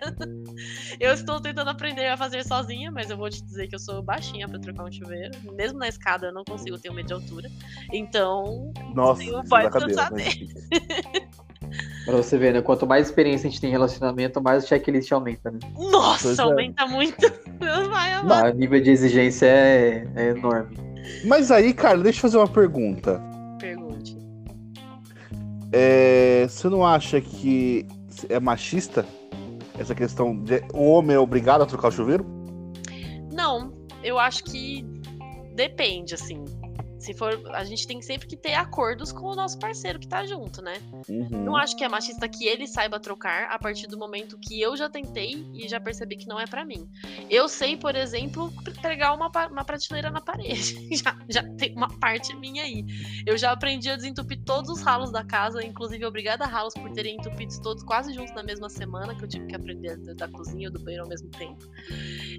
eu 1.00 1.12
estou 1.12 1.42
tentando 1.42 1.70
aprender 1.70 2.08
a 2.08 2.16
fazer 2.16 2.46
sozinha, 2.46 2.92
mas 2.92 3.10
eu 3.10 3.18
vou 3.18 3.30
te 3.30 3.44
dizer 3.44 3.68
que 3.68 3.76
eu 3.76 3.80
sou 3.80 4.04
baixinha 4.04 4.48
para 4.48 4.60
trocar 4.60 4.84
um 4.84 4.92
chuveiro. 4.92 5.32
Mesmo 5.54 5.80
na 5.80 5.88
escada 5.88 6.28
eu 6.28 6.34
não 6.34 6.44
consigo 6.44 6.78
ter 6.78 6.92
um 6.92 6.94
meio 6.94 7.08
de 7.08 7.14
altura. 7.14 7.50
Então, 7.92 8.72
Nossa, 8.94 9.24
pode 9.50 9.94
saber. 9.94 10.48
Pra 12.10 12.18
você 12.18 12.38
ver, 12.38 12.54
né? 12.54 12.62
Quanto 12.62 12.88
mais 12.88 13.08
experiência 13.08 13.48
a 13.48 13.52
gente 13.52 13.62
tem 13.62 13.70
em 13.70 13.74
relacionamento, 13.74 14.42
mais 14.42 14.64
o 14.64 14.68
checklist 14.68 15.12
aumenta, 15.12 15.52
né? 15.52 15.60
Nossa, 15.78 16.24
pois 16.24 16.40
é. 16.40 16.42
aumenta 16.42 16.84
é. 16.84 16.88
muito. 16.88 17.20
Deus 17.60 17.88
vai 17.88 18.14
amar. 18.14 18.52
O 18.52 18.56
nível 18.56 18.82
de 18.82 18.90
exigência 18.90 19.46
é, 19.46 20.08
é 20.16 20.30
enorme. 20.30 20.76
Mas 21.26 21.52
aí, 21.52 21.74
cara, 21.74 22.00
deixa 22.00 22.18
eu 22.18 22.22
fazer 22.22 22.38
uma 22.38 22.48
pergunta. 22.48 23.22
Pergunte. 23.60 24.18
É, 25.72 26.48
você 26.50 26.68
não 26.68 26.86
acha 26.86 27.22
que 27.22 27.86
é 28.28 28.40
machista 28.40 29.06
essa 29.78 29.94
questão 29.94 30.36
de 30.36 30.64
o 30.74 30.90
homem 30.90 31.16
é 31.16 31.20
obrigado 31.20 31.62
a 31.62 31.66
trocar 31.66 31.90
o 31.90 31.92
chuveiro? 31.92 32.26
Não, 33.32 33.72
eu 34.04 34.18
acho 34.18 34.44
que 34.44 34.84
depende, 35.56 36.16
assim 36.16 36.44
se 37.00 37.14
for, 37.14 37.40
a 37.54 37.64
gente 37.64 37.88
tem 37.88 38.02
sempre 38.02 38.28
que 38.28 38.36
ter 38.36 38.54
acordos 38.54 39.12
com 39.12 39.28
o 39.28 39.36
nosso 39.36 39.58
parceiro 39.58 39.98
que 39.98 40.08
tá 40.08 40.26
junto, 40.26 40.62
né? 40.62 40.74
Uhum. 41.08 41.30
Não 41.46 41.56
acho 41.56 41.76
que 41.78 41.84
é 41.84 41.88
machista 41.88 42.28
que 42.28 42.46
ele 42.46 42.68
saiba 42.68 43.00
trocar 43.00 43.50
a 43.50 43.58
partir 43.58 43.88
do 43.88 43.98
momento 43.98 44.38
que 44.38 44.60
eu 44.62 44.76
já 44.76 44.90
tentei 44.90 45.48
e 45.54 45.68
já 45.68 45.80
percebi 45.80 46.18
que 46.18 46.28
não 46.28 46.40
é 46.40 46.46
para 46.46 46.66
mim. 46.66 46.90
Eu 47.30 47.48
sei, 47.48 47.78
por 47.78 47.96
exemplo, 47.96 48.52
pregar 48.82 49.16
uma, 49.16 49.32
uma 49.50 49.64
prateleira 49.64 50.12
na 50.12 50.20
parede. 50.20 50.90
já, 50.96 51.18
já 51.30 51.44
tem 51.56 51.74
uma 51.74 51.88
parte 52.00 52.36
minha 52.36 52.64
aí. 52.64 52.86
Eu 53.26 53.38
já 53.38 53.52
aprendi 53.52 53.90
a 53.90 53.96
desentupir 53.96 54.44
todos 54.44 54.70
os 54.70 54.82
ralos 54.82 55.12
da 55.12 55.24
casa, 55.24 55.64
inclusive 55.64 56.06
obrigada 56.06 56.44
a 56.44 56.48
ralos 56.48 56.74
por 56.74 56.92
terem 56.92 57.16
entupidos 57.16 57.60
todos 57.60 57.82
quase 57.84 58.14
juntos 58.14 58.34
na 58.36 58.44
mesma 58.44 58.70
semana, 58.70 59.16
que 59.16 59.24
eu 59.24 59.28
tive 59.28 59.48
que 59.48 59.56
aprender 59.56 59.98
da 60.16 60.28
cozinha 60.28 60.68
e 60.68 60.72
do 60.72 60.80
banheiro 60.80 61.04
ao 61.04 61.10
mesmo 61.10 61.30
tempo. 61.30 61.66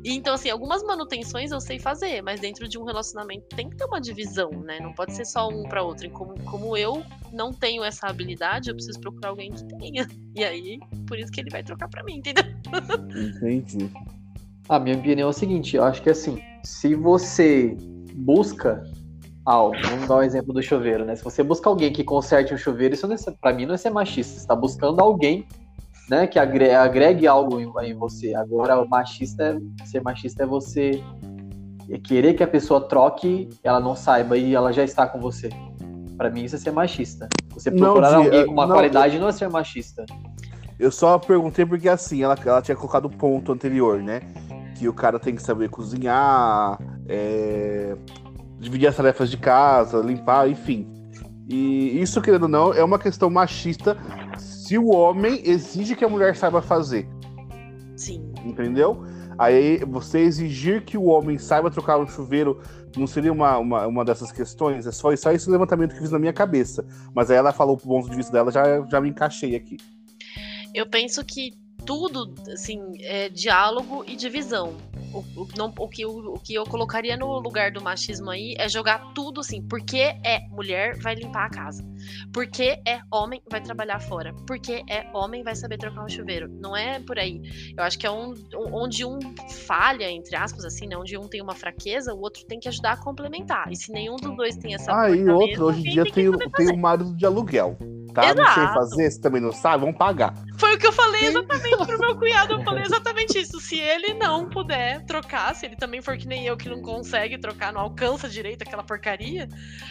E 0.04 0.12
então, 0.12 0.34
assim, 0.34 0.50
algumas 0.50 0.82
manutenções 0.82 1.50
eu 1.50 1.60
sei 1.60 1.78
fazer, 1.78 2.22
mas 2.22 2.40
dentro 2.40 2.68
de 2.68 2.78
um 2.78 2.84
relacionamento 2.84 3.48
tem 3.56 3.70
que 3.70 3.76
ter 3.76 3.84
uma 3.84 4.00
divisão 4.00 4.49
né? 4.58 4.78
Não 4.80 4.92
pode 4.92 5.14
ser 5.14 5.24
só 5.24 5.48
um 5.48 5.64
para 5.64 5.82
outro. 5.82 6.06
E 6.06 6.10
como, 6.10 6.34
como 6.44 6.76
eu 6.76 7.02
não 7.32 7.52
tenho 7.52 7.84
essa 7.84 8.06
habilidade, 8.06 8.70
eu 8.70 8.74
preciso 8.74 9.00
procurar 9.00 9.30
alguém 9.30 9.50
que 9.52 9.64
tenha. 9.76 10.06
E 10.32 10.44
aí, 10.44 10.78
por 11.08 11.18
isso 11.18 11.32
que 11.32 11.40
ele 11.40 11.50
vai 11.50 11.60
trocar 11.60 11.88
para 11.88 12.04
mim, 12.04 12.18
entendeu? 12.18 12.44
Entendi. 13.10 13.90
A 14.68 14.78
minha 14.78 14.96
opinião 14.96 15.26
é 15.26 15.30
o 15.30 15.32
seguinte, 15.32 15.74
eu 15.74 15.82
acho 15.82 16.00
que 16.00 16.08
assim, 16.08 16.40
se 16.62 16.94
você 16.94 17.76
busca 18.14 18.84
algo, 19.44 19.76
vamos 19.82 20.06
dar 20.06 20.18
um 20.18 20.22
exemplo 20.22 20.54
do 20.54 20.62
chuveiro, 20.62 21.04
né? 21.04 21.16
Se 21.16 21.24
você 21.24 21.42
busca 21.42 21.68
alguém 21.68 21.92
que 21.92 22.04
conserte 22.04 22.54
um 22.54 22.56
chuveiro, 22.56 22.94
isso 22.94 23.12
é, 23.12 23.32
para 23.40 23.52
mim 23.52 23.66
não 23.66 23.74
é 23.74 23.76
ser 23.76 23.90
machista, 23.90 24.34
você 24.34 24.38
está 24.38 24.54
buscando 24.54 25.00
alguém 25.00 25.44
né, 26.10 26.26
que 26.26 26.38
agregue, 26.38 27.26
algo 27.26 27.60
em, 27.60 27.90
em, 27.90 27.94
você. 27.94 28.34
Agora, 28.34 28.80
o 28.80 28.88
machista, 28.88 29.60
ser 29.84 30.02
machista 30.02 30.42
é 30.42 30.46
você 30.46 31.02
é 31.90 31.98
querer 31.98 32.34
que 32.34 32.42
a 32.42 32.46
pessoa 32.46 32.80
troque, 32.80 33.48
ela 33.62 33.80
não 33.80 33.96
saiba 33.96 34.36
e 34.38 34.54
ela 34.54 34.72
já 34.72 34.84
está 34.84 35.06
com 35.06 35.20
você. 35.20 35.50
Para 36.16 36.30
mim 36.30 36.44
isso 36.44 36.56
é 36.56 36.58
ser 36.58 36.70
machista. 36.70 37.28
Você 37.54 37.70
procurar 37.70 38.12
não, 38.12 38.24
alguém 38.24 38.46
com 38.46 38.52
uma 38.52 38.66
não, 38.66 38.74
qualidade 38.74 39.18
não 39.18 39.28
é 39.28 39.32
ser 39.32 39.48
machista. 39.48 40.04
Eu 40.78 40.90
só 40.90 41.18
perguntei 41.18 41.66
porque 41.66 41.88
assim, 41.88 42.22
ela, 42.22 42.36
ela 42.44 42.62
tinha 42.62 42.76
colocado 42.76 43.06
o 43.06 43.10
ponto 43.10 43.52
anterior, 43.52 44.02
né? 44.02 44.20
Que 44.78 44.88
o 44.88 44.92
cara 44.92 45.18
tem 45.18 45.34
que 45.34 45.42
saber 45.42 45.68
cozinhar, 45.68 46.78
é, 47.08 47.96
dividir 48.58 48.86
as 48.86 48.96
tarefas 48.96 49.30
de 49.30 49.36
casa, 49.36 49.98
limpar, 49.98 50.48
enfim. 50.48 50.86
E 51.48 52.00
isso, 52.00 52.22
querendo 52.22 52.44
ou 52.44 52.48
não, 52.48 52.72
é 52.72 52.84
uma 52.84 52.98
questão 52.98 53.28
machista 53.28 53.96
se 54.38 54.78
o 54.78 54.90
homem 54.90 55.42
exige 55.44 55.96
que 55.96 56.04
a 56.04 56.08
mulher 56.08 56.36
saiba 56.36 56.62
fazer. 56.62 57.08
Sim. 57.96 58.32
Entendeu? 58.44 59.04
Aí 59.40 59.78
você 59.86 60.18
exigir 60.18 60.84
que 60.84 60.98
o 60.98 61.04
homem 61.04 61.38
saiba 61.38 61.70
trocar 61.70 61.98
um 61.98 62.06
chuveiro 62.06 62.60
não 62.94 63.06
seria 63.06 63.32
uma, 63.32 63.56
uma, 63.56 63.86
uma 63.86 64.04
dessas 64.04 64.30
questões? 64.30 64.86
É 64.86 64.92
só, 64.92 65.16
só 65.16 65.32
esse 65.32 65.48
levantamento 65.48 65.94
que 65.94 65.98
fiz 65.98 66.10
na 66.10 66.18
minha 66.18 66.32
cabeça. 66.32 66.84
Mas 67.14 67.30
aí 67.30 67.38
ela 67.38 67.50
falou 67.50 67.74
pro 67.74 67.88
ponto 67.88 68.10
de 68.10 68.16
vista 68.16 68.30
dela, 68.30 68.52
já, 68.52 68.84
já 68.86 69.00
me 69.00 69.08
encaixei 69.08 69.56
aqui. 69.56 69.78
Eu 70.74 70.86
penso 70.86 71.24
que 71.24 71.54
tudo, 71.90 72.32
assim, 72.52 72.80
é 73.00 73.28
diálogo 73.28 74.04
e 74.06 74.14
divisão. 74.14 74.76
O, 75.12 75.18
o, 75.18 75.48
não, 75.58 75.74
o, 75.76 75.88
que, 75.88 76.06
o, 76.06 76.34
o, 76.34 76.38
que 76.38 76.54
eu 76.54 76.62
colocaria 76.62 77.16
no 77.16 77.40
lugar 77.40 77.72
do 77.72 77.82
machismo 77.82 78.30
aí 78.30 78.54
é 78.56 78.68
jogar 78.68 79.12
tudo 79.12 79.40
assim. 79.40 79.60
Porque 79.60 79.98
é 80.24 80.38
mulher 80.50 80.96
vai 81.00 81.16
limpar 81.16 81.46
a 81.46 81.50
casa. 81.50 81.84
Porque 82.32 82.80
é 82.86 83.00
homem 83.12 83.42
vai 83.50 83.60
trabalhar 83.60 83.98
fora. 83.98 84.32
Porque 84.46 84.84
é 84.88 85.10
homem 85.12 85.42
vai 85.42 85.56
saber 85.56 85.78
trocar 85.78 86.04
um 86.04 86.08
chuveiro. 86.08 86.48
Não 86.48 86.76
é 86.76 87.00
por 87.00 87.18
aí. 87.18 87.42
Eu 87.76 87.82
acho 87.82 87.98
que 87.98 88.06
é 88.06 88.10
um, 88.10 88.34
onde 88.72 89.04
um 89.04 89.18
falha, 89.66 90.08
entre 90.08 90.36
aspas, 90.36 90.64
assim, 90.64 90.86
né? 90.86 90.96
Onde 90.96 91.18
um 91.18 91.26
tem 91.26 91.42
uma 91.42 91.56
fraqueza, 91.56 92.14
o 92.14 92.20
outro 92.20 92.46
tem 92.46 92.60
que 92.60 92.68
ajudar 92.68 92.92
a 92.92 92.96
complementar. 92.96 93.68
E 93.72 93.74
se 93.74 93.90
nenhum 93.90 94.14
dos 94.14 94.36
dois 94.36 94.56
tem 94.56 94.74
essa 94.74 94.96
Ah, 94.96 95.10
e 95.10 95.28
outro, 95.28 95.64
hoje 95.64 95.80
em 95.80 95.90
dia 95.90 96.04
tem, 96.04 96.30
tem, 96.30 96.50
tem 96.50 96.72
o 96.72 96.76
marido 96.76 97.16
de 97.16 97.26
aluguel. 97.26 97.76
Tá? 98.12 98.24
Exato. 98.24 98.40
Não 98.40 98.54
sei 98.54 98.66
fazer, 98.74 99.10
você 99.10 99.20
também 99.20 99.40
não 99.40 99.52
sabe, 99.52 99.84
vamos 99.84 99.96
pagar. 99.96 100.34
Foi 100.58 100.74
o 100.74 100.78
que 100.78 100.86
eu 100.86 100.92
falei 100.92 101.26
exatamente 101.26 101.86
pro 101.86 101.98
meu 101.98 102.16
cunhado. 102.16 102.54
Eu 102.54 102.64
falei 102.64 102.82
exatamente 102.84 103.38
isso. 103.38 103.60
Se 103.60 103.78
ele 103.78 104.14
não 104.14 104.48
puder 104.48 105.04
trocar, 105.06 105.54
se 105.54 105.66
ele 105.66 105.76
também 105.76 106.02
for 106.02 106.16
que 106.16 106.26
nem 106.26 106.46
eu 106.46 106.56
que 106.56 106.68
não 106.68 106.82
consegue 106.82 107.38
trocar, 107.38 107.72
não 107.72 107.80
alcança 107.80 108.28
direito 108.28 108.62
aquela 108.62 108.82
porcaria, 108.82 109.48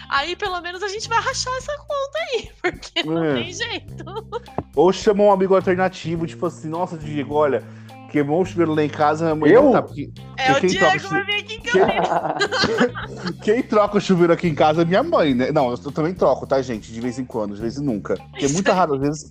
aí 0.10 0.36
pelo 0.36 0.60
menos 0.62 0.84
a 0.84 0.88
gente 0.88 1.08
vai 1.10 1.20
rachar 1.20 1.54
essa 1.58 1.76
conta 1.78 2.20
aí, 2.34 2.52
porque 2.62 3.04
não 3.04 3.24
é. 3.24 3.34
tem 3.36 3.54
jeito. 3.54 4.04
Ou 4.76 4.94
chama 4.94 5.24
um 5.24 5.32
amigo 5.32 5.56
alternativo, 5.56 6.28
tipo 6.28 6.46
assim, 6.46 6.70
nossa, 6.70 6.98
Diego, 6.98 7.34
olha, 7.34 7.64
queimou 8.10 8.42
o 8.42 8.46
chuveiro 8.46 8.74
lá 8.74 8.84
em 8.84 8.90
casa, 8.90 9.32
amanhã 9.32 9.54
eu? 9.54 9.72
tá. 9.72 9.82
Porque, 9.82 10.12
é 10.38 10.52
o 10.52 10.60
Diego, 10.60 10.78
troca, 10.78 11.08
vai 11.10 11.26
vir 11.26 11.36
aqui 11.36 11.54
em 11.56 11.60
quem, 11.62 11.82
quem 13.42 13.64
troca 13.64 13.98
o 13.98 14.02
chuveiro 14.02 14.34
aqui 14.34 14.48
em 14.48 14.56
casa 14.56 14.82
é 14.82 14.86
minha 14.86 15.04
mãe, 15.04 15.34
né? 15.34 15.52
Não, 15.52 15.72
eu 15.72 15.78
também 15.92 16.14
troco, 16.14 16.46
tá, 16.46 16.62
gente? 16.62 16.92
De 16.92 17.00
vez 17.00 17.18
em 17.20 17.26
quando, 17.26 17.56
de 17.56 17.62
vez 17.62 17.78
em 17.78 17.84
nunca. 17.84 18.16
Porque 18.32 18.48
muitas 18.52 18.76
raras 18.76 19.00
vezes. 19.00 19.30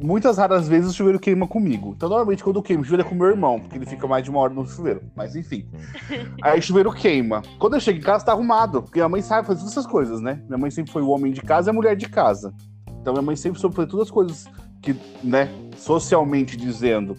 Muitas 0.00 0.38
raras 0.38 0.66
vezes 0.66 0.90
o 0.90 0.94
chuveiro 0.94 1.20
queima 1.20 1.46
comigo. 1.46 1.92
Então, 1.96 2.08
normalmente, 2.08 2.42
quando 2.42 2.56
eu 2.56 2.62
queimo, 2.62 2.82
o 2.82 2.84
chuveiro 2.84 3.06
é 3.06 3.08
com 3.08 3.14
meu 3.14 3.28
irmão, 3.28 3.60
porque 3.60 3.76
ele 3.76 3.86
fica 3.86 4.06
mais 4.06 4.24
de 4.24 4.30
uma 4.30 4.40
hora 4.40 4.52
no 4.52 4.66
chuveiro. 4.66 5.02
Mas 5.14 5.36
enfim. 5.36 5.68
Aí 6.42 6.58
o 6.58 6.62
chuveiro 6.62 6.92
queima. 6.92 7.42
Quando 7.58 7.74
eu 7.74 7.80
chego 7.80 7.98
em 7.98 8.02
casa, 8.02 8.24
tá 8.24 8.32
arrumado. 8.32 8.82
Porque 8.82 9.00
a 9.00 9.08
mãe 9.08 9.22
sabe 9.22 9.46
fazer 9.46 9.60
todas 9.60 9.72
essas 9.72 9.86
coisas, 9.86 10.20
né? 10.20 10.42
Minha 10.46 10.58
mãe 10.58 10.70
sempre 10.70 10.90
foi 10.90 11.02
o 11.02 11.08
homem 11.08 11.32
de 11.32 11.42
casa 11.42 11.68
e 11.68 11.70
a 11.70 11.74
mulher 11.74 11.94
de 11.94 12.08
casa. 12.08 12.52
Então 13.00 13.12
minha 13.12 13.22
mãe 13.22 13.36
sempre 13.36 13.60
soube 13.60 13.74
fazer 13.74 13.88
todas 13.88 14.06
as 14.06 14.10
coisas 14.10 14.46
que, 14.80 14.96
né, 15.22 15.48
socialmente 15.76 16.56
dizendo, 16.56 17.16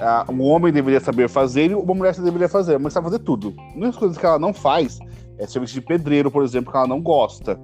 ah, 0.00 0.24
um 0.30 0.42
homem 0.42 0.72
deveria 0.72 1.00
saber 1.00 1.28
fazer 1.28 1.70
e 1.70 1.74
uma 1.74 1.94
mulher 1.94 2.14
deveria 2.14 2.48
fazer. 2.48 2.74
A 2.74 2.78
mulher 2.78 2.90
sabe 2.90 3.06
fazer 3.06 3.18
tudo. 3.20 3.54
Uma 3.74 3.86
das 3.86 3.96
coisas 3.96 4.16
que 4.16 4.24
ela 4.24 4.38
não 4.38 4.54
faz 4.54 4.98
é 5.38 5.46
serviço 5.46 5.74
de 5.74 5.80
pedreiro, 5.80 6.30
por 6.30 6.44
exemplo, 6.44 6.70
que 6.70 6.76
ela 6.76 6.86
não 6.86 7.00
gosta. 7.00 7.58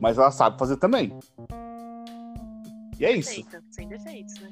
Mas 0.00 0.18
ela 0.18 0.30
sabe 0.30 0.58
fazer 0.58 0.76
também. 0.76 1.12
E 2.98 3.04
é 3.04 3.12
isso. 3.12 3.44
Sem 3.70 3.88
defeitos, 3.88 4.34
né? 4.40 4.48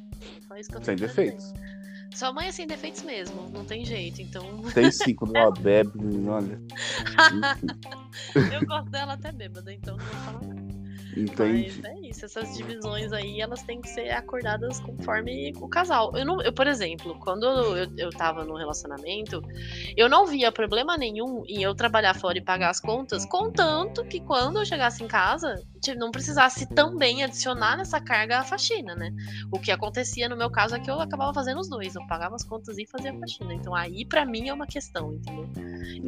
Só 0.47 0.57
isso 0.57 0.71
que 0.71 0.77
eu 0.77 0.83
Sem 0.83 0.95
dizer. 0.95 1.09
defeitos. 1.09 1.53
Sua 2.15 2.33
mãe 2.33 2.47
é 2.47 2.53
sem 2.53 2.67
defeitos 2.67 3.03
mesmo, 3.03 3.51
não 3.53 3.65
tem 3.65 3.85
jeito. 3.85 4.23
Então, 4.23 4.63
Tem 4.73 4.91
sim, 4.91 5.13
quando 5.17 5.37
ela 5.37 5.51
bebe, 5.51 5.91
olha. 6.29 6.61
eu 8.55 8.67
gosto 8.67 8.91
dela 8.91 9.15
até 9.15 9.33
bêbada, 9.33 9.73
então 9.73 9.97
não 9.97 10.05
vou 10.05 10.17
falar 10.21 10.43
nada. 10.43 10.76
Entende? 11.17 11.81
Mas 11.83 11.85
é 11.85 12.09
isso, 12.09 12.25
essas 12.27 12.55
divisões 12.55 13.11
aí, 13.13 13.41
elas 13.41 13.63
têm 13.63 13.81
que 13.81 13.89
ser 13.89 14.11
acordadas 14.11 14.79
conforme 14.81 15.53
o 15.57 15.69
casal. 15.69 16.13
Eu, 16.15 16.27
não, 16.27 16.43
eu 16.43 16.53
por 16.53 16.67
exemplo, 16.67 17.19
quando 17.21 17.47
eu, 17.47 17.91
eu 17.97 18.11
tava 18.11 18.45
no 18.45 18.55
relacionamento, 18.55 19.43
eu 19.97 20.09
não 20.09 20.27
via 20.27 20.53
problema 20.53 20.97
nenhum 20.97 21.43
em 21.47 21.63
eu 21.63 21.75
trabalhar 21.75 22.15
fora 22.15 22.37
e 22.37 22.45
pagar 22.45 22.69
as 22.69 22.81
contas, 22.81 23.25
contanto 23.25 24.05
que 24.05 24.21
quando 24.21 24.59
eu 24.59 24.67
chegasse 24.67 25.03
em 25.03 25.09
casa, 25.09 25.63
não 25.95 26.11
precisasse 26.11 26.67
também 26.75 27.23
adicionar 27.23 27.77
nessa 27.77 28.01
carga 28.01 28.39
a 28.41 28.45
faxina, 28.45 28.95
né? 28.95 29.11
O 29.51 29.59
que 29.59 29.71
acontecia 29.71 30.29
no 30.29 30.37
meu 30.37 30.51
caso 30.51 30.75
é 30.75 30.81
que 30.81 30.91
eu 30.91 31.01
acabava 31.01 31.33
fazendo 31.33 31.61
os 31.61 31.69
dois, 31.69 31.95
eu 31.95 32.03
pagava 32.07 32.35
as 32.35 32.45
contas 32.45 32.77
e 32.79 32.87
fazia 32.87 33.13
a 33.13 33.19
faxina. 33.19 33.55
Então 33.55 33.75
aí 33.75 34.05
pra 34.05 34.25
mim 34.25 34.49
é 34.49 34.55
uma 34.55 34.67
questão, 34.67 35.13
entendeu? 35.13 35.49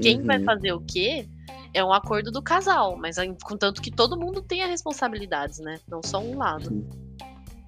Quem 0.01 0.23
vai 0.23 0.39
Uhum. 0.39 0.45
fazer 0.45 0.73
o 0.73 0.81
quê 0.81 1.29
é 1.75 1.85
um 1.85 1.93
acordo 1.93 2.31
do 2.31 2.43
casal, 2.43 2.97
mas 2.97 3.17
contanto 3.45 3.81
que 3.83 3.91
todo 3.91 4.19
mundo 4.19 4.43
tenha 4.43 4.67
responsabilidades, 4.67 5.59
né? 5.59 5.79
Não 5.89 6.03
só 6.03 6.21
um 6.21 6.37
lado. 6.39 6.71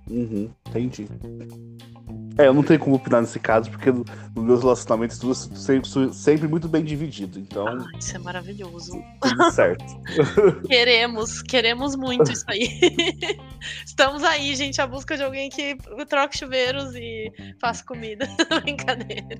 Uhum, 0.08 0.50
entendi. 0.68 1.06
É, 2.38 2.46
eu 2.46 2.54
não 2.54 2.62
tenho 2.62 2.78
como 2.80 2.96
opinar 2.96 3.20
nesse 3.20 3.38
caso, 3.38 3.70
porque 3.70 3.90
no- 3.90 4.04
nos 4.34 4.44
meus 4.44 4.60
relacionamentos 4.62 5.18
tudo 5.18 5.34
sempre, 5.34 5.88
sempre 6.14 6.48
muito 6.48 6.68
bem 6.68 6.82
dividido. 6.84 7.38
Então, 7.38 7.66
Ah, 7.68 7.84
isso 7.98 8.16
é 8.16 8.18
maravilhoso. 8.18 8.92
tudo 9.20 9.50
certo. 9.52 9.84
Queremos, 10.68 11.42
queremos 11.42 11.96
muito 11.96 12.30
isso 12.32 12.44
aí. 12.48 12.68
Estamos 13.84 14.22
aí, 14.24 14.54
gente, 14.56 14.80
à 14.80 14.86
busca 14.86 15.16
de 15.16 15.22
alguém 15.22 15.50
que 15.50 15.76
troque 16.08 16.38
chuveiros 16.38 16.94
e 16.94 17.30
faça 17.60 17.84
comida. 17.84 18.26
Brincadeira. 18.62 19.38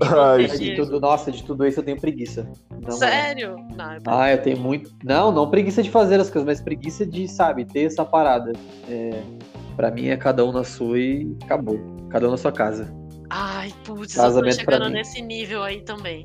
Ai, 0.00 0.46
de 0.46 0.74
tudo, 0.76 1.00
nossa, 1.00 1.32
de 1.32 1.42
tudo 1.42 1.66
isso 1.66 1.80
eu 1.80 1.84
tenho 1.84 1.98
preguiça. 1.98 2.46
Não, 2.82 2.90
Sério? 2.92 3.56
Não, 3.74 3.94
eu- 3.94 4.02
Ah, 4.06 4.30
eu 4.32 4.42
tenho 4.42 4.58
muito. 4.58 4.94
Não, 5.02 5.32
não 5.32 5.48
preguiça 5.48 5.82
de 5.82 5.90
fazer 5.90 6.20
as 6.20 6.28
coisas, 6.28 6.44
mas 6.46 6.60
preguiça 6.60 7.06
de, 7.06 7.26
sabe, 7.26 7.64
ter 7.64 7.84
essa 7.84 8.04
parada. 8.04 8.52
É, 8.88 9.22
pra 9.76 9.90
mim 9.90 10.06
é 10.06 10.16
cada 10.16 10.44
um 10.44 10.52
na 10.52 10.64
sua 10.64 10.98
e 10.98 11.36
acabou. 11.44 11.78
Cada 12.08 12.26
um 12.28 12.30
na 12.30 12.36
sua 12.36 12.52
casa. 12.52 12.92
Ai, 13.30 13.72
putz, 13.84 14.16
eu 14.16 14.22
tô 14.22 14.28
Casamento 14.28 14.56
chegando 14.56 14.88
nesse 14.88 15.20
nível 15.20 15.62
aí 15.62 15.82
também. 15.82 16.24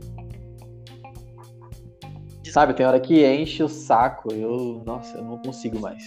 Sabe, 2.45 2.73
tem 2.73 2.85
hora 2.85 2.99
que 2.99 3.25
enche 3.25 3.63
o 3.63 3.69
saco. 3.69 4.33
Eu, 4.33 4.83
nossa, 4.85 5.17
eu 5.17 5.23
não 5.23 5.37
consigo 5.37 5.79
mais. 5.79 6.03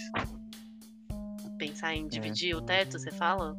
Pensar 1.57 1.93
É. 1.93 1.97
em 1.97 2.07
dividir 2.07 2.55
o 2.55 2.61
teto, 2.61 2.99
você 2.99 3.09
fala? 3.11 3.55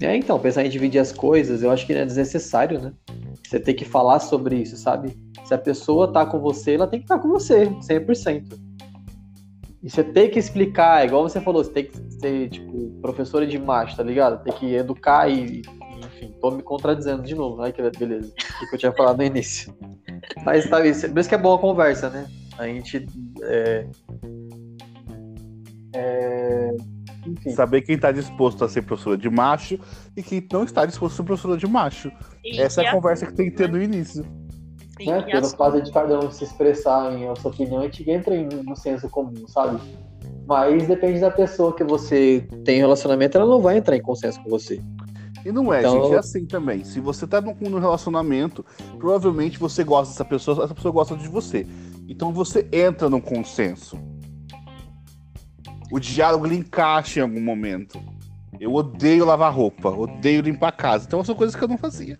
É, 0.00 0.14
então, 0.16 0.38
pensar 0.38 0.64
em 0.64 0.68
dividir 0.68 1.00
as 1.00 1.12
coisas, 1.12 1.62
eu 1.62 1.70
acho 1.70 1.86
que 1.86 1.92
é 1.92 2.04
desnecessário, 2.04 2.80
né? 2.80 2.92
Você 3.46 3.58
tem 3.58 3.74
que 3.74 3.84
falar 3.84 4.20
sobre 4.20 4.56
isso, 4.56 4.76
sabe? 4.76 5.16
Se 5.44 5.54
a 5.54 5.58
pessoa 5.58 6.12
tá 6.12 6.24
com 6.24 6.38
você, 6.40 6.74
ela 6.74 6.86
tem 6.86 7.00
que 7.00 7.04
estar 7.04 7.18
com 7.18 7.28
você, 7.28 7.66
100%. 7.80 8.58
E 9.84 9.90
você 9.90 10.02
tem 10.02 10.30
que 10.30 10.38
explicar, 10.38 11.04
igual 11.06 11.28
você 11.28 11.42
falou, 11.42 11.62
você 11.62 11.70
tem 11.70 11.84
que 11.84 11.94
ser, 12.18 12.48
tipo, 12.48 12.98
professora 13.02 13.46
de 13.46 13.58
macho, 13.58 13.94
tá 13.94 14.02
ligado? 14.02 14.42
Tem 14.42 14.54
que 14.54 14.74
educar 14.74 15.28
e, 15.28 15.60
e, 15.60 15.62
enfim, 16.06 16.34
tô 16.40 16.50
me 16.50 16.62
contradizendo 16.62 17.22
de 17.22 17.34
novo. 17.34 17.60
Ai, 17.60 17.70
que 17.70 17.82
beleza. 17.90 18.32
O 18.62 18.68
que 18.70 18.74
eu 18.76 18.78
tinha 18.78 18.92
falado 18.92 19.18
no 19.18 19.24
início. 19.24 19.74
Mas, 20.42 20.64
sabe, 20.70 20.88
isso- 20.88 21.06
por 21.10 21.18
isso 21.18 21.28
que 21.28 21.34
é 21.34 21.38
boa 21.38 21.56
a 21.56 21.58
conversa, 21.60 22.08
né? 22.08 22.26
A 22.56 22.66
gente. 22.66 23.06
É, 23.42 23.86
é, 25.94 26.70
enfim. 27.26 27.50
Saber 27.50 27.82
quem 27.82 27.98
tá 27.98 28.10
disposto 28.10 28.64
a 28.64 28.68
ser 28.70 28.82
professora 28.82 29.18
de 29.18 29.28
macho 29.28 29.78
e 30.16 30.22
quem 30.22 30.46
não 30.50 30.64
está 30.64 30.86
disposto 30.86 31.12
a 31.14 31.16
ser 31.18 31.22
professora 31.24 31.56
de 31.58 31.66
macho. 31.66 32.10
E- 32.42 32.58
Essa 32.58 32.82
é 32.82 32.86
a 32.88 32.92
conversa 32.92 33.26
que 33.26 33.34
tem 33.34 33.50
que 33.50 33.56
ter 33.56 33.70
né? 33.70 33.76
no 33.78 33.82
início. 33.82 34.24
E- 35.00 35.06
né? 35.06 35.22
Pelo 35.22 35.38
assunto. 35.38 35.56
fato 35.56 35.82
de 35.82 35.90
cada 35.92 36.18
um 36.20 36.30
se 36.30 36.44
expressar 36.44 37.12
em 37.12 37.28
a 37.28 37.34
sua 37.36 37.50
opinião, 37.50 37.80
a 37.80 37.84
gente 37.84 38.08
entra 38.10 38.34
em- 38.34 38.48
no 38.48 38.76
senso 38.76 39.08
comum, 39.08 39.46
sabe? 39.48 39.80
Mas 40.46 40.86
depende 40.86 41.20
da 41.20 41.30
pessoa 41.30 41.74
que 41.74 41.82
você 41.82 42.46
tem 42.64 42.78
relacionamento, 42.78 43.36
ela 43.36 43.46
não 43.46 43.60
vai 43.60 43.78
entrar 43.78 43.96
em 43.96 44.02
consenso 44.02 44.40
com 44.42 44.50
você. 44.50 44.80
E 45.44 45.50
não 45.52 45.72
é, 45.72 45.80
Então- 45.80 46.04
gente, 46.04 46.14
é 46.14 46.18
assim 46.18 46.46
também. 46.46 46.84
Se 46.84 47.00
você 47.00 47.26
tá 47.26 47.40
num, 47.40 47.54
num 47.68 47.78
relacionamento, 47.78 48.64
provavelmente 48.98 49.58
você 49.58 49.82
gosta 49.84 50.12
dessa 50.12 50.24
pessoa, 50.24 50.64
essa 50.64 50.74
pessoa 50.74 50.92
gosta 50.92 51.16
de 51.16 51.28
você. 51.28 51.66
Então 52.08 52.32
você 52.32 52.66
entra 52.72 53.08
num 53.10 53.20
consenso. 53.20 53.98
O 55.90 55.98
diálogo 56.00 56.46
ele 56.46 56.56
encaixa 56.56 57.20
em 57.20 57.22
algum 57.22 57.40
momento. 57.40 58.00
Eu 58.58 58.72
odeio 58.72 59.24
lavar 59.26 59.52
roupa, 59.52 59.90
odeio 59.90 60.40
limpar 60.42 60.68
a 60.68 60.72
casa. 60.72 61.04
Então 61.06 61.22
são 61.24 61.34
coisas 61.34 61.54
que 61.54 61.62
eu 61.62 61.68
não 61.68 61.76
fazia. 61.78 62.18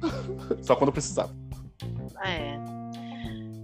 Só 0.62 0.76
quando 0.76 0.88
eu 0.88 0.92
precisava. 0.92 1.34
É. 2.24 2.76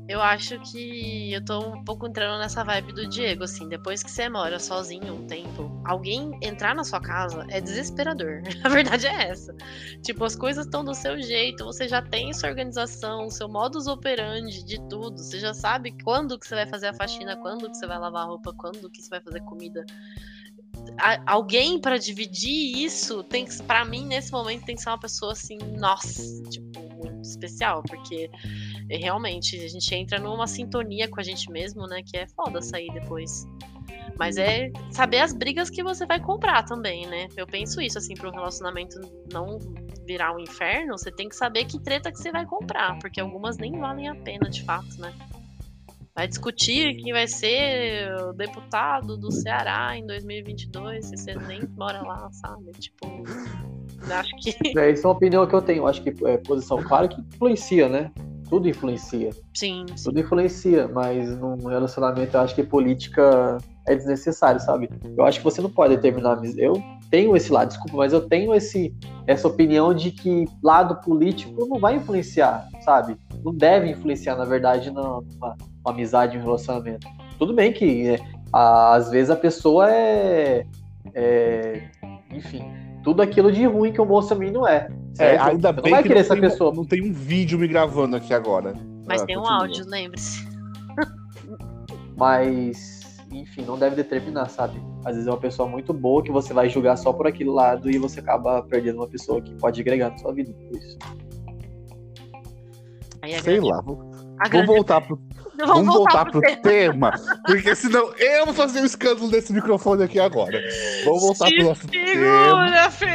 Eu 0.08 0.20
acho 0.20 0.58
que 0.60 1.32
eu 1.32 1.42
tô 1.44 1.60
um 1.60 1.84
pouco 1.84 2.06
entrando 2.06 2.38
nessa 2.38 2.62
vibe 2.64 2.92
do 2.92 3.08
Diego, 3.08 3.44
assim, 3.44 3.68
depois 3.68 4.02
que 4.02 4.10
você 4.10 4.28
mora 4.28 4.58
sozinho 4.58 5.14
um 5.14 5.26
tempo, 5.26 5.80
alguém 5.86 6.36
entrar 6.42 6.74
na 6.74 6.84
sua 6.84 7.00
casa 7.00 7.46
é 7.48 7.60
desesperador. 7.60 8.42
A 8.62 8.68
verdade 8.68 9.06
é 9.06 9.28
essa. 9.28 9.54
Tipo, 10.02 10.24
as 10.24 10.36
coisas 10.36 10.66
estão 10.66 10.84
do 10.84 10.94
seu 10.94 11.18
jeito, 11.22 11.64
você 11.64 11.88
já 11.88 12.02
tem 12.02 12.32
sua 12.34 12.50
organização, 12.50 13.30
seu 13.30 13.48
modus 13.48 13.86
operandi 13.86 14.62
de 14.64 14.78
tudo. 14.88 15.16
Você 15.16 15.38
já 15.38 15.54
sabe 15.54 15.94
quando 16.04 16.38
que 16.38 16.46
você 16.46 16.56
vai 16.56 16.66
fazer 16.66 16.88
a 16.88 16.94
faxina, 16.94 17.36
quando 17.36 17.70
que 17.70 17.76
você 17.76 17.86
vai 17.86 17.98
lavar 17.98 18.24
a 18.24 18.26
roupa, 18.26 18.52
quando 18.52 18.90
que 18.90 19.00
você 19.00 19.08
vai 19.08 19.20
fazer 19.20 19.40
comida. 19.40 19.86
Alguém 21.26 21.80
pra 21.80 21.96
dividir 21.96 22.76
isso 22.84 23.22
tem 23.22 23.46
que, 23.46 23.62
para 23.62 23.84
mim 23.84 24.04
nesse 24.04 24.32
momento 24.32 24.64
tem 24.64 24.74
que 24.74 24.82
ser 24.82 24.90
uma 24.90 25.00
pessoa 25.00 25.32
assim, 25.32 25.56
nossa, 25.78 26.42
tipo, 26.50 26.81
especial, 27.44 27.82
porque 27.82 28.30
é, 28.88 28.96
realmente 28.96 29.56
a 29.56 29.68
gente 29.68 29.94
entra 29.94 30.18
numa 30.18 30.46
sintonia 30.46 31.08
com 31.08 31.20
a 31.20 31.22
gente 31.22 31.50
mesmo, 31.50 31.86
né, 31.86 32.02
que 32.04 32.16
é 32.16 32.26
foda 32.28 32.60
sair 32.60 32.92
depois. 32.92 33.46
Mas 34.18 34.36
é 34.36 34.70
saber 34.90 35.18
as 35.18 35.32
brigas 35.32 35.70
que 35.70 35.82
você 35.82 36.06
vai 36.06 36.20
comprar 36.20 36.62
também, 36.64 37.06
né? 37.06 37.28
Eu 37.36 37.46
penso 37.46 37.80
isso, 37.80 37.98
assim, 37.98 38.14
para 38.14 38.28
um 38.28 38.32
relacionamento 38.32 39.00
não 39.32 39.58
virar 40.06 40.34
um 40.34 40.38
inferno, 40.38 40.96
você 40.98 41.10
tem 41.10 41.28
que 41.28 41.36
saber 41.36 41.64
que 41.64 41.80
treta 41.80 42.10
que 42.10 42.18
você 42.18 42.30
vai 42.30 42.44
comprar, 42.44 42.98
porque 42.98 43.20
algumas 43.20 43.56
nem 43.56 43.72
valem 43.78 44.08
a 44.08 44.14
pena, 44.14 44.48
de 44.50 44.62
fato, 44.62 45.00
né? 45.00 45.12
Vai 46.14 46.28
discutir 46.28 46.96
quem 46.96 47.12
vai 47.12 47.26
ser 47.26 48.14
o 48.24 48.32
deputado 48.34 49.16
do 49.16 49.32
Ceará 49.32 49.96
em 49.96 50.06
2022, 50.06 51.06
se 51.06 51.16
você 51.16 51.34
nem 51.34 51.62
mora 51.76 52.02
lá, 52.02 52.30
sabe? 52.32 52.70
Tipo, 52.72 53.06
acho 54.10 54.30
que 54.36 54.52
É, 54.78 54.90
isso 54.90 55.06
é 55.06 55.08
uma 55.08 55.16
opinião 55.16 55.46
que 55.46 55.54
eu 55.54 55.62
tenho. 55.62 55.82
Eu 55.82 55.86
acho 55.86 56.02
que 56.02 56.14
é 56.26 56.36
posição 56.38 56.82
clara 56.82 57.08
que 57.08 57.20
influencia, 57.20 57.88
né? 57.88 58.10
Tudo 58.48 58.68
influencia. 58.68 59.30
sim, 59.54 59.86
sim. 59.96 60.04
Tudo 60.04 60.20
influencia, 60.20 60.86
mas 60.88 61.36
num 61.38 61.56
relacionamento 61.66 62.36
eu 62.36 62.40
acho 62.40 62.54
que 62.54 62.62
política 62.62 63.56
é 63.86 63.94
desnecessário, 63.94 64.60
sabe? 64.60 64.90
Eu 65.16 65.24
acho 65.24 65.38
que 65.38 65.44
você 65.44 65.60
não 65.62 65.70
pode 65.70 65.96
determinar. 65.96 66.38
Eu 66.58 66.74
tenho 67.10 67.36
esse 67.36 67.50
lado, 67.50 67.68
desculpa, 67.68 67.96
mas 67.96 68.12
eu 68.12 68.28
tenho 68.28 68.54
esse, 68.54 68.94
essa 69.26 69.48
opinião 69.48 69.94
de 69.94 70.10
que 70.10 70.46
lado 70.62 70.96
político 70.96 71.66
não 71.66 71.78
vai 71.78 71.96
influenciar, 71.96 72.68
sabe? 72.82 73.16
Não 73.44 73.54
deve 73.54 73.90
influenciar, 73.90 74.36
na 74.36 74.44
verdade, 74.44 74.90
numa, 74.90 75.22
numa 75.40 75.56
amizade, 75.86 76.38
um 76.38 76.42
relacionamento. 76.42 77.06
Tudo 77.38 77.54
bem 77.54 77.72
que 77.72 78.10
é, 78.10 78.18
às 78.52 79.10
vezes 79.10 79.30
a 79.30 79.36
pessoa 79.36 79.90
é, 79.90 80.66
é, 81.14 81.82
Enfim, 82.30 82.64
tudo 83.02 83.22
aquilo 83.22 83.50
de 83.52 83.64
ruim 83.66 83.92
que 83.92 84.00
o 84.00 84.04
moço 84.06 84.32
a 84.32 84.36
mim 84.36 84.50
não 84.50 84.66
é. 84.66 84.88
É, 85.18 85.36
certo? 85.36 85.42
ainda 85.48 85.68
Você 85.70 85.76
não 85.76 85.82
bem 85.82 85.92
vai 85.92 86.02
que 86.02 86.08
querer 86.08 86.20
não 86.20 86.24
essa 86.24 86.34
tem, 86.34 86.44
um- 86.44 86.48
pessoa. 86.50 86.74
não 86.74 86.84
tem 86.84 87.02
um 87.02 87.12
vídeo 87.12 87.58
me 87.58 87.66
gravando 87.68 88.16
aqui 88.16 88.32
agora. 88.32 88.74
Mas 89.06 89.22
Ah, 89.22 89.26
tem 89.26 89.36
um 89.36 89.40
continua. 89.42 89.60
áudio, 89.62 89.84
lembre-se. 89.88 90.46
Mas, 92.16 93.18
enfim, 93.30 93.62
não 93.62 93.78
deve 93.78 93.96
determinar, 93.96 94.48
sabe? 94.48 94.80
Às 95.04 95.14
vezes 95.14 95.26
é 95.26 95.30
uma 95.30 95.40
pessoa 95.40 95.68
muito 95.68 95.92
boa 95.92 96.22
que 96.22 96.30
você 96.30 96.52
vai 96.54 96.68
julgar 96.68 96.96
só 96.96 97.12
por 97.12 97.26
aquele 97.26 97.50
lado 97.50 97.90
e 97.90 97.98
você 97.98 98.20
acaba 98.20 98.62
perdendo 98.62 98.96
uma 98.98 99.08
pessoa 99.08 99.40
que 99.40 99.54
pode 99.56 99.80
agregar 99.80 100.10
na 100.10 100.18
sua 100.18 100.32
vida 100.32 100.52
por 100.52 100.78
isso. 100.78 100.98
Sei 103.42 103.54
grande- 103.54 103.60
lá, 103.70 103.80
vou, 103.82 103.96
grande- 104.50 104.66
voltar 104.66 105.00
pro, 105.00 105.18
Vamos, 105.56 105.74
vamos 105.74 105.94
voltar 105.94 106.24
pro 106.30 106.40
tema. 106.40 106.62
tema, 106.62 107.12
porque 107.46 107.74
senão 107.74 108.12
eu 108.16 108.46
vou 108.46 108.54
fazer 108.54 108.80
o 108.80 108.84
escândalo 108.86 109.28
desse 109.30 109.52
microfone 109.52 110.02
aqui 110.02 110.18
agora. 110.18 110.62
Vamos 111.04 111.20
voltar 111.22 111.50
pro 111.50 111.64
nosso 111.64 111.86
tema. 111.88 112.90
Fê! 112.90 113.08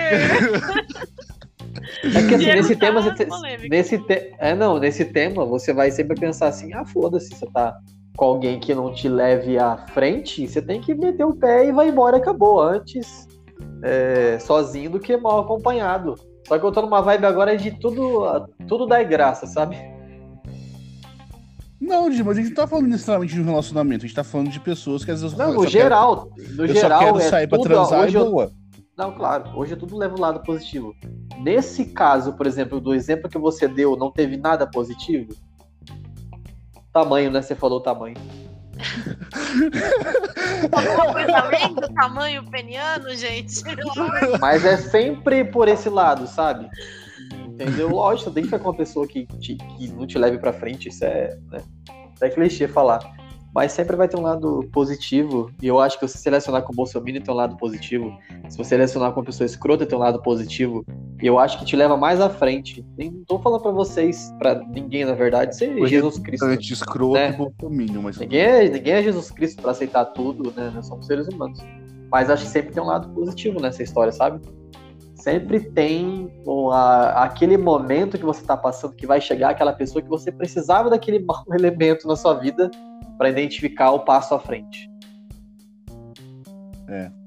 É 2.03 2.27
que 2.27 2.35
assim, 2.35 2.45
nesse 2.45 2.75
tá 2.75 2.85
tema, 2.87 3.01
você 3.01 3.13
te- 3.13 3.69
nesse 3.69 3.97
te- 3.99 4.33
é 4.39 4.53
não, 4.55 4.77
nesse 4.79 5.05
tema 5.05 5.45
você 5.45 5.73
vai 5.73 5.91
sempre 5.91 6.19
pensar 6.19 6.47
assim, 6.47 6.73
ah, 6.73 6.85
foda-se, 6.85 7.29
você 7.29 7.45
tá 7.47 7.75
com 8.15 8.25
alguém 8.25 8.59
que 8.59 8.73
não 8.73 8.93
te 8.93 9.07
leve 9.07 9.57
à 9.59 9.77
frente, 9.93 10.47
você 10.47 10.61
tem 10.61 10.81
que 10.81 10.93
meter 10.95 11.23
o 11.23 11.35
pé 11.35 11.67
e 11.67 11.71
vai 11.71 11.89
embora, 11.89 12.17
acabou. 12.17 12.61
Antes, 12.61 13.27
é, 13.83 14.37
sozinho 14.39 14.89
do 14.91 14.99
que 14.99 15.15
mal 15.17 15.39
acompanhado. 15.41 16.15
Só 16.47 16.57
que 16.57 16.65
eu 16.65 16.71
tô 16.71 16.81
numa 16.81 17.01
vibe 17.01 17.25
agora 17.25 17.55
de 17.57 17.71
tudo, 17.79 18.47
tudo 18.67 18.87
dar 18.87 19.03
graça, 19.03 19.45
sabe? 19.45 19.77
Não, 21.79 22.09
Di, 22.09 22.23
mas 22.23 22.37
a 22.37 22.41
gente 22.41 22.49
não 22.49 22.55
tá 22.55 22.67
falando 22.67 22.87
necessariamente 22.87 23.33
de 23.33 23.41
um 23.41 23.45
relacionamento, 23.45 24.03
a 24.03 24.07
gente 24.07 24.15
tá 24.15 24.23
falando 24.23 24.49
de 24.49 24.59
pessoas 24.59 25.05
que 25.05 25.11
às 25.11 25.21
vezes. 25.21 25.37
Não, 25.37 25.53
no 25.53 25.67
geral. 25.67 26.31
Quero, 26.35 26.55
no 26.55 26.65
eu 26.65 26.73
geral, 26.73 26.99
só 26.99 27.05
quero 27.05 27.19
é 27.19 27.29
sair 27.29 27.47
pra 27.47 27.57
tudo, 27.57 27.67
transar 27.67 28.01
hoje 28.01 28.17
e 28.17 28.19
eu, 28.19 28.31
boa. 28.31 28.51
Não, 28.97 29.11
claro. 29.11 29.51
Hoje 29.55 29.75
tudo 29.75 29.95
leva 29.95 30.15
o 30.15 30.19
lado 30.19 30.41
positivo. 30.41 30.95
Nesse 31.39 31.85
caso, 31.85 32.33
por 32.33 32.47
exemplo, 32.47 32.81
do 32.81 32.95
exemplo 32.95 33.29
que 33.29 33.37
você 33.37 33.67
deu, 33.67 33.95
não 33.95 34.11
teve 34.11 34.37
nada 34.37 34.65
positivo? 34.65 35.35
Tamanho, 36.91 37.29
né? 37.29 37.43
Você 37.43 37.53
falou 37.53 37.79
tamanho. 37.79 38.15
Coisa 41.11 41.37
além 41.37 41.75
do 41.75 41.93
tamanho 41.93 42.43
peniano, 42.49 43.13
gente? 43.15 43.61
Mas 44.39 44.65
é 44.65 44.77
sempre 44.77 45.45
por 45.45 45.67
esse 45.67 45.89
lado, 45.89 46.25
sabe? 46.25 46.67
Entendeu? 47.57 47.89
Lógico, 47.89 48.29
tem 48.29 48.43
que 48.43 48.59
com 48.59 48.69
uma 48.69 48.75
pessoa 48.75 49.07
que, 49.07 49.25
te, 49.39 49.55
que 49.55 49.87
não 49.89 50.05
te 50.05 50.17
leve 50.19 50.37
pra 50.37 50.53
frente, 50.53 50.89
isso 50.89 51.03
é, 51.03 51.35
né? 51.49 51.63
é 52.21 52.29
clichê 52.29 52.67
falar. 52.67 52.99
Mas 53.53 53.71
sempre 53.71 53.95
vai 53.95 54.07
ter 54.07 54.15
um 54.15 54.21
lado 54.21 54.69
positivo. 54.71 55.49
E 55.59 55.65
eu 55.65 55.79
acho 55.79 55.97
que 55.97 56.07
você 56.07 56.19
selecionar 56.19 56.61
com 56.61 56.71
o 56.71 56.75
Bolsonaro 56.75 57.11
tem 57.11 57.33
um 57.33 57.37
lado 57.37 57.57
positivo. 57.57 58.15
Se 58.47 58.55
você 58.55 58.69
selecionar 58.69 59.11
com 59.11 59.19
uma 59.19 59.25
pessoa 59.25 59.47
escrota 59.47 59.83
tem 59.83 59.97
um 59.97 60.01
lado 60.01 60.21
positivo. 60.21 60.85
E 61.19 61.25
eu 61.25 61.39
acho 61.39 61.57
que 61.57 61.65
te 61.65 61.75
leva 61.75 61.97
mais 61.97 62.21
à 62.21 62.29
frente. 62.29 62.85
Nem 62.95 63.09
não 63.09 63.23
tô 63.23 63.39
falando 63.39 63.63
pra 63.63 63.71
vocês, 63.71 64.31
pra 64.37 64.53
ninguém, 64.53 65.05
na 65.05 65.15
verdade, 65.15 65.57
ser 65.57 65.75
Jesus 65.87 66.19
Cristo. 66.19 66.45
Escroto 66.51 67.13
né? 67.13 67.29
e 67.29 67.37
Bolsonaro, 67.37 68.03
mas. 68.03 68.17
Ninguém 68.19 68.41
é, 68.41 68.69
ninguém 68.69 68.93
é 68.93 69.01
Jesus 69.01 69.31
Cristo 69.31 69.59
pra 69.59 69.71
aceitar 69.71 70.05
tudo, 70.05 70.53
né? 70.55 70.71
Nós 70.75 70.85
somos 70.85 71.07
seres 71.07 71.27
humanos. 71.27 71.59
Mas 72.11 72.29
acho 72.29 72.43
que 72.43 72.49
sempre 72.49 72.73
tem 72.73 72.83
um 72.83 72.85
lado 72.85 73.09
positivo 73.09 73.59
nessa 73.59 73.81
história, 73.81 74.11
sabe? 74.11 74.39
Sempre 75.27 75.59
tem 75.59 76.31
uma, 76.45 77.09
aquele 77.09 77.57
momento 77.57 78.17
que 78.17 78.23
você 78.23 78.41
tá 78.45 78.55
passando 78.55 78.95
que 78.95 79.05
vai 79.05 79.19
chegar 79.19 79.49
aquela 79.49 79.73
pessoa 79.73 80.01
que 80.01 80.07
você 80.07 80.31
precisava 80.31 80.89
daquele 80.89 81.19
mau 81.27 81.43
elemento 81.51 82.07
na 82.07 82.15
sua 82.15 82.35
vida 82.35 82.71
para 83.17 83.29
identificar 83.29 83.91
o 83.91 84.05
passo 84.05 84.33
à 84.33 84.39
frente. 84.39 84.89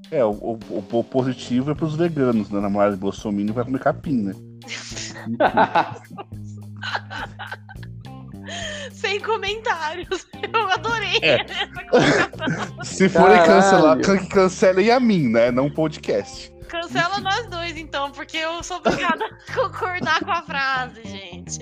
É, 0.09 0.25
o, 0.25 0.31
o, 0.31 0.57
o 0.91 1.03
positivo 1.03 1.69
é 1.69 1.75
pros 1.75 1.95
veganos, 1.95 2.49
né? 2.49 2.55
Na 2.55 2.61
namorada 2.61 2.95
de 2.95 2.99
Bolsonaro 2.99 3.53
vai 3.53 3.65
comer 3.65 3.79
capim, 3.79 4.23
né? 4.23 4.33
Sem 8.91 9.19
comentários. 9.19 10.25
Eu 10.51 10.69
adorei 10.69 11.19
É. 11.21 11.45
Se 12.83 13.07
forem 13.07 13.37
cancelar, 13.43 14.01
can- 14.01 14.25
cancelem 14.25 14.89
a 14.89 14.99
mim, 14.99 15.27
né? 15.27 15.51
Não 15.51 15.67
o 15.67 15.71
podcast. 15.71 16.51
Cancela 16.71 17.19
nós 17.19 17.47
dois, 17.49 17.75
então, 17.77 18.11
porque 18.11 18.37
eu 18.37 18.63
sou 18.63 18.77
obrigada 18.77 19.25
a 19.25 19.29
concordar 19.53 20.23
com 20.23 20.31
a 20.31 20.41
frase, 20.41 21.03
gente. 21.03 21.59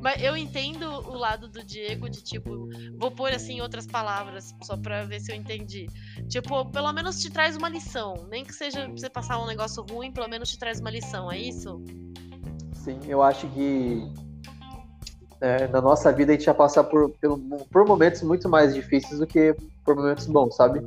Mas 0.00 0.22
eu 0.22 0.36
entendo 0.36 0.88
o 0.88 1.14
lado 1.14 1.48
do 1.48 1.64
Diego 1.64 2.08
de 2.08 2.22
tipo, 2.22 2.68
vou 2.96 3.10
pôr 3.10 3.32
assim 3.32 3.60
outras 3.60 3.84
palavras, 3.84 4.54
só 4.62 4.76
pra 4.76 5.04
ver 5.06 5.18
se 5.20 5.32
eu 5.32 5.36
entendi. 5.36 5.86
Tipo, 6.28 6.66
pelo 6.70 6.92
menos 6.92 7.20
te 7.20 7.32
traz 7.32 7.56
uma 7.56 7.68
lição. 7.68 8.28
Nem 8.30 8.44
que 8.44 8.54
seja 8.54 8.82
pra 8.84 8.92
você 8.92 9.10
passar 9.10 9.42
um 9.42 9.46
negócio 9.46 9.84
ruim, 9.90 10.12
pelo 10.12 10.28
menos 10.28 10.48
te 10.50 10.56
traz 10.58 10.78
uma 10.78 10.90
lição, 10.90 11.32
é 11.32 11.38
isso? 11.38 11.82
Sim, 12.74 13.00
eu 13.08 13.22
acho 13.24 13.48
que 13.48 14.06
é, 15.40 15.66
na 15.66 15.80
nossa 15.80 16.12
vida 16.12 16.30
a 16.32 16.36
gente 16.36 16.44
já 16.44 16.54
passa 16.54 16.84
por, 16.84 17.10
pelo- 17.18 17.38
por 17.72 17.84
momentos 17.84 18.22
muito 18.22 18.48
mais 18.48 18.72
difíceis 18.72 19.18
do 19.18 19.26
que 19.26 19.52
por 19.84 19.96
momentos 19.96 20.26
bons, 20.26 20.54
sabe? 20.54 20.80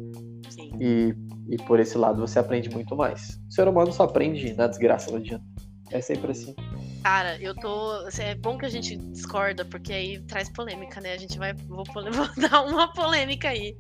Sim. 0.50 0.72
E, 0.80 1.14
e 1.50 1.58
por 1.58 1.80
esse 1.80 1.98
lado 1.98 2.20
você 2.20 2.40
aprende 2.40 2.70
muito 2.70 2.96
mais. 2.96 3.40
O 3.50 3.52
ser 3.52 3.68
humano 3.68 3.92
só 3.92 4.04
aprende 4.04 4.54
na 4.54 4.68
desgraça, 4.68 5.12
não 5.12 5.18
adianta. 5.18 5.46
É 5.92 6.02
sempre 6.02 6.32
assim. 6.32 6.56
Cara, 7.04 7.38
eu 7.42 7.56
tô. 7.56 7.92
assim, 8.08 8.24
É 8.24 8.36
bom 8.36 8.58
que 8.58 8.66
a 8.66 8.70
gente 8.70 8.98
discorda, 8.98 9.64
porque 9.64 9.94
aí 9.94 10.20
traz 10.24 10.50
polêmica, 10.52 11.00
né? 11.00 11.14
A 11.14 11.18
gente 11.18 11.38
vai. 11.38 11.54
Vou, 11.54 11.84
vou 11.94 12.50
dar 12.50 12.64
uma 12.64 12.92
polêmica 12.94 13.50
aí. 13.50 13.76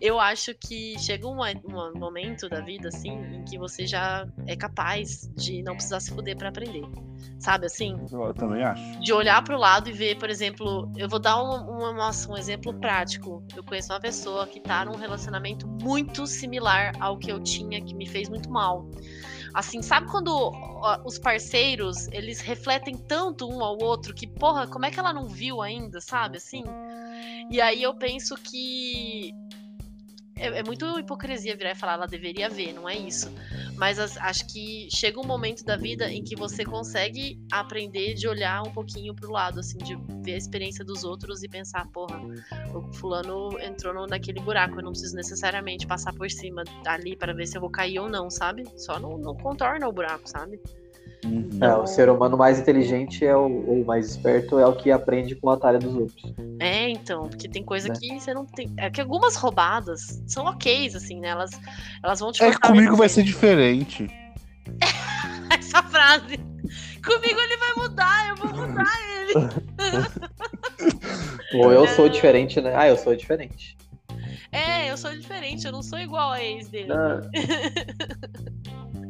Eu 0.00 0.18
acho 0.18 0.54
que 0.54 0.98
chega 0.98 1.26
um, 1.26 1.38
um 1.40 1.98
momento 1.98 2.48
da 2.48 2.60
vida, 2.60 2.88
assim, 2.88 3.10
em 3.10 3.44
que 3.44 3.58
você 3.58 3.86
já 3.86 4.26
é 4.46 4.56
capaz 4.56 5.30
de 5.36 5.62
não 5.62 5.74
precisar 5.74 6.00
se 6.00 6.10
fuder 6.10 6.36
pra 6.36 6.48
aprender. 6.48 6.82
Sabe 7.38 7.66
assim? 7.66 7.96
Eu 8.10 8.34
também 8.34 8.62
acho. 8.62 9.00
De 9.00 9.12
olhar 9.12 9.42
pro 9.42 9.58
lado 9.58 9.88
e 9.88 9.92
ver, 9.92 10.16
por 10.16 10.30
exemplo, 10.30 10.90
eu 10.96 11.08
vou 11.08 11.18
dar 11.18 11.42
um, 11.42 11.70
um, 11.70 11.94
nossa, 11.94 12.30
um 12.30 12.36
exemplo 12.36 12.72
prático. 12.74 13.44
Eu 13.54 13.64
conheço 13.64 13.92
uma 13.92 14.00
pessoa 14.00 14.46
que 14.46 14.60
tá 14.60 14.84
num 14.84 14.96
relacionamento 14.96 15.66
muito 15.66 16.26
similar 16.26 16.92
ao 17.00 17.18
que 17.18 17.30
eu 17.30 17.40
tinha, 17.40 17.80
que 17.82 17.94
me 17.94 18.06
fez 18.06 18.28
muito 18.28 18.48
mal. 18.50 18.88
Assim, 19.54 19.82
sabe 19.82 20.10
quando 20.10 20.52
os 21.04 21.18
parceiros, 21.18 22.08
eles 22.08 22.40
refletem 22.40 22.96
tanto 22.96 23.48
um 23.48 23.62
ao 23.62 23.78
outro 23.82 24.14
que, 24.14 24.26
porra, 24.26 24.66
como 24.66 24.86
é 24.86 24.90
que 24.90 24.98
ela 24.98 25.12
não 25.12 25.26
viu 25.26 25.60
ainda, 25.60 26.00
sabe? 26.00 26.38
Assim. 26.38 26.64
E 27.50 27.60
aí 27.60 27.82
eu 27.82 27.94
penso 27.94 28.34
que. 28.36 29.32
É, 30.36 30.46
é 30.60 30.62
muito 30.62 30.98
hipocrisia 30.98 31.54
virar 31.56 31.72
e 31.72 31.74
falar, 31.74 31.94
ela 31.94 32.06
deveria 32.06 32.48
ver, 32.48 32.72
não 32.72 32.88
é 32.88 32.96
isso. 32.96 33.30
Mas 33.76 33.98
as- 33.98 34.16
acho 34.16 34.46
que 34.46 34.88
chega 34.90 35.20
um 35.20 35.24
momento 35.26 35.64
da 35.64 35.76
vida 35.76 36.10
em 36.10 36.22
que 36.24 36.34
você 36.34 36.64
consegue 36.64 37.38
aprender 37.50 38.14
de 38.14 38.26
olhar 38.26 38.62
um 38.62 38.72
pouquinho 38.72 39.14
pro 39.14 39.30
lado, 39.30 39.60
assim, 39.60 39.78
de 39.78 39.94
ver 40.24 40.34
a 40.34 40.38
experiência 40.38 40.84
dos 40.84 41.04
outros 41.04 41.42
e 41.42 41.48
pensar, 41.48 41.86
porra, 41.88 42.18
o 42.74 42.92
fulano 42.94 43.58
entrou 43.60 43.92
no- 43.94 44.06
naquele 44.06 44.40
buraco, 44.40 44.78
eu 44.78 44.82
não 44.84 44.92
preciso 44.92 45.14
necessariamente 45.16 45.86
passar 45.86 46.12
por 46.14 46.30
cima 46.30 46.64
ali 46.86 47.14
para 47.16 47.32
ver 47.34 47.46
se 47.46 47.56
eu 47.56 47.60
vou 47.60 47.70
cair 47.70 47.98
ou 47.98 48.08
não, 48.08 48.30
sabe? 48.30 48.64
Só 48.76 48.98
não, 48.98 49.18
não 49.18 49.34
contorna 49.34 49.86
o 49.88 49.92
buraco, 49.92 50.28
sabe? 50.28 50.58
Uhum. 51.24 51.48
É, 51.60 51.76
o 51.76 51.86
ser 51.86 52.10
humano 52.10 52.36
mais 52.36 52.58
inteligente 52.58 53.24
é 53.24 53.36
o, 53.36 53.64
ou 53.68 53.84
mais 53.84 54.10
esperto 54.10 54.58
é 54.58 54.66
o 54.66 54.74
que 54.74 54.90
aprende 54.90 55.36
com 55.36 55.50
a 55.50 55.54
atalho 55.54 55.78
dos 55.78 55.94
outros. 55.94 56.34
É, 56.58 56.88
então, 56.88 57.28
porque 57.28 57.48
tem 57.48 57.62
coisa 57.62 57.88
Né? 57.88 57.94
que 57.98 58.18
você 58.20 58.34
não 58.34 58.44
tem. 58.44 58.72
É 58.76 58.90
que 58.90 59.00
algumas 59.00 59.36
roubadas 59.36 60.20
são 60.26 60.46
ok, 60.46 60.88
assim, 60.88 61.20
né? 61.20 61.28
Elas, 61.28 61.52
elas 62.02 62.18
vão 62.18 62.32
te 62.32 62.42
É 62.42 62.52
comigo 62.58 62.96
vai 62.96 63.08
ser 63.08 63.22
diferente. 63.22 64.08
Essa 65.56 65.80
frase. 65.84 66.38
Comigo 67.04 67.40
ele 67.40 67.56
vai 67.56 67.72
mudar, 67.76 68.28
eu 68.28 68.36
vou 68.36 68.48
mudar 68.66 68.92
ele. 69.20 69.34
Ou 71.62 71.72
eu 71.72 71.86
sou 71.88 72.08
diferente, 72.08 72.60
né? 72.60 72.72
Ah, 72.74 72.88
eu 72.88 72.96
sou 72.96 73.14
diferente. 73.14 73.76
É, 74.50 74.90
eu 74.90 74.96
sou 74.96 75.12
diferente, 75.12 75.66
eu 75.66 75.72
não 75.72 75.82
sou 75.82 75.98
igual 75.98 76.32
a 76.32 76.42
ex 76.42 76.68
dele. 76.68 76.92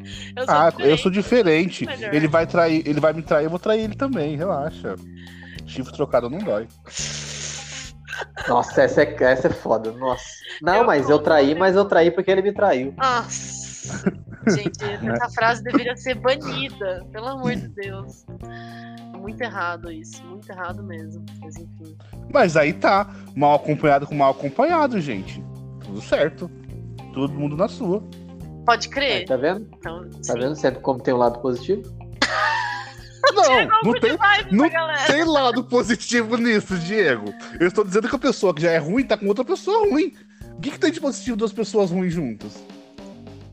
Ah, 0.36 0.40
Eu 0.40 0.44
sou 0.46 0.54
Ah, 0.54 0.70
diferente. 0.70 0.90
eu 0.90 0.98
sou 0.98 1.10
diferente. 1.10 1.86
Ele 2.12 2.28
vai 2.28 2.46
trair, 2.46 2.82
ele 2.86 3.00
vai 3.00 3.12
me 3.12 3.22
trair, 3.22 3.44
eu 3.44 3.50
vou 3.50 3.58
trair 3.58 3.82
ele 3.82 3.94
também, 3.94 4.36
relaxa. 4.36 4.96
Chifre 5.66 5.92
trocado 5.92 6.28
não 6.28 6.38
dói. 6.38 6.66
Nossa, 8.48 8.82
essa 8.82 9.02
é, 9.02 9.16
essa 9.24 9.48
é 9.48 9.50
foda. 9.50 9.90
Nossa. 9.92 10.24
Não, 10.60 10.76
Eu 10.76 10.84
mas 10.84 11.08
eu 11.10 11.18
traí, 11.18 11.54
mas 11.54 11.76
eu 11.76 11.84
traí 11.84 12.10
porque 12.10 12.30
ele 12.30 12.42
me 12.42 12.52
traiu. 12.52 12.94
Nossa. 12.96 14.12
Gente, 14.48 14.78
essa 14.84 15.28
frase 15.34 15.62
deveria 15.62 15.96
ser 15.96 16.14
banida, 16.16 17.04
pelo 17.12 17.26
amor 17.28 17.54
de 17.54 17.68
Deus. 17.68 18.24
Muito 19.18 19.40
errado 19.40 19.90
isso, 19.90 20.22
muito 20.24 20.50
errado 20.50 20.82
mesmo. 20.82 21.24
Mas 21.40 21.56
enfim. 21.56 21.96
Mas 22.32 22.56
aí 22.56 22.72
tá, 22.72 23.08
mal 23.36 23.54
acompanhado 23.54 24.06
com 24.06 24.14
mal 24.14 24.32
acompanhado, 24.32 25.00
gente. 25.00 25.42
Tudo 25.84 26.00
certo. 26.02 26.50
Todo 27.14 27.32
mundo 27.32 27.56
na 27.56 27.68
sua. 27.68 28.02
Pode 28.64 28.86
Aí, 28.88 28.92
crer? 28.92 29.24
tá 29.26 29.36
vendo? 29.36 29.68
Então, 29.78 30.08
Tá 30.26 30.34
vendo 30.34 30.54
sempre 30.54 30.80
como 30.80 31.00
tem 31.02 31.12
um 31.14 31.18
lado 31.18 31.38
positivo? 31.40 31.82
Não, 33.34 33.66
não 33.84 33.92
tem, 34.00 34.16
Vibe 34.16 34.52
não 34.54 34.68
pra 34.68 34.80
galera. 34.80 35.06
tem 35.06 35.24
lado 35.24 35.64
positivo 35.64 36.36
nisso, 36.36 36.76
Diego. 36.78 37.32
Eu 37.58 37.68
estou 37.68 37.82
dizendo 37.84 38.08
que 38.08 38.14
a 38.16 38.18
pessoa 38.18 38.52
que 38.52 38.60
já 38.60 38.70
é 38.72 38.78
ruim 38.78 39.04
tá 39.04 39.16
com 39.16 39.26
outra 39.26 39.44
pessoa 39.44 39.88
ruim. 39.88 40.12
O 40.56 40.60
que, 40.60 40.72
que 40.72 40.78
tem 40.78 40.90
de 40.90 41.00
positivo 41.00 41.36
duas 41.36 41.52
pessoas 41.52 41.90
ruins 41.90 42.12
juntas? 42.12 42.62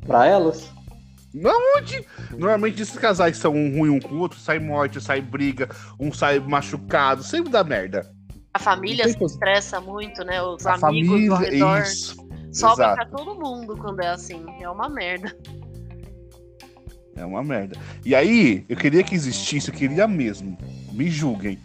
Pra 0.06 0.26
elas? 0.26 0.70
Onde? 1.78 2.04
Normalmente 2.32 2.82
esses 2.82 2.98
casais 2.98 3.38
são 3.38 3.54
um 3.54 3.78
ruim 3.78 3.90
um 3.92 4.00
com 4.00 4.16
o 4.16 4.20
outro, 4.20 4.38
sai 4.40 4.60
morte, 4.60 5.00
sai 5.00 5.22
briga, 5.22 5.70
um 6.00 6.12
sai 6.12 6.40
machucado, 6.40 7.24
sempre 7.24 7.52
dá 7.52 7.64
merda. 7.64 8.12
A 8.54 8.60
família 8.60 9.08
se 9.08 9.18
coisa. 9.18 9.34
estressa 9.36 9.80
muito, 9.80 10.24
né? 10.26 10.42
Os 10.42 10.66
A 10.66 10.74
amigos 10.88 11.30
ao 11.30 11.38
família, 11.38 11.52
redor. 11.52 11.82
isso. 11.84 12.29
Sobra 12.52 12.86
exato. 12.86 12.96
pra 12.96 13.06
todo 13.06 13.36
mundo 13.36 13.78
quando 13.78 14.02
é 14.02 14.08
assim. 14.10 14.46
É 14.60 14.70
uma 14.70 14.90
merda. 14.90 15.36
É 17.16 17.26
uma 17.26 17.44
merda. 17.44 17.78
E 18.06 18.16
aí, 18.16 18.66
eu 18.70 18.78
queria 18.78 19.04
que 19.04 19.14
existisse, 19.14 19.70
eu 19.70 19.74
queria 19.74 20.08
mesmo, 20.08 20.58
me 20.94 21.10
julguem, 21.10 21.60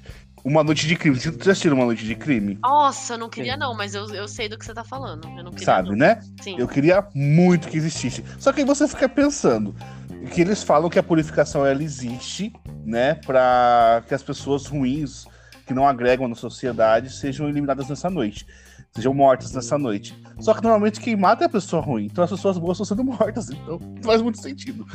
uma 0.45 0.63
noite 0.63 0.87
de 0.87 0.95
crime. 0.95 1.19
Vocês 1.19 1.35
já 1.37 1.53
assistiram 1.53 1.77
uma 1.77 1.87
noite 1.87 2.05
de 2.05 2.15
crime? 2.15 2.59
Nossa, 2.63 3.15
eu 3.15 3.19
não 3.19 3.31
queria 3.31 3.57
não, 3.57 3.75
mas 3.75 3.95
eu, 3.95 4.07
eu 4.15 4.29
sei 4.29 4.49
do 4.49 4.59
que 4.59 4.65
você 4.65 4.75
tá 4.75 4.85
falando. 4.85 5.27
Eu 5.29 5.45
não 5.45 5.51
queria 5.51 5.65
Sabe, 5.65 5.91
não. 5.91 5.97
né? 5.97 6.21
Sim. 6.43 6.57
Eu 6.59 6.69
queria 6.69 7.07
muito 7.15 7.69
que 7.69 7.79
existisse. 7.79 8.23
Só 8.39 8.53
que 8.53 8.61
aí 8.61 8.67
você 8.67 8.87
fica 8.87 9.09
pensando 9.09 9.75
que 10.33 10.43
eles 10.43 10.63
falam 10.63 10.91
que 10.91 10.99
a 10.99 11.03
purificação 11.03 11.65
ela 11.65 11.83
existe, 11.83 12.53
né, 12.85 13.15
para 13.15 14.03
que 14.07 14.15
as 14.15 14.23
pessoas 14.23 14.67
ruins 14.67 15.27
que 15.67 15.73
não 15.73 15.87
agregam 15.87 16.29
na 16.29 16.35
sociedade 16.35 17.11
sejam 17.11 17.49
eliminadas 17.49 17.89
nessa 17.89 18.11
noite. 18.11 18.47
Sejam 18.97 19.13
mortas 19.13 19.53
nessa 19.53 19.77
noite. 19.77 20.17
Só 20.41 20.55
que 20.55 20.63
normalmente 20.63 21.01
quem 21.01 21.17
mata 21.17 21.45
é 21.45 21.47
a 21.47 21.51
pessoa 21.51 21.83
ruim, 21.83 22.07
então 22.07 22.25
as 22.25 22.31
pessoas 22.31 22.59
boas 22.59 22.81
estão 22.81 22.97
sendo 22.97 23.05
mortas, 23.05 23.51
então 23.51 23.79
não 23.79 24.03
faz 24.03 24.23
muito 24.23 24.41
sentido. 24.41 24.87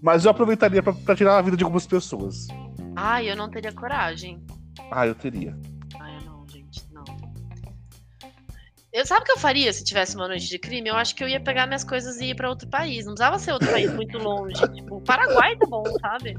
Mas 0.00 0.24
eu 0.24 0.30
aproveitaria 0.30 0.82
pra, 0.82 0.92
pra 0.92 1.16
tirar 1.16 1.38
a 1.38 1.42
vida 1.42 1.56
de 1.56 1.64
algumas 1.64 1.86
pessoas. 1.86 2.46
Ah, 2.94 3.22
eu 3.22 3.36
não 3.36 3.50
teria 3.50 3.72
coragem. 3.72 4.44
Ah, 4.90 5.06
eu 5.06 5.14
teria. 5.14 5.56
Ah, 5.98 6.12
eu 6.12 6.30
não, 6.30 6.46
gente, 6.48 6.82
não. 6.92 7.04
Eu, 8.92 9.06
sabe 9.06 9.22
o 9.22 9.24
que 9.24 9.32
eu 9.32 9.38
faria 9.38 9.72
se 9.72 9.82
tivesse 9.82 10.14
uma 10.14 10.28
noite 10.28 10.48
de 10.48 10.58
crime? 10.58 10.88
Eu 10.88 10.96
acho 10.96 11.16
que 11.16 11.24
eu 11.24 11.28
ia 11.28 11.40
pegar 11.40 11.66
minhas 11.66 11.82
coisas 11.82 12.20
e 12.20 12.26
ir 12.26 12.36
pra 12.36 12.50
outro 12.50 12.68
país. 12.68 13.06
Não 13.06 13.14
precisava 13.14 13.38
ser 13.38 13.52
outro 13.52 13.70
país 13.70 13.92
muito 13.92 14.18
longe. 14.18 14.60
Tipo, 14.74 14.96
o 14.96 15.00
Paraguai 15.00 15.56
tá 15.56 15.66
bom, 15.66 15.82
sabe? 16.00 16.36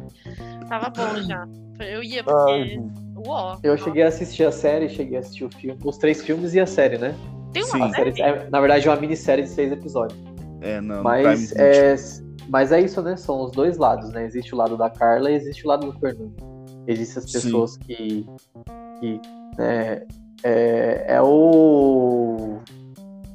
Tava 0.69 0.89
bom 0.89 1.21
já. 1.23 1.45
Eu 1.79 2.03
ia 2.03 2.23
porque. 2.23 2.51
Ai, 2.51 2.79
Uó. 3.25 3.57
Eu 3.63 3.77
cheguei 3.77 4.03
a 4.03 4.07
assistir 4.07 4.43
a 4.45 4.51
série, 4.51 4.87
cheguei 4.89 5.17
a 5.17 5.19
assistir 5.21 5.45
o 5.45 5.49
filme, 5.51 5.79
os 5.83 5.97
três 5.97 6.21
filmes 6.21 6.53
e 6.53 6.59
a 6.59 6.65
série, 6.65 6.97
né? 6.97 7.15
Tem 7.53 7.63
Sim. 7.63 7.77
uma 7.77 7.89
série, 7.93 8.15
série? 8.15 8.21
é, 8.39 8.49
na 8.49 8.59
verdade, 8.59 8.87
é 8.87 8.91
uma 8.91 8.99
minissérie 8.99 9.43
de 9.43 9.49
seis 9.49 9.71
episódios. 9.71 10.19
é, 10.61 10.79
não, 10.81 11.01
Mas 11.03 11.51
é, 11.55 11.95
mas 12.49 12.71
é 12.71 12.81
isso, 12.81 13.01
né? 13.01 13.15
São 13.17 13.41
os 13.43 13.51
dois 13.51 13.77
lados, 13.77 14.09
né? 14.11 14.25
Existe 14.25 14.53
o 14.53 14.57
lado 14.57 14.77
da 14.77 14.89
Carla 14.89 15.31
e 15.31 15.35
existe 15.35 15.65
o 15.65 15.67
lado 15.69 15.91
do 15.91 15.99
Fernando. 15.99 16.33
Existem 16.87 17.23
as 17.23 17.31
Sim. 17.31 17.41
pessoas 17.41 17.77
que. 17.77 18.25
que 18.99 19.21
né, 19.57 20.05
é, 20.43 21.05
é 21.15 21.21
o. 21.21 22.59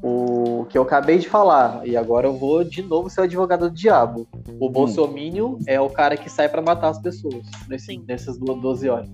O 0.02 0.64
que 0.70 0.78
eu 0.78 0.82
acabei 0.82 1.18
de 1.18 1.28
falar. 1.28 1.86
E 1.86 1.94
agora 1.96 2.26
eu 2.26 2.32
vou 2.34 2.64
de 2.64 2.82
novo 2.82 3.10
ser 3.10 3.20
o 3.20 3.24
advogado 3.24 3.68
do 3.68 3.74
diabo. 3.74 4.26
O 4.58 4.68
Hum. 4.68 4.72
Bolsominion 4.72 5.58
é 5.66 5.78
o 5.80 5.90
cara 5.90 6.16
que 6.16 6.30
sai 6.30 6.48
pra 6.48 6.62
matar 6.62 6.88
as 6.88 6.98
pessoas 6.98 7.44
nesse, 7.68 7.86
Sim. 7.86 8.04
nessas 8.08 8.38
duas 8.38 8.58
12 8.62 8.88
horas. 8.88 9.10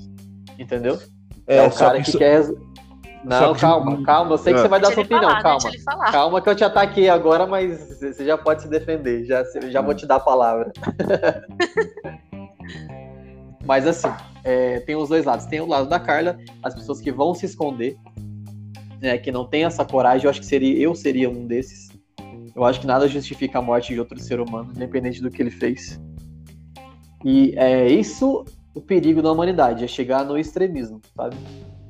Entendeu? 0.59 0.99
É, 1.47 1.59
É, 1.59 1.67
o 1.67 1.73
cara 1.73 2.01
que 2.03 2.13
que, 2.13 2.19
quer. 2.19 2.45
Não, 3.25 3.55
que- 3.55 3.61
calma, 3.61 4.03
calma. 4.05 4.33
Eu 4.33 4.39
sei 4.39 4.53
que 4.53 4.59
É. 4.59 4.63
você 4.63 4.69
vai 4.69 4.81
dar 4.81 4.93
sua 4.93 5.03
opinião, 5.03 5.23
falar, 5.31 5.43
calma. 5.43 6.13
Calma 6.13 6.41
que 6.41 6.49
eu 6.49 6.57
te 6.57 6.65
ataquei 6.65 7.09
agora, 7.09 7.47
mas 7.47 7.99
você 7.99 8.25
já 8.25 8.37
pode 8.39 8.63
se 8.63 8.69
defender. 8.69 9.25
Já, 9.25 9.43
já 9.69 9.81
vou 9.81 9.95
te 9.95 10.07
dar 10.07 10.17
a 10.17 10.21
palavra. 10.21 10.73
mas 13.65 13.87
assim, 13.87 14.09
é, 14.45 14.81
tem 14.81 14.97
os 14.97 15.09
dois 15.09 15.25
lados. 15.25 15.47
Tem 15.47 15.61
o 15.61 15.67
lado 15.67 15.89
da 15.89 15.99
Carla, 15.99 16.39
as 16.63 16.75
pessoas 16.75 17.01
que 17.01 17.11
vão 17.11 17.35
se 17.35 17.47
esconder, 17.47 17.97
né, 19.01 19.19
que 19.19 19.33
não 19.33 19.47
tem 19.47 19.65
essa 19.65 19.85
coragem. 19.85 20.25
Eu 20.25 20.31
acho 20.31 20.41
que 20.41 20.47
seria, 20.47 20.79
eu 20.81 20.95
seria 20.95 21.29
um 21.29 21.47
desses. 21.47 21.91
Eu 22.55 22.65
acho 22.65 22.81
que 22.81 22.87
nada 22.87 23.07
justifica 23.09 23.59
a 23.59 23.63
morte 23.63 23.93
de 23.93 24.01
outro 24.01 24.19
ser 24.19 24.41
humano, 24.41 24.71
independente 24.75 25.21
do 25.21 25.31
que 25.31 25.43
ele 25.43 25.51
fez. 25.51 26.01
E 27.25 27.53
é 27.57 27.89
isso 27.89 28.45
o 28.77 28.81
perigo 28.81 29.23
da 29.23 29.33
humanidade, 29.33 29.83
é 29.85 29.87
chegar 29.89 30.25
no 30.25 30.37
extremismo, 30.39 31.01
sabe? 31.17 31.35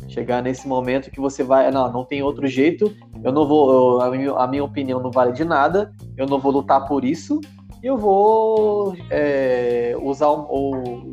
Chegar 0.08 0.40
nesse 0.40 0.68
momento 0.68 1.10
que 1.10 1.20
você 1.20 1.42
vai, 1.42 1.68
não, 1.72 1.90
não 1.92 2.04
tem 2.04 2.22
outro 2.22 2.46
jeito, 2.46 2.94
eu 3.24 3.32
não 3.32 3.46
vou, 3.46 3.72
eu- 3.72 4.00
a, 4.00 4.10
minha, 4.10 4.30
a 4.32 4.46
minha 4.46 4.62
opinião 4.64 5.00
não 5.02 5.10
vale 5.10 5.32
de 5.32 5.44
nada, 5.44 5.92
eu 6.16 6.26
não 6.26 6.38
vou 6.38 6.52
lutar 6.52 6.86
por 6.86 7.04
isso, 7.04 7.40
eu 7.82 7.98
vou 7.98 8.94
é, 9.10 9.96
usar 10.00 10.28
o, 10.28 10.46
o, 10.48 11.12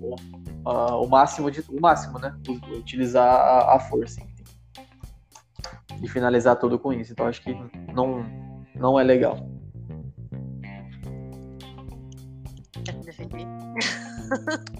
o, 0.00 0.14
a- 0.64 0.96
o 0.96 1.06
máximo 1.06 1.50
de 1.50 1.60
o 1.68 1.78
máximo, 1.80 2.18
né? 2.18 2.34
Utilizar 2.78 3.28
a, 3.28 3.76
a 3.76 3.78
força, 3.80 4.20
enfim. 4.22 4.42
E 6.02 6.08
finalizar 6.08 6.56
tudo 6.56 6.78
com 6.78 6.92
isso. 6.92 7.12
Então 7.12 7.26
acho 7.26 7.42
que 7.42 7.54
não, 7.94 8.24
não 8.74 8.98
é 8.98 9.02
legal. 9.04 9.36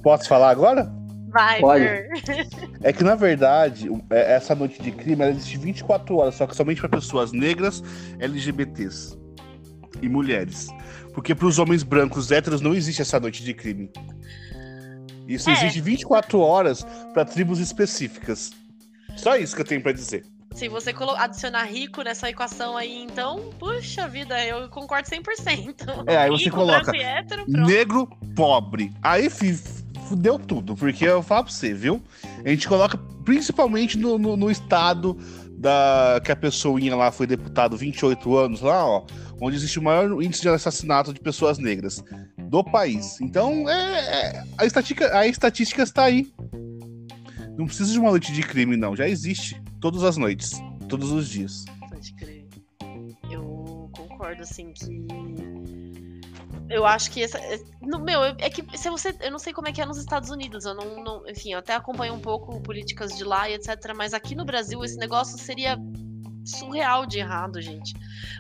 Posso 0.03 0.29
falar 0.29 0.51
agora? 0.51 0.91
Vai, 1.29 1.61
Pode. 1.61 1.85
Fer. 1.85 2.09
É 2.83 2.93
que, 2.93 3.03
na 3.03 3.15
verdade, 3.17 3.91
é- 4.11 4.35
essa 4.35 4.55
noite 4.55 4.81
de 4.81 4.93
crime 4.93 5.23
ela 5.23 5.33
existe 5.33 5.59
24 5.59 6.17
horas, 6.17 6.37
só 6.37 6.47
que 6.47 6.55
somente 6.55 6.81
para 6.81 6.91
pessoas 6.91 7.33
negras, 7.33 7.83
LGBTs 8.21 9.19
e 10.01 10.09
mulheres. 10.09 10.69
Porque 11.13 11.35
para 11.35 11.47
os 11.47 11.59
homens 11.59 11.83
brancos 11.83 12.31
héteros 12.31 12.61
não 12.61 12.75
existe 12.75 13.03
essa 13.03 13.19
noite 13.19 13.43
de 13.43 13.53
crime. 13.53 13.91
Isso 15.27 15.49
É. 15.51 15.55
existe 15.55 15.81
24 15.81 16.39
horas 16.39 16.87
para 17.13 17.25
tribos 17.25 17.59
específicas. 17.59 18.53
Só 19.17 19.37
isso 19.37 19.55
que 19.57 19.63
eu 19.63 19.67
tenho 19.67 19.83
para 19.83 19.93
dizer. 19.93 20.25
Se 20.55 20.69
você 20.69 20.95
adicionar 21.19 21.65
rico 21.65 22.03
nessa 22.03 22.31
equação 22.31 22.77
aí, 22.77 23.03
então, 23.03 23.51
puxa 23.59 24.07
vida, 24.09 24.43
eu 24.45 24.69
concordo 24.69 25.09
100%. 25.09 26.05
É, 26.07 26.17
aí 26.17 26.31
você 26.31 26.45
rico, 26.45 26.57
coloca 26.57 26.97
hétero. 26.97 27.45
Negro, 27.49 28.09
pobre. 28.37 28.93
Aí 29.03 29.29
fudeu 30.09 30.39
tudo, 30.39 30.77
porque 30.77 31.05
eu 31.05 31.23
falo 31.23 31.45
pra 31.45 31.53
você, 31.53 31.75
viu? 31.75 32.01
A 32.45 32.49
gente 32.49 32.69
coloca 32.69 32.97
principalmente 33.25 33.99
no, 33.99 34.17
no, 34.17 34.37
no 34.37 34.51
estado 34.51 35.19
da 35.59 36.21
que 36.25 36.31
a 36.31 36.37
pessoinha 36.37 36.95
lá 36.95 37.11
foi 37.11 37.27
deputado 37.27 37.77
28 37.77 38.37
anos 38.37 38.61
lá, 38.61 38.87
ó, 38.87 39.05
onde 39.41 39.57
existe 39.57 39.79
o 39.79 39.83
maior 39.83 40.23
índice 40.23 40.43
de 40.43 40.49
assassinato 40.49 41.13
de 41.13 41.21
pessoas 41.21 41.59
negras 41.59 42.05
do 42.39 42.63
país. 42.63 43.21
Então, 43.21 43.69
é, 43.69 43.99
é- 43.99 44.45
a 44.59 44.65
estatística, 44.65 45.19
a 45.19 45.27
estatística 45.27 45.83
está 45.83 46.05
aí. 46.05 46.33
Não 47.57 47.67
precisa 47.67 47.93
de 47.93 47.99
uma 47.99 48.11
noite 48.11 48.33
de 48.33 48.43
crime, 48.43 48.77
não. 48.77 48.97
Já 48.97 49.09
existe 49.09 49.63
todas 49.81 50.03
as 50.03 50.17
noites, 50.17 50.53
todos 50.89 51.11
os 51.13 51.29
dias. 51.29 51.65
Pode 51.89 52.13
crer. 52.15 52.47
Eu 53.31 53.89
concordo, 53.93 54.43
assim, 54.43 54.73
que. 54.73 55.07
Eu 56.71 56.85
acho 56.87 57.11
que 57.11 57.23
essa. 57.23 57.39
é- 57.39 57.61
No, 57.83 57.99
meu, 57.99 58.25
é 58.25 58.51
que 58.51 58.65
se 58.77 58.89
você. 58.91 59.15
Eu 59.21 59.31
não 59.31 59.39
sei 59.39 59.53
como 59.53 59.69
é 59.69 59.73
que 59.73 59.81
é 59.81 59.87
nos 59.87 59.99
Estados 59.99 60.31
Unidos. 60.31 60.65
Eu 60.65 60.75
não. 60.75 61.03
não- 61.05 61.29
enfim, 61.29 61.53
eu 61.53 61.59
até 61.59 61.75
acompanho 61.75 62.15
um 62.15 62.21
pouco 62.21 62.61
políticas 62.61 63.17
de 63.17 63.23
lá 63.25 63.49
e 63.49 63.55
etc. 63.55 63.93
Mas 63.97 64.15
aqui 64.15 64.35
no 64.35 64.45
Brasil 64.45 64.83
esse 64.85 64.97
negócio 64.97 65.39
seria 65.39 65.79
surreal 66.45 67.07
de 67.07 67.19
errado, 67.19 67.61
gente. 67.61 67.95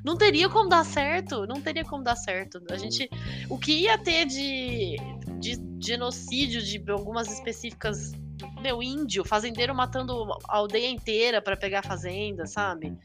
Não 0.05 0.17
teria 0.17 0.49
como 0.49 0.69
dar 0.69 0.85
certo. 0.85 1.47
Não 1.47 1.61
teria 1.61 1.85
como 1.85 2.03
dar 2.03 2.17
certo. 2.17 2.61
A 2.71 2.77
gente. 2.77 3.09
O 3.49 3.59
que 3.59 3.73
ia 3.83 3.97
ter 3.99 4.25
de, 4.27 4.97
de 5.39 5.59
genocídio 5.81 6.63
de 6.63 6.83
algumas 6.91 7.31
específicas. 7.31 8.13
Meu, 8.61 8.83
índio, 8.83 9.25
fazendeiro 9.25 9.75
matando 9.75 10.25
a 10.49 10.57
aldeia 10.57 10.91
inteira 10.91 11.41
pra 11.41 11.57
pegar 11.57 11.83
fazenda, 11.83 12.47
sabe? 12.47 12.97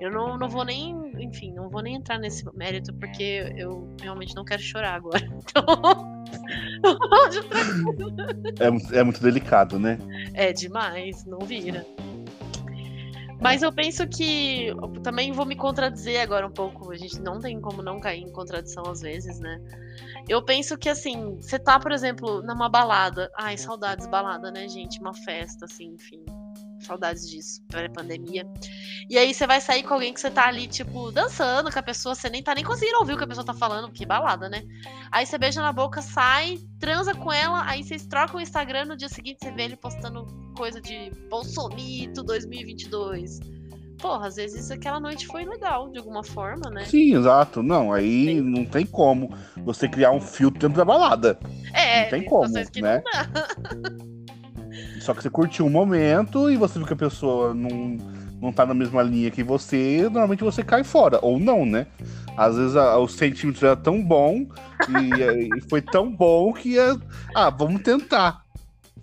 Eu 0.00 0.10
não, 0.10 0.38
não 0.38 0.48
vou 0.48 0.64
nem, 0.64 0.94
enfim, 1.18 1.52
não 1.52 1.68
vou 1.68 1.82
nem 1.82 1.96
entrar 1.96 2.18
nesse 2.18 2.44
mérito 2.56 2.92
porque 2.94 3.52
eu 3.56 3.94
realmente 4.00 4.34
não 4.34 4.44
quero 4.44 4.62
chorar 4.62 4.94
agora. 4.94 5.20
Então, 5.48 6.18
É, 8.60 8.98
é 8.98 9.02
muito 9.02 9.22
delicado, 9.22 9.78
né? 9.78 9.98
é 10.34 10.52
demais, 10.52 11.24
não 11.24 11.38
vira. 11.40 11.86
Mas 13.40 13.62
eu 13.62 13.72
penso 13.72 14.06
que 14.06 14.66
eu 14.66 14.92
também 15.02 15.30
vou 15.32 15.46
me 15.46 15.54
contradizer 15.54 16.20
agora 16.20 16.46
um 16.46 16.50
pouco. 16.50 16.90
A 16.90 16.96
gente 16.96 17.20
não 17.20 17.38
tem 17.40 17.60
como 17.60 17.82
não 17.82 18.00
cair 18.00 18.22
em 18.22 18.32
contradição 18.32 18.84
às 18.90 19.00
vezes, 19.00 19.38
né? 19.38 19.60
Eu 20.28 20.44
penso 20.44 20.76
que 20.76 20.88
assim, 20.88 21.36
você 21.40 21.58
tá, 21.58 21.78
por 21.78 21.92
exemplo, 21.92 22.42
numa 22.42 22.68
balada. 22.68 23.30
Ai, 23.36 23.56
saudades 23.56 24.06
balada, 24.06 24.50
né, 24.50 24.68
gente? 24.68 25.00
Uma 25.00 25.14
festa, 25.14 25.66
assim, 25.66 25.94
enfim. 25.94 26.24
Saudades 26.80 27.28
disso, 27.28 27.62
pré-pandemia. 27.68 28.46
E 29.08 29.18
aí 29.18 29.34
você 29.34 29.46
vai 29.46 29.60
sair 29.60 29.82
com 29.82 29.94
alguém 29.94 30.12
que 30.12 30.20
você 30.20 30.30
tá 30.30 30.46
ali, 30.46 30.66
tipo, 30.66 31.10
dançando 31.10 31.72
com 31.72 31.78
a 31.78 31.82
pessoa, 31.82 32.14
você 32.14 32.28
nem 32.28 32.42
tá 32.42 32.54
nem 32.54 32.64
conseguindo 32.64 32.98
ouvir 32.98 33.14
o 33.14 33.18
que 33.18 33.24
a 33.24 33.26
pessoa 33.26 33.44
tá 33.44 33.54
falando, 33.54 33.88
porque 33.88 34.06
balada, 34.06 34.48
né? 34.48 34.62
Aí 35.10 35.26
você 35.26 35.38
beija 35.38 35.60
na 35.60 35.72
boca, 35.72 36.00
sai, 36.00 36.58
transa 36.78 37.14
com 37.14 37.32
ela, 37.32 37.64
aí 37.66 37.82
vocês 37.82 38.06
trocam 38.06 38.36
o 38.36 38.40
Instagram, 38.40 38.86
no 38.86 38.96
dia 38.96 39.08
seguinte 39.08 39.38
você 39.42 39.50
vê 39.50 39.64
ele 39.64 39.76
postando 39.76 40.26
coisa 40.56 40.80
de 40.80 41.10
Bolsomito 41.28 42.22
2022. 42.22 43.40
Porra, 43.98 44.28
às 44.28 44.36
vezes 44.36 44.70
aquela 44.70 45.00
noite 45.00 45.26
foi 45.26 45.44
legal, 45.44 45.90
de 45.90 45.98
alguma 45.98 46.22
forma, 46.22 46.70
né? 46.70 46.84
Sim, 46.84 47.16
exato. 47.16 47.62
Não, 47.62 47.92
aí 47.92 48.26
Sim. 48.26 48.40
não 48.40 48.64
tem 48.64 48.86
como 48.86 49.34
você 49.64 49.88
criar 49.88 50.12
um 50.12 50.20
filtro 50.20 50.60
dentro 50.60 50.76
da 50.76 50.84
balada. 50.84 51.38
É, 51.74 52.04
Não 52.04 52.10
tem 52.10 52.24
como, 52.24 52.52
que 52.70 52.80
né? 52.80 53.02
Só 55.08 55.14
que 55.14 55.22
você 55.22 55.30
curtiu 55.30 55.64
um 55.64 55.70
momento 55.70 56.50
e 56.50 56.56
você 56.58 56.78
viu 56.78 56.86
que 56.86 56.92
a 56.92 56.96
pessoa 56.96 57.54
não, 57.54 57.96
não 58.42 58.52
tá 58.52 58.66
na 58.66 58.74
mesma 58.74 59.02
linha 59.02 59.30
que 59.30 59.42
você, 59.42 60.02
normalmente 60.02 60.44
você 60.44 60.62
cai 60.62 60.84
fora. 60.84 61.18
Ou 61.22 61.40
não, 61.40 61.64
né? 61.64 61.86
Às 62.36 62.56
vezes 62.58 62.76
a- 62.76 62.98
os 62.98 63.14
centímetros 63.14 63.62
era 63.62 63.74
tão 63.74 64.02
bom 64.04 64.44
e, 64.86 65.22
e 65.56 65.60
foi 65.62 65.80
tão 65.80 66.14
bom 66.14 66.52
que 66.52 66.78
é, 66.78 66.94
ah, 67.34 67.48
vamos 67.48 67.80
tentar 67.80 68.42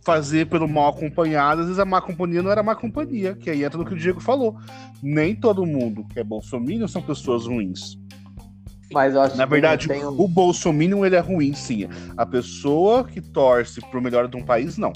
fazer 0.04 0.46
pelo 0.46 0.68
mal 0.68 0.90
acompanhado. 0.90 1.62
Às 1.62 1.68
vezes 1.70 1.80
a 1.80 1.86
má 1.86 2.00
companhia 2.00 2.44
não 2.44 2.52
era 2.52 2.62
má 2.62 2.76
companhia, 2.76 3.34
que 3.34 3.50
aí 3.50 3.64
entra 3.64 3.80
no 3.80 3.84
que 3.84 3.96
o 3.96 3.98
Diego 3.98 4.20
falou. 4.20 4.56
Nem 5.02 5.36
todo 5.36 5.66
mundo 5.66 6.06
que 6.14 6.20
é 6.20 6.24
bolsominion 6.24 6.88
são 6.88 7.02
pessoas 7.02 7.48
ruins. 7.48 7.98
Mas 8.94 9.16
eu 9.16 9.22
acho 9.22 9.36
Na 9.36 9.46
que 9.46 9.50
verdade, 9.50 9.88
tem 9.88 10.06
um- 10.06 10.22
o 10.22 10.28
bolsominion 10.28 11.04
ele 11.04 11.16
é 11.16 11.20
ruim, 11.20 11.56
sim. 11.56 11.88
A 12.16 12.28
pessoa 12.28 13.04
que 13.04 13.20
torce 13.20 13.82
pro 13.90 14.00
melhor 14.00 14.28
de 14.28 14.38
um 14.38 14.44
país, 14.46 14.78
não. 14.78 14.94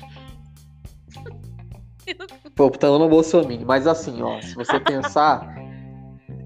Tô 2.55 2.66
optando 2.66 2.99
no 2.99 3.10
Bolsonaro. 3.10 3.66
Mas 3.66 3.88
assim, 3.88 4.22
ó, 4.22 4.41
se 4.41 4.53
você 4.55 4.80
pensar, 4.80 5.55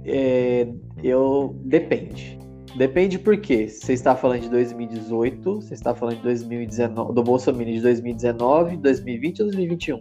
é, 0.05 0.67
eu 1.03 1.55
depende. 1.65 2.39
Depende 2.75 3.19
por 3.19 3.37
quê? 3.37 3.67
Você 3.67 3.93
está 3.93 4.15
falando 4.15 4.41
de 4.41 4.49
2018, 4.49 5.55
você 5.61 5.73
está 5.75 5.93
falando 5.93 6.15
de 6.17 6.23
2019, 6.23 7.13
do 7.13 7.23
Bolsonaro 7.23 7.65
de 7.71 7.79
2019, 7.81 8.77
2020 8.77 9.39
ou 9.41 9.45
2021? 9.47 9.97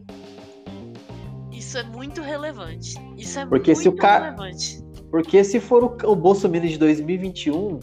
Isso 1.50 1.58
isso 1.72 1.78
é 1.78 1.84
muito 1.84 2.20
relevante. 2.22 2.94
Isso 3.16 3.38
é 3.38 3.46
Porque 3.46 3.70
muito 3.72 3.82
se 3.82 3.88
o 3.88 3.92
cara- 3.96 4.24
relevante. 4.26 4.82
Porque 5.10 5.44
se 5.44 5.60
for 5.60 5.84
o, 5.84 6.10
o 6.10 6.16
Bolsonaro 6.16 6.66
de 6.66 6.78
2021, 6.78 7.78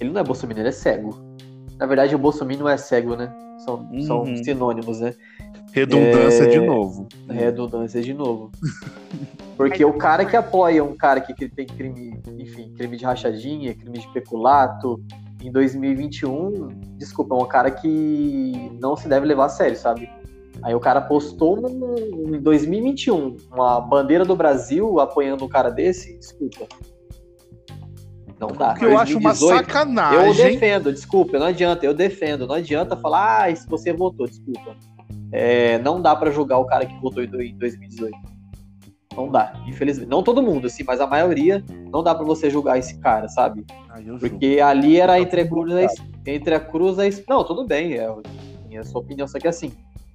ele 0.00 0.10
não 0.10 0.20
é 0.20 0.24
Bolsonaro, 0.24 0.60
ele 0.60 0.68
é 0.68 0.72
cego. 0.72 1.10
Na 1.78 1.86
verdade, 1.86 2.14
o 2.14 2.18
Bolsonaro 2.18 2.58
não 2.58 2.68
é 2.68 2.76
cego, 2.76 3.16
né? 3.16 3.34
São, 3.64 3.88
são 4.02 4.22
Uhum. 4.22 4.36
sinônimos, 4.44 5.00
né? 5.00 5.14
Redundância 5.76 6.44
É, 6.44 6.46
de 6.46 6.60
novo. 6.60 7.06
Redundância 7.28 8.00
de 8.00 8.14
novo. 8.14 8.50
Porque 9.58 9.84
o 9.84 9.92
cara 9.92 10.24
que 10.24 10.34
apoia 10.34 10.82
um 10.82 10.96
cara 10.96 11.20
que, 11.20 11.34
que 11.34 11.50
tem 11.50 11.66
crime, 11.66 12.18
enfim, 12.38 12.72
crime 12.74 12.96
de 12.96 13.04
rachadinha, 13.04 13.74
crime 13.74 13.98
de 13.98 14.08
peculato, 14.08 14.98
em 15.42 15.52
2021, 15.52 16.68
desculpa, 16.96 17.34
é 17.34 17.38
um 17.38 17.46
cara 17.46 17.70
que 17.70 18.72
não 18.80 18.96
se 18.96 19.06
deve 19.06 19.26
levar 19.26 19.46
a 19.46 19.48
sério, 19.50 19.76
sabe? 19.76 20.08
Aí 20.62 20.74
o 20.74 20.80
cara 20.80 21.02
postou 21.02 21.58
em 21.68 22.40
2021 22.40 23.36
uma 23.52 23.78
bandeira 23.78 24.24
do 24.24 24.34
Brasil 24.34 24.98
apoiando 24.98 25.44
um 25.44 25.48
cara 25.48 25.68
desse, 25.68 26.16
desculpa. 26.18 26.66
Não 28.40 28.48
dá. 28.48 28.70
Porque 28.70 28.86
eu 28.86 28.98
acho 28.98 29.18
uma 29.18 29.30
2018, 29.30 29.52
Eu 29.52 29.58
sacanagem. 29.58 30.52
defendo, 30.52 30.92
desculpa, 30.92 31.38
não 31.38 31.46
adianta, 31.46 31.84
eu 31.84 31.92
defendo. 31.92 32.46
Não 32.46 32.54
adianta 32.54 32.96
falar, 32.96 33.44
ah, 33.50 33.54
se 33.54 33.68
você 33.68 33.92
votou, 33.92 34.26
desculpa. 34.26 34.74
É, 35.32 35.78
não 35.78 36.00
dá 36.00 36.14
pra 36.14 36.30
julgar 36.30 36.58
o 36.58 36.64
cara 36.64 36.86
que 36.86 36.94
votou 37.00 37.22
em 37.22 37.26
do- 37.26 37.42
em 37.42 37.54
2018. 37.56 38.16
Não 39.16 39.30
dá, 39.30 39.54
infelizmente. 39.66 40.08
Não 40.08 40.22
todo 40.22 40.42
mundo, 40.42 40.66
assim, 40.66 40.84
mas 40.86 41.00
a 41.00 41.06
maioria 41.06 41.64
não 41.90 42.02
dá 42.02 42.14
pra 42.14 42.24
você 42.24 42.50
julgar 42.50 42.78
esse 42.78 42.98
cara, 42.98 43.28
sabe? 43.28 43.64
Juro. 44.04 44.18
Porque 44.18 44.60
ali 44.62 45.00
era 45.00 45.18
entre 45.18 45.40
a 45.40 45.48
cruz 45.48 45.72
e 45.72 45.84
a, 45.84 45.88
entre 46.30 46.54
a 46.54 46.60
cruz 46.60 46.98
e 46.98 47.00
a 47.02 47.06
es- 47.06 47.24
Não, 47.26 47.42
tudo 47.42 47.64
bem, 47.66 47.94
é 47.94 48.14
é 48.70 48.78
a 48.78 48.84
sua 48.84 49.00
opinião, 49.00 49.26
só 49.26 49.38
que 49.38 49.48
assim, 49.48 49.72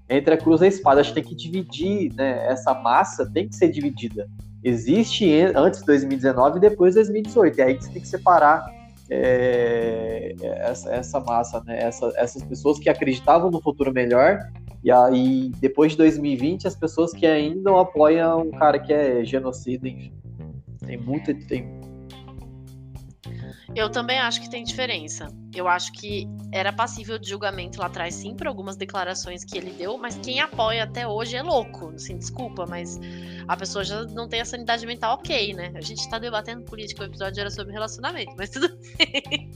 entre 0.07 0.35
a 0.35 0.37
cruz 0.37 0.61
e 0.61 0.65
a 0.65 0.67
espada, 0.67 0.99
a 0.99 1.03
gente 1.03 1.15
tem 1.15 1.23
que 1.23 1.33
dividir, 1.33 2.13
né? 2.13 2.45
Essa 2.47 2.75
massa 2.75 3.25
tem 3.25 3.47
que 3.49 3.55
ser 3.55 3.69
dividida. 3.71 4.29
Existe 4.63 5.27
antes 5.55 5.79
de 5.79 5.85
2019 5.87 6.57
e 6.57 6.61
depois 6.61 6.93
de 6.93 6.99
2018. 6.99 7.57
E 7.57 7.61
aí 7.63 7.75
que 7.75 7.83
você 7.85 7.91
tem 7.91 8.01
que 8.03 8.07
separar 8.07 8.63
é, 9.09 10.35
essa, 10.59 10.91
essa 10.93 11.19
massa, 11.19 11.63
né? 11.65 11.81
Essa- 11.81 12.11
essas 12.15 12.43
pessoas 12.43 12.77
que 12.79 12.89
acreditavam 12.89 13.49
no 13.49 13.61
futuro 13.61 13.91
melhor. 13.91 14.39
E 14.83 14.91
aí, 14.91 15.51
depois 15.59 15.91
de 15.91 15.99
2020, 15.99 16.67
as 16.67 16.75
pessoas 16.75 17.11
que 17.11 17.25
ainda 17.25 17.79
apoiam 17.79 18.41
um 18.41 18.51
cara 18.51 18.79
que 18.79 18.91
é 18.91 19.23
genocida, 19.23 19.87
enfim. 19.87 20.13
Tem 20.85 20.97
muita. 20.97 21.33
Tem, 21.33 21.79
Eu 23.75 23.89
também 23.89 24.19
acho 24.19 24.41
que 24.41 24.49
tem 24.49 24.63
diferença. 24.63 25.27
Eu 25.53 25.67
acho 25.67 25.91
que 25.93 26.27
era 26.51 26.71
passível 26.71 27.17
de 27.17 27.29
julgamento 27.29 27.79
lá 27.79 27.87
atrás, 27.87 28.15
sim, 28.15 28.35
por 28.35 28.47
algumas 28.47 28.75
declarações 28.75 29.43
que 29.43 29.57
ele 29.57 29.71
deu, 29.71 29.97
mas 29.97 30.17
quem 30.17 30.39
apoia 30.39 30.83
até 30.83 31.07
hoje 31.07 31.35
é 31.35 31.43
louco. 31.43 31.89
Assim, 31.95 32.17
desculpa, 32.17 32.65
mas 32.65 32.99
a 33.47 33.57
pessoa 33.57 33.83
já 33.83 34.03
não 34.05 34.27
tem 34.27 34.41
a 34.41 34.45
sanidade 34.45 34.85
mental 34.85 35.15
ok, 35.15 35.53
né? 35.53 35.71
A 35.75 35.81
gente 35.81 36.09
tá 36.09 36.17
debatendo 36.19 36.63
política, 36.63 37.03
o 37.03 37.05
episódio 37.05 37.41
era 37.41 37.49
sobre 37.49 37.73
relacionamento, 37.73 38.33
mas 38.37 38.49
tudo 38.49 38.69
bem. 38.97 39.51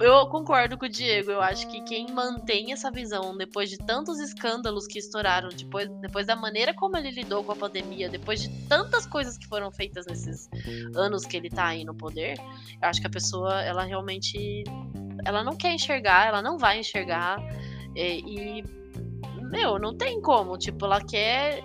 Eu 0.00 0.26
concordo 0.26 0.76
com 0.76 0.86
o 0.86 0.88
Diego, 0.88 1.30
eu 1.30 1.40
acho 1.40 1.68
que 1.68 1.82
quem 1.82 2.10
mantém 2.12 2.72
essa 2.72 2.90
visão 2.90 3.36
depois 3.36 3.70
de 3.70 3.78
tantos 3.78 4.18
escândalos 4.18 4.86
que 4.86 4.98
estouraram, 4.98 5.48
depois, 5.50 5.88
depois 6.00 6.26
da 6.26 6.34
maneira 6.34 6.74
como 6.74 6.96
ele 6.96 7.10
lidou 7.10 7.44
com 7.44 7.52
a 7.52 7.56
pandemia, 7.56 8.08
depois 8.08 8.42
de 8.42 8.48
tantas 8.66 9.06
coisas 9.06 9.38
que 9.38 9.46
foram 9.46 9.70
feitas 9.70 10.06
nesses 10.06 10.48
anos 10.94 11.24
que 11.24 11.36
ele 11.36 11.48
tá 11.48 11.66
aí 11.66 11.84
no 11.84 11.94
poder, 11.94 12.38
eu 12.38 12.88
acho 12.88 13.00
que 13.00 13.06
a 13.06 13.10
pessoa, 13.10 13.62
ela 13.62 13.84
realmente. 13.84 14.64
Ela 15.24 15.44
não 15.44 15.56
quer 15.56 15.72
enxergar, 15.74 16.26
ela 16.26 16.42
não 16.42 16.58
vai 16.58 16.80
enxergar. 16.80 17.38
E, 17.94 18.58
e, 18.60 18.64
meu, 19.50 19.78
não 19.78 19.94
tem 19.96 20.20
como. 20.20 20.56
Tipo, 20.58 20.86
ela 20.86 21.00
quer. 21.00 21.62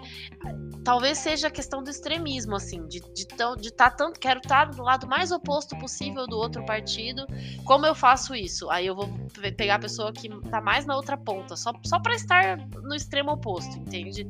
Talvez 0.83 1.17
seja 1.17 1.47
a 1.47 1.51
questão 1.51 1.83
do 1.83 1.89
extremismo, 1.89 2.55
assim, 2.55 2.87
de 2.87 2.99
estar 3.13 3.55
de, 3.55 3.73
tá 3.73 3.89
tanto. 3.89 4.19
Quero 4.19 4.39
estar 4.39 4.69
do 4.69 4.81
lado 4.81 5.05
mais 5.05 5.31
oposto 5.31 5.77
possível 5.79 6.25
do 6.27 6.37
outro 6.37 6.65
partido. 6.65 7.25
Como 7.65 7.85
eu 7.85 7.93
faço 7.93 8.33
isso? 8.33 8.69
Aí 8.69 8.87
eu 8.87 8.95
vou 8.95 9.09
pe- 9.33 9.51
pegar 9.51 9.75
a 9.75 9.79
pessoa 9.79 10.13
que 10.13 10.29
tá 10.49 10.61
mais 10.61 10.85
na 10.85 10.95
outra 10.95 11.17
ponta, 11.17 11.57
só, 11.57 11.73
só 11.83 11.99
pra 11.99 12.13
estar 12.15 12.57
no 12.83 12.95
extremo 12.95 13.31
oposto, 13.31 13.77
entende? 13.77 14.25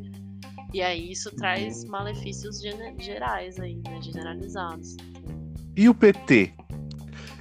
E 0.74 0.82
aí 0.82 1.12
isso 1.12 1.30
traz 1.36 1.84
malefícios 1.86 2.60
gerais 2.98 3.60
aí, 3.60 3.76
né? 3.86 4.02
Generalizados. 4.02 4.98
E 5.76 5.88
o 5.88 5.94
PT? 5.94 6.54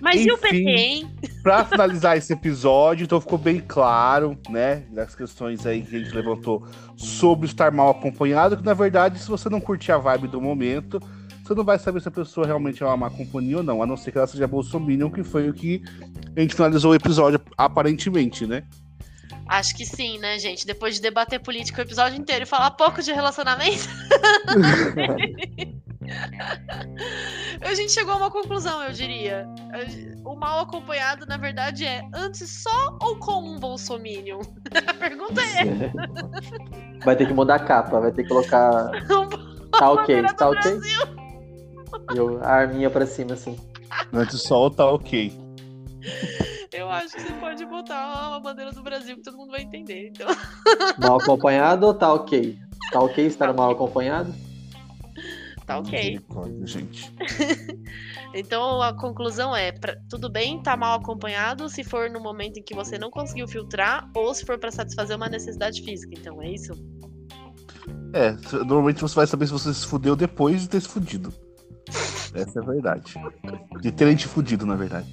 Mas 0.01 0.25
e 0.25 0.31
o 0.31 0.39
PT, 0.39 0.57
Enfim. 0.57 0.69
hein? 0.69 1.11
Pra 1.43 1.65
finalizar 1.65 2.17
esse 2.17 2.33
episódio, 2.33 3.05
então 3.05 3.21
ficou 3.21 3.39
bem 3.39 3.61
claro, 3.67 4.39
né, 4.49 4.85
das 4.91 5.15
questões 5.15 5.65
aí 5.67 5.83
que 5.83 5.97
a 5.97 5.99
gente 5.99 6.15
levantou 6.15 6.67
sobre 6.97 7.47
estar 7.47 7.71
mal 7.73 7.91
acompanhado, 7.91 8.57
que 8.57 8.65
na 8.65 8.75
verdade, 8.75 9.19
se 9.19 9.29
você 9.29 9.49
não 9.49 9.61
curtir 9.61 9.93
a 9.93 9.99
vibe 9.99 10.29
do 10.29 10.41
momento, 10.41 11.01
você 11.43 11.55
não 11.55 11.65
vai 11.65 11.79
saber 11.79 12.01
se 12.01 12.09
a 12.09 12.11
pessoa 12.11 12.47
realmente 12.47 12.83
é 12.83 12.87
uma 12.87 12.97
má 12.97 13.11
companhia 13.11 13.59
ou 13.59 13.63
não, 13.63 13.83
a 13.83 13.87
não 13.87 13.97
ser 13.97 14.11
que 14.11 14.19
ela 14.19 14.27
seja 14.27 14.47
bolsominion, 14.47 15.11
que 15.11 15.23
foi 15.23 15.49
o 15.49 15.55
que 15.55 15.83
a 16.37 16.41
gente 16.41 16.55
finalizou 16.55 16.93
o 16.93 16.95
episódio 16.95 17.41
aparentemente, 17.57 18.47
né? 18.47 18.65
Acho 19.49 19.77
que 19.77 19.87
sim, 19.87 20.19
né, 20.19 20.39
gente? 20.41 20.67
Depois 20.67 20.97
de 20.97 21.01
debater 21.01 21.39
política 21.41 21.81
o 21.81 21.85
episódio 21.85 22.19
inteiro 22.19 22.43
e 22.43 22.47
falar 22.47 22.73
pouco 22.73 23.01
de 23.01 23.13
relacionamento, 23.13 23.89
a 27.61 27.75
gente 27.75 27.93
chegou 27.93 28.15
a 28.15 28.17
uma 28.17 28.31
conclusão, 28.31 28.83
eu 28.83 28.93
diria. 28.93 29.47
O 30.25 30.35
mal 30.35 30.61
acompanhado, 30.61 31.27
na 31.27 31.37
verdade, 31.37 31.85
é 31.85 32.03
antes 32.15 32.63
só 32.63 32.99
ou 33.01 33.17
com 33.19 33.43
um 33.43 33.59
bolsominion? 33.59 34.41
A 34.87 34.95
pergunta 34.95 35.41
é 35.41 35.91
Vai 37.05 37.15
ter 37.15 37.27
que 37.27 37.33
mudar 37.35 37.57
a 37.57 37.59
capa, 37.61 38.01
vai 38.01 38.11
ter 38.11 38.23
que 38.25 38.29
colocar. 38.29 38.91
Tá 39.71 39.91
ok, 39.93 40.23
tá 40.37 40.51
ok. 40.51 40.81
E 42.13 42.17
eu- 42.17 42.43
a 42.43 42.49
arminha 42.49 42.91
pra 42.91 43.07
cima, 43.07 43.35
assim. 43.35 43.57
Antes 44.13 44.43
só 44.43 44.69
tá 44.71 44.91
ok. 44.91 45.33
Eu 46.73 46.91
acho 46.91 47.15
que 47.15 47.21
você 47.23 47.33
pode 47.35 47.65
botar 47.67 48.29
uma 48.29 48.41
bandeira 48.41 48.73
do 48.73 48.83
Brasil 48.83 49.17
que 49.17 49.23
todo 49.23 49.37
mundo 49.37 49.51
vai 49.53 49.63
entender. 49.63 50.09
Então, 50.09 50.27
Mal 50.99 51.19
acompanhado 51.21 51.87
ou 51.87 51.95
tá 51.95 52.13
ok? 52.13 52.59
Tá 52.91 53.01
ok 53.01 53.25
estar 53.27 53.53
mal 53.53 53.71
acompanhado? 53.71 54.35
Tá 55.67 55.79
ok. 55.79 56.21
Gente. 56.65 57.13
Então 58.35 58.83
a 58.83 58.93
conclusão 58.95 59.57
é: 59.57 59.73
pra- 59.73 59.97
tudo 60.11 60.31
bem 60.31 60.63
tá 60.63 60.77
mal 60.77 60.99
acompanhado 60.99 61.69
se 61.71 61.83
for 61.83 62.11
no 62.11 62.21
momento 62.21 62.59
em 62.59 62.63
que 62.63 62.75
você 62.75 62.99
não 62.99 63.11
conseguiu 63.11 63.49
filtrar 63.49 64.11
ou 64.15 64.35
se 64.35 64.45
for 64.45 64.59
pra 64.59 64.71
satisfazer 64.71 65.17
uma 65.17 65.29
necessidade 65.29 65.83
física. 65.83 66.13
Então 66.19 66.43
é 66.43 66.51
isso? 66.51 66.73
É, 68.13 68.33
normalmente 68.65 69.01
você 69.01 69.15
vai 69.15 69.27
saber 69.27 69.47
se 69.47 69.53
você 69.53 69.73
se 69.73 69.87
fudeu 69.87 70.15
depois 70.15 70.61
de 70.63 70.69
ter 70.69 70.81
se 70.83 70.89
fudido. 70.89 71.33
Essa 72.35 72.61
é 72.61 72.63
a 72.63 72.67
verdade. 72.67 73.15
De 73.81 73.91
terem 73.91 74.17
te 74.17 74.27
fudido, 74.27 74.67
na 74.67 74.75
verdade. 74.75 75.07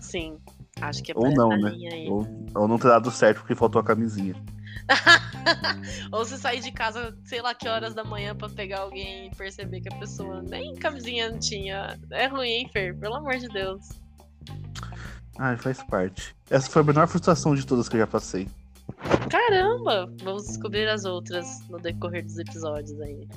Sim. 0.00 0.36
Acho 0.80 1.02
que 1.02 1.12
é 1.12 1.14
Ou 1.16 1.30
não, 1.30 1.48
né? 1.48 1.72
Ou, 2.08 2.26
ou 2.54 2.68
não 2.68 2.78
ter 2.78 2.88
dado 2.88 3.10
certo 3.10 3.38
porque 3.40 3.54
faltou 3.54 3.80
a 3.80 3.84
camisinha. 3.84 4.34
Ou 6.12 6.24
você 6.24 6.36
sair 6.36 6.60
de 6.60 6.72
casa, 6.72 7.16
sei 7.24 7.40
lá 7.42 7.54
que 7.54 7.68
horas 7.68 7.94
da 7.94 8.04
manhã 8.04 8.34
pra 8.34 8.48
pegar 8.48 8.80
alguém 8.80 9.26
e 9.26 9.36
perceber 9.36 9.80
que 9.80 9.92
a 9.92 9.96
pessoa 9.98 10.42
nem 10.42 10.74
camisinha 10.74 11.30
não 11.30 11.38
tinha. 11.38 11.98
É 12.10 12.26
ruim, 12.26 12.48
hein, 12.48 12.70
Fer? 12.72 12.96
Pelo 12.98 13.16
amor 13.16 13.36
de 13.36 13.48
Deus. 13.48 13.88
Ai, 15.38 15.56
faz 15.56 15.82
parte. 15.84 16.34
Essa 16.50 16.68
foi 16.70 16.82
a 16.82 16.84
menor 16.84 17.06
frustração 17.06 17.54
de 17.54 17.64
todas 17.66 17.88
que 17.88 17.96
eu 17.96 18.00
já 18.00 18.06
passei. 18.06 18.48
Caramba! 19.30 20.10
Vamos 20.22 20.46
descobrir 20.46 20.88
as 20.88 21.04
outras 21.04 21.46
no 21.68 21.78
decorrer 21.78 22.24
dos 22.24 22.38
episódios 22.38 23.00
aí. 23.00 23.28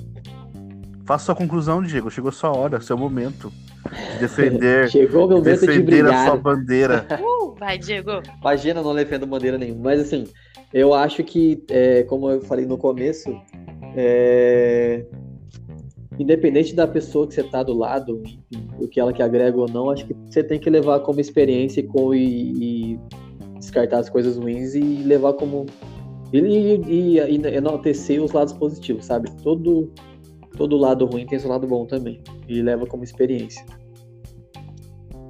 Faça 1.04 1.26
sua 1.26 1.34
conclusão, 1.34 1.82
Diego. 1.82 2.10
Chegou 2.10 2.32
sua 2.32 2.56
hora, 2.56 2.80
seu 2.80 2.96
momento. 2.96 3.52
De 4.14 4.18
defender, 4.20 4.88
Chegou 4.90 5.26
o 5.26 5.30
momento 5.30 5.60
de 5.60 5.66
defender 5.66 6.00
a 6.00 6.08
brilhar. 6.08 6.26
sua 6.26 6.36
bandeira. 6.36 7.06
Uh, 7.20 7.54
vai, 7.54 7.76
Diego! 7.76 8.22
Imagina, 8.40 8.80
eu 8.80 8.84
não 8.84 8.94
defendo 8.94 9.26
bandeira 9.26 9.58
nenhuma. 9.58 9.90
Mas 9.90 10.00
assim, 10.00 10.26
eu 10.72 10.94
acho 10.94 11.22
que, 11.24 11.62
é, 11.70 12.02
como 12.04 12.30
eu 12.30 12.40
falei 12.42 12.64
no 12.66 12.78
começo, 12.78 13.30
é, 13.96 15.04
independente 16.18 16.74
da 16.74 16.86
pessoa 16.86 17.26
que 17.26 17.34
você 17.34 17.42
tá 17.42 17.62
do 17.62 17.72
lado, 17.74 18.22
o 18.78 18.88
que 18.88 19.00
ela 19.00 19.12
que 19.12 19.22
agrega 19.22 19.56
ou 19.56 19.68
não, 19.68 19.90
acho 19.90 20.06
que 20.06 20.14
você 20.28 20.42
tem 20.42 20.58
que 20.58 20.68
levar 20.70 21.00
como 21.00 21.20
experiência 21.20 21.80
e, 21.80 21.84
com- 21.84 22.14
e- 22.14 22.92
e 22.94 23.00
descartar 23.58 23.98
as 23.98 24.08
coisas 24.10 24.36
ruins 24.36 24.74
e 24.74 24.80
levar 24.80 25.34
como. 25.34 25.66
E, 26.32 26.38
e- 26.38 27.18
e 27.18 27.46
enaltecer 27.54 28.22
os 28.22 28.32
lados 28.32 28.52
positivos, 28.54 29.04
sabe? 29.04 29.30
Todo, 29.42 29.90
todo 30.56 30.76
lado 30.76 31.04
ruim 31.06 31.26
tem 31.26 31.38
seu 31.38 31.50
lado 31.50 31.66
bom 31.66 31.84
também. 31.86 32.20
E 32.48 32.62
leva 32.62 32.86
como 32.86 33.04
experiência. 33.04 33.64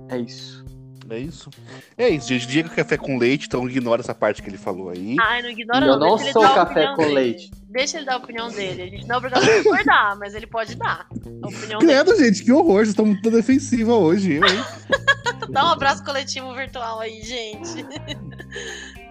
É 0.09 0.19
isso. 0.19 0.62
É 1.11 1.19
isso? 1.19 1.51
É 1.97 2.09
isso, 2.09 2.29
gente. 2.29 2.47
Diego 2.47 2.71
café 2.71 2.97
com 2.97 3.19
leite, 3.19 3.47
então 3.47 3.69
ignora 3.69 4.01
essa 4.01 4.15
parte 4.15 4.43
que 4.43 4.49
ele 4.49 4.59
falou 4.59 4.91
aí. 4.91 5.17
Ai, 5.21 5.43
não 5.43 5.51
ignora 5.51 5.85
eu 5.85 5.99
não. 5.99 6.19
sou 6.19 6.43
café 6.43 6.89
com 6.95 7.03
dele. 7.03 7.15
leite. 7.15 7.51
Deixa 7.69 7.97
ele 7.97 8.07
dar 8.07 8.15
a 8.15 8.17
opinião 8.19 8.51
dele. 8.51 8.83
A 8.83 8.87
gente 8.87 9.07
não 9.07 9.17
é 9.17 9.19
obrigado 9.19 9.43
a 9.43 9.63
concordar, 9.63 10.17
mas 10.21 10.35
ele 10.35 10.47
pode 10.47 10.75
dar 10.77 11.07
a 11.11 11.49
opinião 11.49 11.79
dele. 11.81 11.93
Credo, 11.93 12.17
gente, 12.17 12.45
que 12.45 12.53
horror. 12.53 12.77
Vocês 12.77 12.89
estão 12.91 13.07
muito 13.07 13.31
defensiva 13.31 13.95
hoje, 13.95 14.35
eu, 14.35 14.45
hein? 14.45 14.65
Dá 15.51 15.65
um 15.65 15.69
abraço 15.69 16.05
coletivo 16.05 16.55
virtual 16.55 17.01
aí, 17.01 17.23
gente. 17.23 17.85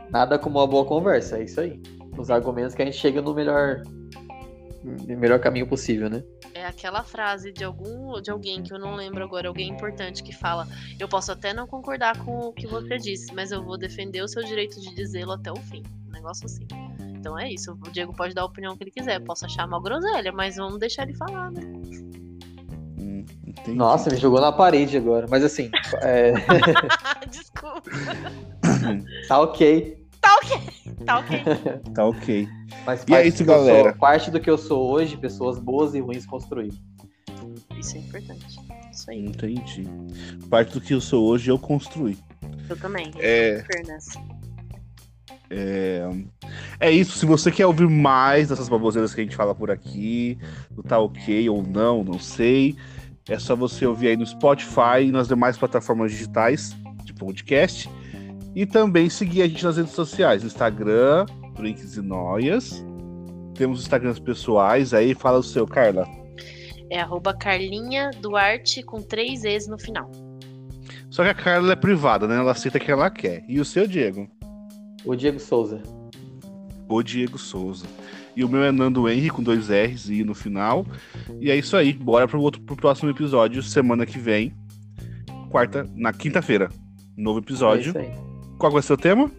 Nada 0.09 0.37
como 0.39 0.59
uma 0.59 0.67
boa 0.67 0.85
conversa, 0.85 1.37
é 1.37 1.43
isso 1.43 1.59
aí. 1.59 1.79
Os 2.17 2.29
argumentos 2.29 2.75
que 2.75 2.81
a 2.81 2.85
gente 2.85 2.97
chega 2.97 3.21
no 3.21 3.33
melhor 3.33 3.81
melhor 4.83 5.39
caminho 5.39 5.67
possível, 5.67 6.09
né? 6.09 6.23
É 6.53 6.65
aquela 6.65 7.03
frase 7.03 7.51
de 7.51 7.63
algum 7.63 8.21
de 8.21 8.29
alguém 8.29 8.61
que 8.61 8.73
eu 8.73 8.79
não 8.79 8.95
lembro 8.95 9.23
agora, 9.23 9.47
alguém 9.47 9.69
importante 9.69 10.23
que 10.23 10.33
fala: 10.33 10.67
"Eu 10.99 11.07
posso 11.07 11.31
até 11.31 11.53
não 11.53 11.67
concordar 11.67 12.17
com 12.23 12.47
o 12.47 12.53
que 12.53 12.67
você 12.67 12.97
disse, 12.97 13.33
mas 13.33 13.51
eu 13.51 13.63
vou 13.63 13.77
defender 13.77 14.21
o 14.21 14.27
seu 14.27 14.43
direito 14.43 14.79
de 14.79 14.93
dizê-lo 14.93 15.33
até 15.33 15.51
o 15.51 15.57
fim". 15.57 15.83
Um 16.07 16.11
negócio 16.11 16.45
assim. 16.45 16.67
Então 17.21 17.37
é 17.37 17.51
isso. 17.51 17.77
O 17.85 17.91
Diego 17.91 18.13
pode 18.13 18.33
dar 18.33 18.41
a 18.41 18.45
opinião 18.45 18.75
que 18.75 18.83
ele 18.83 18.91
quiser. 18.91 19.17
Eu 19.17 19.21
posso 19.21 19.45
achar 19.45 19.67
mal 19.67 19.79
groselha, 19.79 20.31
mas 20.31 20.55
vamos 20.55 20.79
deixar 20.79 21.03
ele 21.03 21.13
falar, 21.13 21.51
né? 21.51 21.61
Hum, 22.97 23.23
entendi. 23.47 23.77
Nossa, 23.77 24.09
me 24.09 24.17
jogou 24.17 24.41
na 24.41 24.51
parede 24.51 24.97
agora. 24.97 25.27
Mas 25.29 25.43
assim, 25.43 25.69
é, 26.01 26.33
Desculpa. 27.29 27.91
tá 29.27 29.39
ok. 29.39 30.00
Tá 30.21 30.35
ok. 30.43 30.61
Tá 31.05 31.19
ok. 31.19 31.43
Tá 31.95 32.05
ok. 32.05 32.47
Mas 32.85 33.01
E 33.01 33.13
é 33.13 33.15
parte 33.15 33.27
isso, 33.29 33.37
do 33.39 33.45
que 33.45 33.51
eu 33.51 33.55
galera. 33.57 33.89
sou- 33.91 33.99
parte 33.99 34.31
do 34.31 34.39
que 34.39 34.49
eu 34.49 34.57
sou 34.57 34.91
hoje, 34.91 35.17
pessoas 35.17 35.59
boas 35.59 35.93
e 35.95 35.99
ruins 35.99 36.25
construíram. 36.25 36.75
Isso 37.77 37.97
é 37.97 37.99
importante. 37.99 38.45
Isso 38.91 39.09
aí. 39.09 39.25
Entendi. 39.25 39.87
Parte 40.49 40.73
do 40.73 40.81
que 40.81 40.93
eu 40.93 41.01
sou 41.01 41.25
hoje 41.25 41.49
eu 41.49 41.57
construí. 41.57 42.17
Eu 42.69 42.77
também. 42.77 43.11
É, 43.17 43.63
Fairness. 43.71 44.05
é 46.79 46.91
isso. 46.91 47.17
Se 47.17 47.25
você 47.25 47.51
quer 47.51 47.65
ouvir 47.65 47.87
mais 47.89 48.49
dessas 48.49 48.69
baboseiras 48.69 49.13
que 49.13 49.21
a 49.21 49.23
gente 49.23 49.35
fala 49.35 49.53
por 49.55 49.71
aqui, 49.71 50.37
do 50.69 50.83
tá 50.83 50.99
ok 50.99 51.49
ou 51.49 51.63
não, 51.63 52.03
não 52.03 52.19
sei. 52.19 52.75
É 53.27 53.37
só 53.39 53.55
você 53.55 53.85
ouvir 53.85 54.09
aí 54.09 54.17
no 54.17 54.25
Spotify 54.25 55.03
e 55.05 55.11
nas 55.11 55.27
demais 55.27 55.57
plataformas 55.57 56.11
digitais 56.11 56.75
de 57.03 57.13
podcast. 57.13 57.89
E 58.55 58.65
também 58.65 59.09
seguir 59.09 59.41
a 59.43 59.47
gente 59.47 59.63
nas 59.63 59.77
redes 59.77 59.93
sociais, 59.93 60.43
Instagram, 60.43 61.25
Drinks 61.55 61.95
e 61.95 62.01
Noias. 62.01 62.83
Temos 63.55 63.81
Instagrams 63.81 64.19
pessoais 64.19 64.93
aí. 64.93 65.13
Fala 65.13 65.39
o 65.39 65.43
seu, 65.43 65.65
Carla. 65.65 66.07
É 66.89 66.99
arroba 66.99 67.33
Carlinha 67.33 68.11
Duarte 68.21 68.83
com 68.83 69.01
três 69.01 69.45
E's 69.45 69.67
no 69.67 69.77
final. 69.77 70.11
Só 71.09 71.23
que 71.23 71.29
a 71.29 71.33
Carla 71.33 71.73
é 71.73 71.75
privada, 71.75 72.27
né? 72.27 72.35
Ela 72.37 72.51
aceita 72.51 72.79
quem 72.79 72.91
ela 72.91 73.09
quer. 73.09 73.43
E 73.47 73.59
o 73.59 73.65
seu, 73.65 73.87
Diego? 73.87 74.27
O 75.05 75.15
Diego 75.15 75.39
Souza. 75.39 75.81
O 76.89 77.01
Diego 77.01 77.37
Souza. 77.37 77.85
E 78.35 78.43
o 78.43 78.49
meu 78.49 78.63
é 78.63 78.71
Nando 78.71 79.09
Henry 79.09 79.29
com 79.29 79.43
dois 79.43 79.69
R's 79.69 80.09
e 80.09 80.15
I 80.21 80.23
no 80.23 80.33
final. 80.33 80.85
E 81.39 81.51
é 81.51 81.55
isso 81.55 81.75
aí. 81.75 81.93
Bora 81.93 82.27
pro, 82.27 82.41
outro, 82.41 82.61
pro 82.61 82.75
próximo 82.75 83.09
episódio, 83.09 83.61
semana 83.61 84.05
que 84.05 84.17
vem. 84.17 84.53
Quarta, 85.49 85.85
na 85.95 86.13
quinta-feira. 86.13 86.69
Novo 87.17 87.39
É 87.39 87.41
episódio. 87.41 87.89
isso 87.89 87.97
aí. 87.97 88.30
Qual 88.61 88.79
ser 88.83 88.93
o 88.93 88.97
tema? 88.97 89.31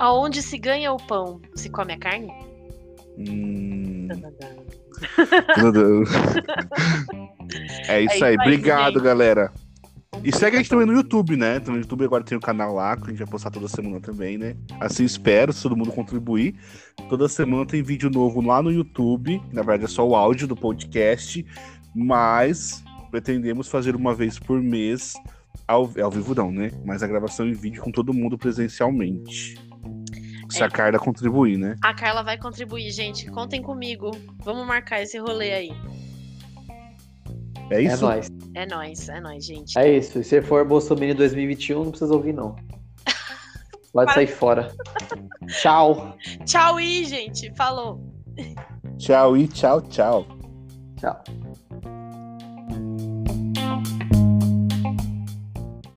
Aonde 0.00 0.42
se 0.42 0.58
ganha 0.58 0.92
o 0.92 0.96
pão, 0.96 1.40
se 1.54 1.70
come 1.70 1.92
a 1.92 1.98
carne? 1.98 2.32
Hum... 3.16 4.08
É 7.88 8.00
isso 8.00 8.14
isso 8.16 8.24
aí. 8.24 8.36
aí, 8.36 8.36
Obrigado, 8.40 8.94
gente. 8.94 9.04
galera. 9.04 9.52
E 10.24 10.34
segue 10.34 10.56
a 10.56 10.58
gente 10.58 10.68
também 10.68 10.86
no 10.86 10.94
YouTube, 10.94 11.36
né? 11.36 11.58
Então, 11.58 11.72
no 11.72 11.80
YouTube 11.80 12.04
agora 12.04 12.24
tem 12.24 12.36
o 12.36 12.40
canal 12.40 12.74
lá, 12.74 12.96
que 12.96 13.04
a 13.04 13.10
gente 13.10 13.18
vai 13.18 13.28
postar 13.28 13.50
toda 13.52 13.68
semana 13.68 14.00
também, 14.00 14.36
né? 14.36 14.56
Assim 14.80 15.04
espero, 15.04 15.52
se 15.52 15.62
todo 15.62 15.76
mundo 15.76 15.92
contribuir. 15.92 16.56
Toda 17.08 17.28
semana 17.28 17.64
tem 17.64 17.80
vídeo 17.80 18.10
novo 18.10 18.40
lá 18.40 18.60
no 18.60 18.72
YouTube. 18.72 19.40
Na 19.52 19.62
verdade, 19.62 19.84
é 19.84 19.88
só 19.88 20.04
o 20.06 20.16
áudio 20.16 20.48
do 20.48 20.56
podcast. 20.56 21.46
Mas 21.94 22.82
pretendemos 23.12 23.68
fazer 23.68 23.94
uma 23.94 24.12
vez 24.12 24.36
por 24.36 24.60
mês. 24.60 25.14
Ao, 25.66 25.90
ao 26.02 26.10
vivo 26.10 26.34
não, 26.34 26.50
né? 26.52 26.70
Mas 26.84 27.02
a 27.02 27.06
gravação 27.06 27.46
em 27.46 27.52
vídeo 27.52 27.82
com 27.82 27.90
todo 27.90 28.12
mundo 28.14 28.36
presencialmente. 28.38 29.56
Se 30.48 30.62
É. 30.62 30.66
a 30.66 30.70
Carla 30.70 30.98
contribuir, 30.98 31.56
né? 31.58 31.74
A 31.82 31.92
Carla 31.92 32.22
vai 32.22 32.38
contribuir, 32.38 32.90
gente. 32.92 33.28
Contem 33.30 33.60
comigo. 33.62 34.10
Vamos 34.44 34.66
marcar 34.66 35.02
esse 35.02 35.18
rolê 35.18 35.52
aí. 35.52 35.70
É 37.70 37.76
É 37.76 37.82
isso? 37.82 38.04
nóis. 38.04 38.30
É 38.54 38.64
nóis, 38.66 39.08
é 39.08 39.20
nóis, 39.20 39.44
gente. 39.44 39.76
É 39.78 39.96
isso. 39.96 40.12
Se 40.12 40.24
você 40.24 40.40
for 40.42 40.64
Bolsonaro 40.64 41.14
2021, 41.16 41.82
não 41.84 41.90
precisa 41.90 42.14
ouvir, 42.14 42.32
não. 42.32 42.54
Pode 43.92 44.12
sair 44.12 44.26
fora. 44.26 44.72
Tchau. 45.48 46.16
Tchau 46.44 46.76
aí, 46.76 47.04
gente. 47.06 47.52
Falou. 47.56 48.00
Tchau 48.98 49.36
e 49.36 49.48
tchau, 49.48 49.80
tchau. 49.82 50.26
Tchau. 51.00 51.24